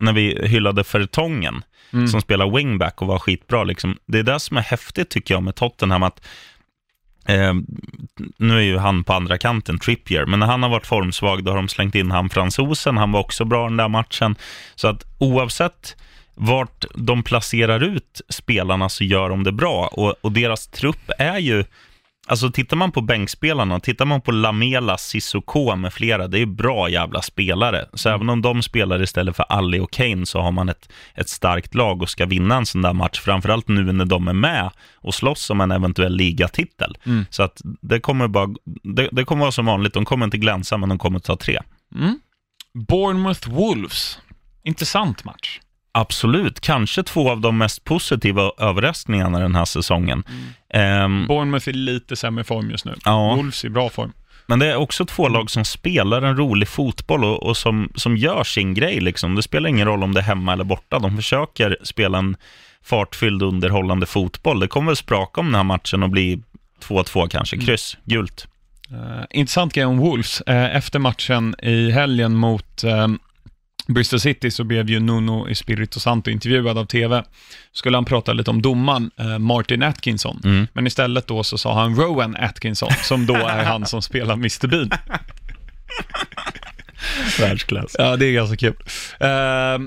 när 0.00 0.12
vi 0.12 0.46
hyllade 0.46 0.84
Fertongen, 0.84 1.62
Mm. 1.92 2.08
som 2.08 2.20
spelar 2.20 2.56
wingback 2.56 3.02
och 3.02 3.08
var 3.08 3.18
skitbra. 3.18 3.64
Liksom. 3.64 3.98
Det 4.06 4.18
är 4.18 4.22
det 4.22 4.40
som 4.40 4.56
är 4.56 4.60
häftigt 4.60 5.08
tycker 5.08 5.34
jag 5.34 5.42
med 5.42 5.54
Tottenham, 5.54 6.02
att 6.02 6.20
eh, 7.28 7.54
nu 8.36 8.56
är 8.56 8.62
ju 8.62 8.78
han 8.78 9.04
på 9.04 9.12
andra 9.12 9.38
kanten, 9.38 9.78
Trippier, 9.78 10.26
men 10.26 10.38
när 10.38 10.46
han 10.46 10.62
har 10.62 10.70
varit 10.70 10.86
formsvag, 10.86 11.44
då 11.44 11.50
har 11.50 11.56
de 11.56 11.68
slängt 11.68 11.94
in 11.94 12.10
han 12.10 12.30
fransosen, 12.30 12.96
han 12.96 13.12
var 13.12 13.20
också 13.20 13.44
bra 13.44 13.64
den 13.64 13.76
där 13.76 13.88
matchen. 13.88 14.36
Så 14.74 14.88
att 14.88 15.04
oavsett 15.18 15.96
vart 16.34 16.84
de 16.94 17.22
placerar 17.22 17.82
ut 17.82 18.20
spelarna 18.28 18.88
så 18.88 19.04
gör 19.04 19.28
de 19.28 19.44
det 19.44 19.52
bra. 19.52 19.86
Och, 19.86 20.14
och 20.20 20.32
deras 20.32 20.66
trupp 20.66 21.10
är 21.18 21.38
ju, 21.38 21.64
alltså 22.28 22.50
tittar 22.50 22.76
man 22.76 22.92
på 22.92 23.00
bänkspelarna, 23.00 23.80
tittar 23.80 24.04
man 24.04 24.20
på 24.20 24.30
Lamela, 24.30 24.98
Sissoko 24.98 25.76
med 25.76 25.92
flera, 25.92 26.28
det 26.28 26.38
är 26.38 26.46
bra 26.46 26.88
jävla 26.88 27.22
spelare. 27.22 27.88
Så 27.94 28.08
även 28.08 28.28
om 28.28 28.42
de 28.42 28.62
spelar 28.62 29.02
istället 29.02 29.36
för 29.36 29.46
Ali 29.48 29.80
och 29.80 29.90
Kane 29.90 30.26
så 30.26 30.40
har 30.40 30.52
man 30.52 30.68
ett, 30.68 30.92
ett 31.14 31.28
starkt 31.28 31.74
lag 31.74 32.02
och 32.02 32.10
ska 32.10 32.26
vinna 32.26 32.56
en 32.56 32.66
sån 32.66 32.82
där 32.82 32.92
match, 32.92 33.20
framförallt 33.20 33.68
nu 33.68 33.92
när 33.92 34.04
de 34.04 34.28
är 34.28 34.32
med 34.32 34.70
och 34.94 35.14
slåss 35.14 35.50
om 35.50 35.60
en 35.60 35.70
eventuell 35.70 36.16
ligatitel. 36.16 36.96
Mm. 37.06 37.26
Så 37.30 37.42
att 37.42 37.60
det 37.80 38.00
kommer 38.00 38.28
bara, 38.28 38.48
det, 38.82 39.08
det 39.12 39.24
kommer 39.24 39.40
vara 39.40 39.52
som 39.52 39.66
vanligt, 39.66 39.94
de 39.94 40.04
kommer 40.04 40.24
inte 40.24 40.38
glänsa 40.38 40.76
men 40.76 40.88
de 40.88 40.98
kommer 40.98 41.18
ta 41.18 41.36
tre. 41.36 41.58
Mm. 41.94 42.20
Bournemouth 42.74 43.50
Wolves. 43.50 44.18
Intressant 44.62 45.24
match. 45.24 45.60
Absolut, 45.92 46.60
kanske 46.60 47.02
två 47.02 47.30
av 47.30 47.40
de 47.40 47.58
mest 47.58 47.84
positiva 47.84 48.50
överraskningarna 48.58 49.38
den 49.38 49.54
här 49.54 49.64
säsongen. 49.64 50.24
Ehm, 50.74 51.26
Bournemouth 51.26 51.68
är 51.68 51.72
lite 51.72 52.16
sämre 52.16 52.44
form 52.44 52.70
just 52.70 52.84
nu. 52.84 52.94
Ja. 53.04 53.34
Wolves 53.36 53.64
är 53.64 53.68
i 53.68 53.70
bra 53.70 53.88
form. 53.90 54.12
men 54.46 54.58
det 54.58 54.66
är 54.66 54.76
också 54.76 55.04
två 55.04 55.28
lag 55.28 55.50
som 55.50 55.64
spelar 55.64 56.22
en 56.22 56.36
rolig 56.36 56.68
fotboll 56.68 57.24
och, 57.24 57.42
och 57.42 57.56
som, 57.56 57.92
som 57.94 58.16
gör 58.16 58.44
sin 58.44 58.74
grej. 58.74 59.00
Liksom. 59.00 59.34
Det 59.34 59.42
spelar 59.42 59.68
ingen 59.68 59.86
roll 59.86 60.02
om 60.02 60.14
det 60.14 60.20
är 60.20 60.24
hemma 60.24 60.52
eller 60.52 60.64
borta. 60.64 60.98
De 60.98 61.16
försöker 61.16 61.76
spela 61.82 62.18
en 62.18 62.36
fartfylld 62.82 63.42
underhållande 63.42 64.06
fotboll. 64.06 64.60
Det 64.60 64.68
kommer 64.68 64.86
väl 64.86 64.96
spraka 64.96 65.40
om 65.40 65.46
den 65.46 65.54
här 65.54 65.64
matchen 65.64 66.02
och 66.02 66.10
bli 66.10 66.42
2-2 66.82 67.28
kanske, 67.28 67.56
kryss, 67.56 67.96
gult. 68.04 68.46
Eh, 68.90 69.24
intressant 69.30 69.72
grej 69.72 69.84
om 69.84 69.98
Wolves. 69.98 70.40
Eh, 70.40 70.76
efter 70.76 70.98
matchen 70.98 71.54
i 71.62 71.90
helgen 71.90 72.34
mot 72.34 72.84
eh, 72.84 73.08
Bristol 73.88 74.20
City 74.20 74.50
så 74.50 74.64
blev 74.64 74.90
ju 74.90 75.00
Nuno 75.00 75.48
Espirito 75.50 76.00
Santo 76.00 76.30
intervjuad 76.30 76.78
av 76.78 76.84
TV. 76.84 77.24
Skulle 77.72 77.96
han 77.96 78.04
prata 78.04 78.32
lite 78.32 78.50
om 78.50 78.62
domaren 78.62 79.10
eh, 79.16 79.38
Martin 79.38 79.82
Atkinson. 79.82 80.40
Mm. 80.44 80.66
Men 80.72 80.86
istället 80.86 81.26
då 81.26 81.44
så 81.44 81.58
sa 81.58 81.74
han 81.74 81.96
Rowan 81.96 82.36
Atkinson, 82.36 82.90
som 83.02 83.26
då 83.26 83.34
är 83.34 83.64
han 83.64 83.86
som 83.86 84.02
spelar 84.02 84.34
Mr 84.34 84.66
Bean. 84.66 84.90
Världsklass. 87.40 87.96
Ja, 87.98 88.16
det 88.16 88.26
är 88.26 88.32
ganska 88.32 88.56
kul. 88.56 88.76
Eh, 89.20 89.78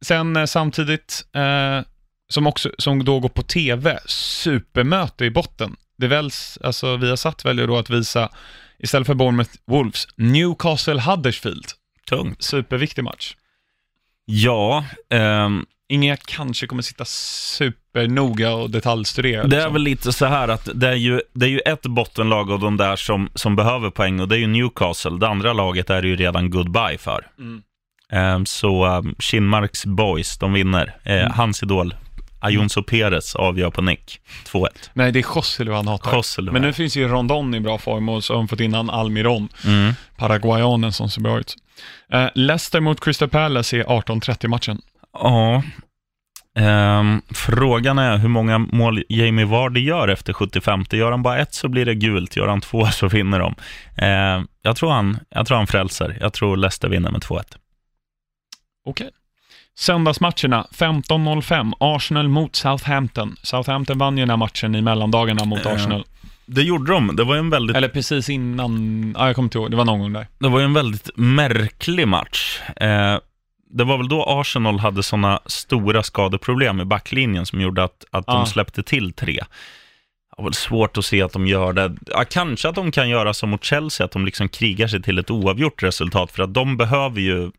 sen 0.00 0.48
samtidigt, 0.48 1.24
eh, 1.34 1.80
som, 2.28 2.46
också, 2.46 2.70
som 2.78 3.04
då 3.04 3.20
går 3.20 3.28
på 3.28 3.42
TV, 3.42 3.98
supermöte 4.06 5.24
i 5.24 5.30
botten. 5.30 5.76
Det 5.98 6.06
väls, 6.06 6.58
alltså 6.64 6.96
vi 6.96 7.08
har 7.08 7.16
satt 7.16 7.44
väljer 7.44 7.66
då 7.66 7.78
att 7.78 7.90
visa, 7.90 8.28
istället 8.78 9.06
för 9.06 9.14
Bournemouth 9.14 9.52
Wolves, 9.66 10.08
Newcastle 10.16 11.00
Huddersfield. 11.00 11.66
Tungt. 12.08 12.42
Superviktig 12.42 13.04
match. 13.04 13.36
Ja, 14.24 14.84
Ingen 15.92 16.08
jag 16.08 16.18
kanske 16.20 16.66
kommer 16.66 16.82
sitta 16.82 17.04
supernoga 17.04 18.54
och 18.54 18.70
detaljstudera. 18.70 19.46
det 19.46 19.56
är 19.56 19.60
liksom. 19.60 19.72
väl 19.72 19.82
lite 19.82 20.12
så 20.12 20.26
här 20.26 20.48
att 20.48 20.68
det 20.74 20.88
är 20.88 20.94
ju, 20.94 21.20
det 21.34 21.46
är 21.46 21.50
ju 21.50 21.58
ett 21.58 21.82
bottenlag 21.82 22.50
av 22.50 22.60
de 22.60 22.76
där 22.76 22.96
som, 22.96 23.30
som 23.34 23.56
behöver 23.56 23.90
poäng 23.90 24.20
och 24.20 24.28
det 24.28 24.36
är 24.36 24.38
ju 24.38 24.46
Newcastle. 24.46 25.18
Det 25.18 25.28
andra 25.28 25.52
laget 25.52 25.90
är 25.90 26.02
det 26.02 26.08
ju 26.08 26.16
redan 26.16 26.50
goodbye 26.50 26.98
för. 26.98 27.26
Mm. 27.38 27.62
Ehm, 28.12 28.46
så 28.46 28.86
um, 28.86 29.14
Kinmarks 29.18 29.86
boys, 29.86 30.38
de 30.38 30.52
vinner. 30.52 30.96
Eh, 31.04 31.12
Mm. 31.20 31.32
Hans 31.32 31.62
idol, 31.62 31.94
Ayunso 32.42 32.82
Perez, 32.82 33.34
avgör 33.36 33.70
på 33.70 33.82
nick. 33.82 34.20
2-1. 34.52 34.66
Nej, 34.92 35.12
det 35.12 35.18
är 35.18 35.24
Joselu 35.36 35.72
han 35.72 35.88
hatar. 35.88 36.16
Joselu, 36.16 36.52
Men 36.52 36.62
nu 36.62 36.72
finns 36.72 36.96
ju 36.96 37.08
Rondon 37.08 37.54
i 37.54 37.60
bra 37.60 37.78
form 37.78 38.08
och 38.08 38.24
så 38.24 38.32
har 38.32 38.38
de 38.38 38.48
fått 38.48 38.60
in 38.60 38.74
han 38.74 38.90
Almiron, 38.90 39.48
Mm. 39.66 39.92
paraguayanen 40.16 40.92
som 40.92 41.10
ser 41.10 41.20
bra 41.20 41.38
ut. 41.38 41.54
Eh, 42.12 42.28
Leicester 42.34 42.80
mot 42.80 43.00
Crystal 43.04 43.28
Palace 43.28 43.76
är 43.78 43.84
18-30-matchen. 43.84 44.80
Ja. 45.12 45.62
Ehm, 46.58 47.22
frågan 47.34 47.98
är 47.98 48.16
hur 48.18 48.28
många 48.28 48.58
mål 48.58 49.02
Jamie 49.08 49.44
Vardy 49.44 49.80
gör 49.80 50.08
efter 50.08 50.32
75. 50.32 50.84
Gör 50.92 51.10
han 51.10 51.22
bara 51.22 51.38
ett 51.38 51.54
så 51.54 51.68
blir 51.68 51.84
det 51.86 51.94
gult, 51.94 52.36
gör 52.36 52.48
han 52.48 52.60
två 52.60 52.86
så 52.92 53.08
vinner 53.08 53.38
de. 53.38 53.54
Ehm, 53.96 54.46
jag, 54.62 54.76
tror 54.76 54.90
han, 54.90 55.18
jag 55.30 55.46
tror 55.46 55.56
han 55.56 55.66
frälser. 55.66 56.18
Jag 56.20 56.32
tror 56.32 56.56
Leicester 56.56 56.88
vinner 56.88 57.10
med 57.10 57.20
2-1. 57.22 57.42
Okej. 58.86 59.10
Söndagsmatcherna 59.78 60.66
15.05, 60.74 61.72
Arsenal 61.80 62.28
mot 62.28 62.56
Southampton. 62.56 63.36
Southampton 63.42 63.98
vann 63.98 64.18
ju 64.18 64.22
den 64.22 64.30
här 64.30 64.36
matchen 64.36 64.74
i 64.74 64.82
mellandagarna 64.82 65.44
mot 65.44 65.60
Ja. 65.64 65.70
Arsenal. 65.74 66.04
Det 66.46 66.62
gjorde 66.62 66.92
de. 66.92 67.16
Det 67.16 67.24
var 67.24 67.36
en 67.36 67.50
väldigt, 67.50 67.76
Eller 67.76 67.88
precis 67.88 68.28
innan, 68.30 69.14
ja 69.18 69.26
jag 69.26 69.34
kommer 69.36 69.46
inte 69.46 69.58
ihåg, 69.58 69.70
det 69.70 69.76
var 69.76 69.84
någon 69.84 69.98
gång 70.00 70.12
där. 70.12 70.26
det 70.38 70.48
var 70.48 70.58
ju 70.58 70.64
en 70.64 70.72
väldigt 70.74 71.10
märklig 71.16 72.08
match. 72.08 72.60
Eh, 72.76 73.16
det 73.70 73.84
var 73.84 73.98
väl 73.98 74.08
då 74.08 74.24
Arsenal 74.28 74.78
hade 74.78 75.02
sådana 75.02 75.40
stora 75.46 76.02
skadeproblem 76.02 76.80
i 76.80 76.84
backlinjen 76.84 77.46
som 77.46 77.60
gjorde 77.60 77.84
att, 77.84 78.04
att 78.10 78.24
Ja. 78.26 78.32
de 78.34 78.46
släppte 78.46 78.82
till 78.82 79.12
tre. 79.12 79.32
Det 80.36 80.42
var 80.42 80.44
väl 80.44 80.54
svårt 80.54 80.98
att 80.98 81.04
se 81.04 81.22
att 81.22 81.32
de 81.32 81.46
gör 81.46 81.72
det. 81.72 81.96
Ja, 82.06 82.24
kanske 82.30 82.68
att 82.68 82.74
de 82.74 82.92
kan 82.92 83.08
göra 83.08 83.34
som 83.34 83.50
mot 83.50 83.64
Chelsea, 83.64 84.04
att 84.04 84.12
de 84.12 84.24
liksom 84.24 84.48
krigar 84.48 84.88
sig 84.88 85.02
till 85.02 85.18
ett 85.18 85.30
oavgjort 85.30 85.82
resultat, 85.82 86.32
för 86.32 86.42
att 86.42 86.54
de 86.54 86.76
behöver 86.76 87.20
ju, 87.20 87.50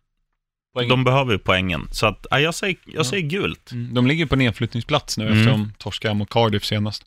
de 0.74 1.04
behöver 1.04 1.38
poängen. 1.38 1.88
Så 1.92 2.06
att, 2.08 2.26
ja, 2.32 2.40
jag, 2.40 2.56
säger, 2.56 2.78
jag 2.86 3.06
säger 3.06 3.24
gult. 3.30 3.72
Mm, 3.72 3.94
De 3.94 4.08
ligger 4.08 4.26
på 4.26 4.36
nedflyttningsplats 4.36 5.18
nu 5.18 5.26
Mm. 5.28 5.38
efter 5.40 5.52
de 5.52 5.74
torskade 5.78 6.14
mot 6.14 6.30
Cardiff 6.30 6.66
senast. 6.66 7.06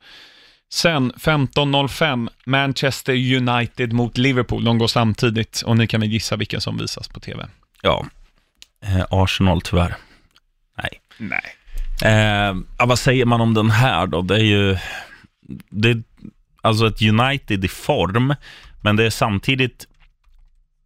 Sen 0.72 1.12
15.05, 1.12 2.28
Manchester 2.46 3.12
United 3.36 3.92
mot 3.92 4.18
Liverpool. 4.18 4.64
De 4.64 4.78
går 4.78 4.86
samtidigt 4.86 5.62
och 5.66 5.76
ni 5.76 5.86
kan 5.86 6.00
väl 6.00 6.10
gissa 6.12 6.36
vilken 6.36 6.60
som 6.60 6.78
visas 6.78 7.08
på 7.08 7.20
TV. 7.20 7.46
Ja, 7.82 8.06
eh, 8.84 9.04
Arsenal 9.10 9.60
tyvärr. 9.62 9.96
Nej. 10.78 11.00
Nej. 11.18 11.54
Eh, 12.02 12.56
ja, 12.78 12.86
vad 12.86 12.98
säger 12.98 13.24
man 13.24 13.40
om 13.40 13.54
den 13.54 13.70
här 13.70 14.06
då? 14.06 14.22
Det 14.22 14.34
är 14.34 14.44
ju 14.44 14.76
det 15.70 15.88
är 15.90 16.02
alltså 16.62 16.86
ett 16.86 17.02
United 17.02 17.64
i 17.64 17.68
form, 17.68 18.34
men 18.82 18.96
det 18.96 19.04
är 19.04 19.10
samtidigt 19.10 19.86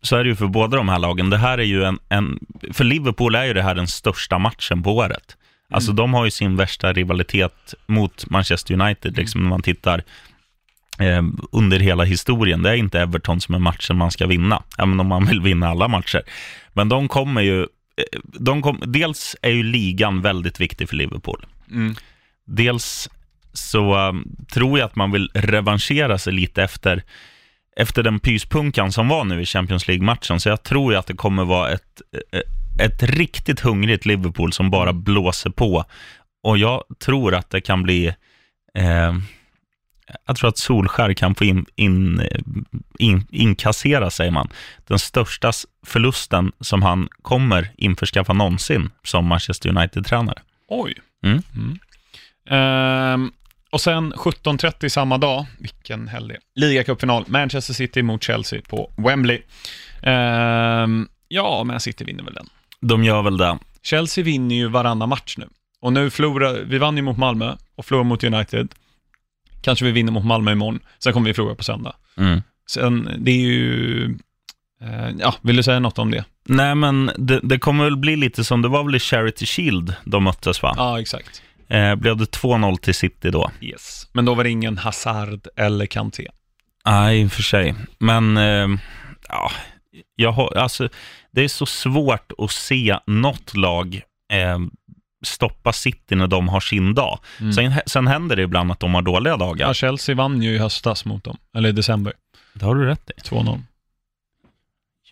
så 0.02 0.16
är 0.16 0.24
det 0.24 0.28
ju 0.28 0.36
för 0.36 0.46
båda 0.46 0.76
de 0.76 0.88
här 0.88 0.98
lagen. 0.98 1.30
Det 1.30 1.38
här 1.38 1.58
är 1.58 1.62
ju 1.62 1.84
en, 1.84 1.98
en 2.08 2.38
för 2.72 2.84
Liverpool 2.84 3.34
är 3.34 3.44
ju 3.44 3.54
det 3.54 3.62
här 3.62 3.74
den 3.74 3.86
största 3.86 4.38
matchen 4.38 4.82
på 4.82 4.96
året. 4.96 5.36
Alltså 5.70 5.92
de 5.92 6.14
har 6.14 6.24
ju 6.24 6.30
sin 6.30 6.56
värsta 6.56 6.92
rivalitet 6.92 7.74
mot 7.86 8.30
Manchester 8.30 8.80
United, 8.80 9.16
liksom 9.16 9.42
när 9.42 9.48
man 9.48 9.62
tittar 9.62 10.02
eh, 10.98 11.22
under 11.52 11.78
hela 11.78 12.04
historien. 12.04 12.62
Det 12.62 12.70
är 12.70 12.74
inte 12.74 13.00
Everton 13.00 13.40
som 13.40 13.54
är 13.54 13.58
matchen 13.58 13.96
man 13.96 14.10
ska 14.10 14.26
vinna, 14.26 14.62
även 14.78 15.00
om 15.00 15.06
man 15.06 15.26
vill 15.26 15.40
vinna 15.40 15.68
alla 15.68 15.88
matcher. 15.88 16.22
Men 16.72 16.88
de 16.88 17.08
kommer 17.08 17.40
ju, 17.40 17.60
eh, 17.60 18.20
de 18.22 18.62
kom, 18.62 18.82
dels 18.86 19.36
är 19.42 19.50
ju 19.50 19.62
ligan 19.62 20.22
väldigt 20.22 20.60
viktig 20.60 20.88
för 20.88 20.96
Liverpool. 20.96 21.46
Mm. 21.70 21.94
Dels 22.44 23.08
så 23.52 24.08
um, 24.08 24.36
tror 24.52 24.78
jag 24.78 24.86
att 24.86 24.96
man 24.96 25.12
vill 25.12 25.30
revanschera 25.34 26.18
sig 26.18 26.32
lite 26.32 26.62
efter 26.62 27.02
efter 27.80 28.02
den 28.02 28.20
pyspunkan 28.20 28.92
som 28.92 29.08
var 29.08 29.24
nu 29.24 29.42
i 29.42 29.46
Champions 29.46 29.88
League-matchen, 29.88 30.40
så 30.40 30.48
jag 30.48 30.62
tror 30.62 30.92
ju 30.92 30.98
att 30.98 31.06
det 31.06 31.14
kommer 31.14 31.44
vara 31.44 31.70
ett, 31.70 32.02
eh, 32.32 32.86
ett 32.86 33.02
riktigt 33.02 33.60
hungrigt 33.60 34.06
Liverpool 34.06 34.52
som 34.52 34.70
bara 34.70 34.92
blåser 34.92 35.50
på. 35.50 35.84
Och 36.42 36.58
jag 36.58 36.84
tror 37.04 37.34
att 37.34 37.50
det 37.50 37.60
kan 37.60 37.82
bli... 37.82 38.06
Eh, 38.74 39.14
jag 40.26 40.36
tror 40.36 40.48
att 40.48 40.58
Solskär 40.58 41.12
kan 41.12 41.34
få 41.34 41.44
in, 41.44 41.66
in, 41.76 42.22
in, 42.98 43.26
inkassera, 43.30 44.10
säger 44.10 44.30
man, 44.30 44.48
den 44.86 44.98
största 44.98 45.52
förlusten 45.86 46.52
som 46.60 46.82
han 46.82 47.08
kommer 47.22 47.70
införskaffa 47.76 48.32
någonsin 48.32 48.90
som 49.04 49.26
Manchester 49.26 49.68
United-tränare. 49.68 50.42
Oj. 50.68 50.94
Mm. 51.24 51.42
Ehm, 52.50 53.32
och 53.70 53.80
sen 53.80 54.12
17.30 54.12 54.88
samma 54.88 55.18
dag, 55.18 55.46
vilken 55.58 56.08
helg. 56.08 56.36
Ligacupfinal, 56.54 57.24
Manchester 57.26 57.74
City 57.74 58.02
mot 58.02 58.22
Chelsea 58.22 58.60
på 58.68 58.90
Wembley. 58.96 59.42
Ehm, 60.02 61.08
ja, 61.28 61.64
Man 61.64 61.80
City 61.80 62.04
vinner 62.04 62.24
väl 62.24 62.34
den. 62.34 62.46
De 62.80 63.04
gör 63.04 63.22
väl 63.22 63.36
det. 63.36 63.58
Chelsea 63.82 64.24
vinner 64.24 64.56
ju 64.56 64.68
varannan 64.68 65.08
match 65.08 65.34
nu. 65.38 65.48
Och 65.80 65.92
nu 65.92 66.10
förlorar, 66.10 66.52
vi 66.52 66.78
vann 66.78 66.96
ju 66.96 67.02
mot 67.02 67.18
Malmö 67.18 67.56
och 67.74 67.86
förlorar 67.86 68.04
mot 68.04 68.24
United. 68.24 68.68
Kanske 69.62 69.84
vi 69.84 69.92
vinner 69.92 70.12
mot 70.12 70.24
Malmö 70.24 70.52
imorgon, 70.52 70.80
sen 70.98 71.12
kommer 71.12 71.26
vi 71.26 71.34
förlora 71.34 71.54
på 71.54 71.64
söndag. 71.64 71.94
Mm. 72.16 72.42
Sen, 72.70 73.10
det 73.18 73.30
är 73.30 73.36
ju, 73.36 74.04
eh, 74.82 75.10
ja, 75.18 75.34
vill 75.42 75.56
du 75.56 75.62
säga 75.62 75.80
något 75.80 75.98
om 75.98 76.10
det? 76.10 76.24
Nej, 76.44 76.74
men 76.74 77.10
det, 77.16 77.40
det 77.42 77.58
kommer 77.58 77.84
väl 77.84 77.96
bli 77.96 78.16
lite 78.16 78.44
som 78.44 78.62
det 78.62 78.68
var 78.68 78.84
väl 78.84 78.94
i 78.94 78.98
Charity 78.98 79.46
Shield 79.46 79.94
de 80.04 80.24
möttes, 80.24 80.62
va? 80.62 80.74
Ja, 80.76 81.00
exakt. 81.00 81.42
Eh, 81.70 81.94
blev 81.94 82.16
det 82.16 82.24
2-0 82.24 82.76
till 82.76 82.94
City 82.94 83.30
då? 83.30 83.50
Yes. 83.60 84.08
Men 84.12 84.24
då 84.24 84.34
var 84.34 84.44
det 84.44 84.50
ingen 84.50 84.78
Hazard 84.78 85.48
eller 85.56 85.86
Kanté. 85.86 86.28
Nej, 86.84 87.20
i 87.22 87.26
och 87.26 87.32
för 87.32 87.42
sig. 87.42 87.74
Men, 87.98 88.36
eh, 88.36 88.68
ja, 89.28 89.50
jag 90.16 90.32
har, 90.32 90.56
alltså, 90.56 90.88
det 91.32 91.44
är 91.44 91.48
så 91.48 91.66
svårt 91.66 92.32
att 92.38 92.50
se 92.50 92.98
något 93.06 93.56
lag 93.56 94.02
eh, 94.32 94.58
stoppa 95.22 95.72
City 95.72 96.14
när 96.14 96.26
de 96.26 96.48
har 96.48 96.60
sin 96.60 96.94
dag. 96.94 97.18
Mm. 97.40 97.52
Sen, 97.52 97.72
sen 97.86 98.06
händer 98.06 98.36
det 98.36 98.42
ibland 98.42 98.72
att 98.72 98.80
de 98.80 98.94
har 98.94 99.02
dåliga 99.02 99.36
dagar. 99.36 99.66
Ja, 99.66 99.74
Chelsea 99.74 100.14
vann 100.14 100.42
ju 100.42 100.54
i 100.54 100.58
höstas 100.58 101.04
mot 101.04 101.24
dem, 101.24 101.36
eller 101.56 101.68
i 101.68 101.72
december, 101.72 102.12
Det 102.52 102.64
har 102.64 102.74
du 102.74 102.84
rätt 102.86 103.10
i. 103.16 103.20
2-0. 103.20 103.62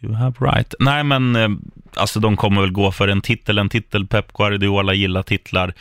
You 0.02 0.14
have 0.14 0.34
right. 0.40 0.74
Nej, 0.78 1.04
men 1.04 1.36
eh, 1.36 1.48
alltså 1.94 2.20
de 2.20 2.36
kommer 2.36 2.60
väl 2.60 2.72
gå 2.72 2.92
för 2.92 3.08
en 3.08 3.20
titel, 3.20 3.58
en 3.58 3.68
titel. 3.68 4.06
Pep 4.06 4.32
Guardiola 4.32 4.94
gillar 4.94 5.22
titlar. 5.22 5.74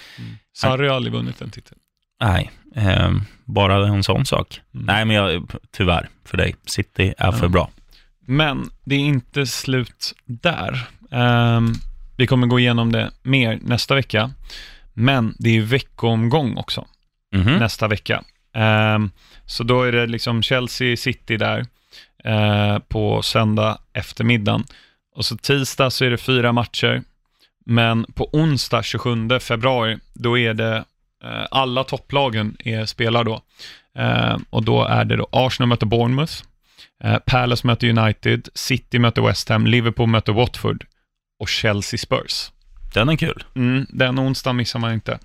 Sarri 0.57 0.87
har 0.87 0.95
aldrig 0.95 1.13
vunnit 1.13 1.41
en 1.41 1.49
titel. 1.49 1.77
Nej, 2.21 2.51
eh, 2.75 3.11
bara 3.45 3.87
en 3.87 4.03
sån 4.03 4.25
sak. 4.25 4.61
Mm. 4.73 4.85
Nej, 4.85 5.05
men 5.05 5.15
jag, 5.15 5.51
tyvärr 5.71 6.09
för 6.25 6.37
dig. 6.37 6.55
City 6.65 7.13
är 7.17 7.31
för 7.31 7.47
bra. 7.47 7.69
Men 8.25 8.69
det 8.83 8.95
är 8.95 8.99
inte 8.99 9.45
slut 9.45 10.13
där. 10.25 10.87
Ehm, 11.11 11.73
vi 12.17 12.27
kommer 12.27 12.47
gå 12.47 12.59
igenom 12.59 12.91
det 12.91 13.11
mer 13.23 13.59
nästa 13.61 13.95
vecka. 13.95 14.31
Men 14.93 15.35
det 15.39 15.49
är 15.49 15.53
ju 15.53 15.61
veckoomgång 15.63 16.57
också 16.57 16.85
Mhm. 17.35 17.53
nästa 17.57 17.87
vecka. 17.87 18.23
Ehm, 18.55 19.11
så 19.45 19.63
då 19.63 19.83
är 19.83 19.91
det 19.91 20.07
liksom 20.07 20.43
Chelsea 20.43 20.97
City 20.97 21.37
där 21.37 21.65
eh, 22.23 22.79
på 22.79 23.21
söndag 23.21 23.77
eftermiddagen. 23.93 24.63
Och 25.15 25.25
så 25.25 25.37
tisdag 25.37 25.89
så 25.89 26.05
är 26.05 26.09
det 26.09 26.17
fyra 26.17 26.51
matcher. 26.51 27.03
Men 27.69 28.05
på 28.13 28.29
onsdag 28.33 28.83
27 28.83 29.39
februari, 29.39 29.97
då 30.13 30.37
är 30.37 30.53
det 30.53 30.75
eh, 31.23 31.45
alla 31.51 31.83
topplagen 31.83 32.57
är 32.59 32.85
spelar 32.85 33.23
då. 33.23 33.41
Eh, 33.97 34.37
och 34.49 34.63
då 34.63 34.83
är 34.83 35.05
det 35.05 35.15
då 35.15 35.27
Arsenal 35.31 35.69
möter 35.69 35.85
Bournemouth, 35.85 36.33
eh, 37.03 37.17
Palace 37.25 37.67
möter 37.67 37.89
United, 37.89 38.49
City 38.53 38.99
möter 38.99 39.21
West 39.21 39.49
Ham, 39.49 39.67
Liverpool 39.67 40.09
möter 40.09 40.33
Watford 40.33 40.85
och 41.39 41.49
Chelsea 41.49 41.97
Spurs. 41.97 42.51
Den 42.93 43.09
är 43.09 43.15
kul. 43.15 43.43
Mm, 43.55 43.85
den 43.89 44.19
onsdagen 44.19 44.57
missar 44.57 44.79
man 44.79 44.93
inte. 44.93 45.19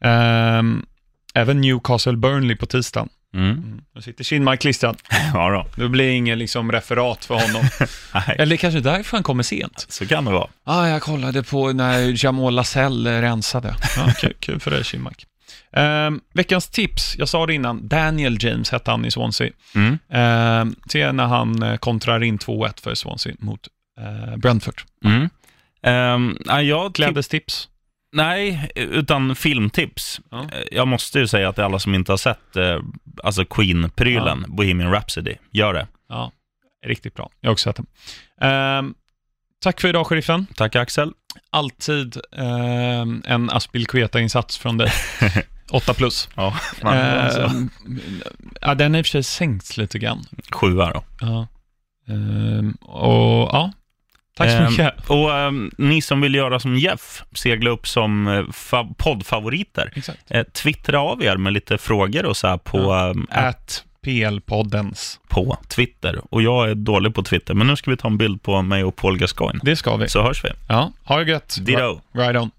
Ehm, 0.00 0.86
även 1.34 1.60
Newcastle 1.60 2.16
Burnley 2.16 2.56
på 2.56 2.66
tisdagen. 2.66 3.08
Mm. 3.36 3.50
Mm. 3.50 3.80
Nu 3.94 4.02
sitter 4.02 4.24
Kinmark 4.24 4.60
klistrad. 4.60 4.96
Ja 5.34 5.50
då. 5.50 5.82
Det 5.82 5.88
blir 5.88 6.10
inget 6.10 6.38
liksom 6.38 6.72
referat 6.72 7.24
för 7.24 7.34
honom. 7.34 7.68
Eller 8.38 8.56
kanske 8.56 8.80
därför 8.80 9.16
han 9.16 9.22
kommer 9.22 9.42
sent. 9.42 9.86
så 9.88 10.06
kan 10.06 10.24
det 10.24 10.30
vara. 10.30 10.48
ah, 10.64 10.86
jag 10.88 11.02
kollade 11.02 11.42
på 11.42 11.72
när 11.72 12.24
Jamal 12.24 12.54
Lascelles 12.54 13.22
rensade. 13.22 13.74
Ja, 13.96 14.12
kul, 14.20 14.32
kul 14.40 14.60
för 14.60 14.70
dig 14.70 14.84
Kinmark. 14.84 15.24
Ehm, 15.72 16.20
veckans 16.34 16.68
tips, 16.68 17.16
jag 17.18 17.28
sa 17.28 17.46
det 17.46 17.54
innan, 17.54 17.88
Daniel 17.88 18.44
James 18.44 18.70
hette 18.70 18.90
han 18.90 19.04
i 19.04 19.10
Swansea. 19.10 19.50
Mm. 19.74 19.98
Ehm, 20.10 20.74
se 20.92 21.12
när 21.12 21.24
han 21.26 21.62
eh, 21.62 21.76
kontrar 21.76 22.22
in 22.22 22.38
2-1 22.38 22.82
för 22.82 22.94
Swansea 22.94 23.34
mot 23.38 23.60
eh, 24.00 24.36
Brentford. 24.36 24.82
Mm. 25.04 25.28
Ehm, 25.82 26.38
ja, 26.46 26.62
jag 26.62 26.86
tip- 26.94 26.94
Klädestips. 27.04 27.68
Nej, 28.12 28.70
utan 28.74 29.36
filmtips. 29.36 30.20
Ja. 30.30 30.40
Eh, 30.52 30.62
Jag 30.72 30.88
måste 30.88 31.18
ju 31.18 31.26
säga 31.26 31.48
att 31.48 31.58
alla 31.58 31.78
som 31.78 31.94
inte 31.94 32.12
har 32.12 32.16
sett 32.16 32.56
eh, 32.56 32.78
alltså 33.24 33.44
Queen-prylen, 33.44 34.44
Bohemian 34.48 34.92
Rhapsody, 34.92 35.34
gör 35.52 35.74
det. 35.74 35.86
Ja, 36.08 36.32
riktigt 36.86 37.14
bra. 37.14 37.30
Jag 37.40 37.48
har 37.48 37.52
också 37.52 37.70
sett 37.70 37.76
den. 37.76 37.86
Ehm, 38.50 38.94
tack 39.62 39.80
för 39.80 39.88
idag, 39.88 40.06
sheriffen. 40.06 40.46
Tack 40.56 40.76
Axel. 40.76 41.12
Alltid 41.50 42.16
ehm, 42.36 43.22
en 43.26 43.50
Aspilkueta-insats 43.50 44.58
från 44.58 44.76
dig. 44.78 44.92
8 45.70 45.94
plus. 45.94 46.28
Ja, 46.34 46.56
man, 46.82 46.98
alltså. 46.98 47.40
Ehm, 47.42 47.70
ja, 48.60 48.74
den 48.74 48.92
har 48.94 48.98
i 48.98 49.02
och 49.02 49.06
för 49.06 49.10
sig 49.10 49.22
sänkts 49.22 49.76
lite 49.76 49.98
grann. 49.98 50.24
Sjua 50.52 50.92
då. 50.92 51.04
Ja. 51.20 51.46
Ehm, 52.08 52.72
och 52.72 53.48
ja, 53.52 53.72
tack 54.36 54.50
så 54.50 54.56
Ehm, 54.56 54.70
mycket. 54.70 55.10
Och 55.10 55.34
ehm, 55.38 55.70
ni 55.78 56.02
som 56.02 56.20
vill 56.20 56.34
göra 56.34 56.60
som 56.60 56.76
Jeff, 56.76 57.22
segla 57.32 57.70
upp 57.70 57.86
som 57.88 58.28
eh, 58.28 58.32
fa- 58.42 58.94
poddfavoriter, 58.98 59.92
eh, 60.30 60.42
twittra 60.42 61.00
av 61.00 61.22
er 61.22 61.36
med 61.36 61.52
lite 61.52 61.78
frågor 61.78 62.26
och 62.26 62.36
så 62.36 62.46
här 62.48 62.56
på, 62.58 62.78
Ja. 62.78 63.10
ehm, 63.10 63.26
At 63.30 63.84
PL-poddens. 64.04 65.18
på 65.28 65.58
Twitter. 65.68 66.20
Och 66.30 66.42
jag 66.42 66.70
är 66.70 66.74
dålig 66.74 67.14
på 67.14 67.22
Twitter, 67.22 67.54
men 67.54 67.66
nu 67.66 67.76
ska 67.76 67.90
vi 67.90 67.96
ta 67.96 68.08
en 68.08 68.18
bild 68.18 68.42
på 68.42 68.62
mig 68.62 68.84
och 68.84 68.96
Paul 68.96 69.18
Gascoigne. 69.18 69.60
Det 69.62 69.76
ska 69.76 69.96
vi. 69.96 70.08
Så 70.08 70.22
hörs 70.22 70.44
vi. 70.44 70.48
Ja, 70.68 70.92
ha 71.04 71.16
det 71.18 71.30
gött. 71.30 71.56
Ditto. 71.60 72.00
Right 72.12 72.36
on. 72.36 72.50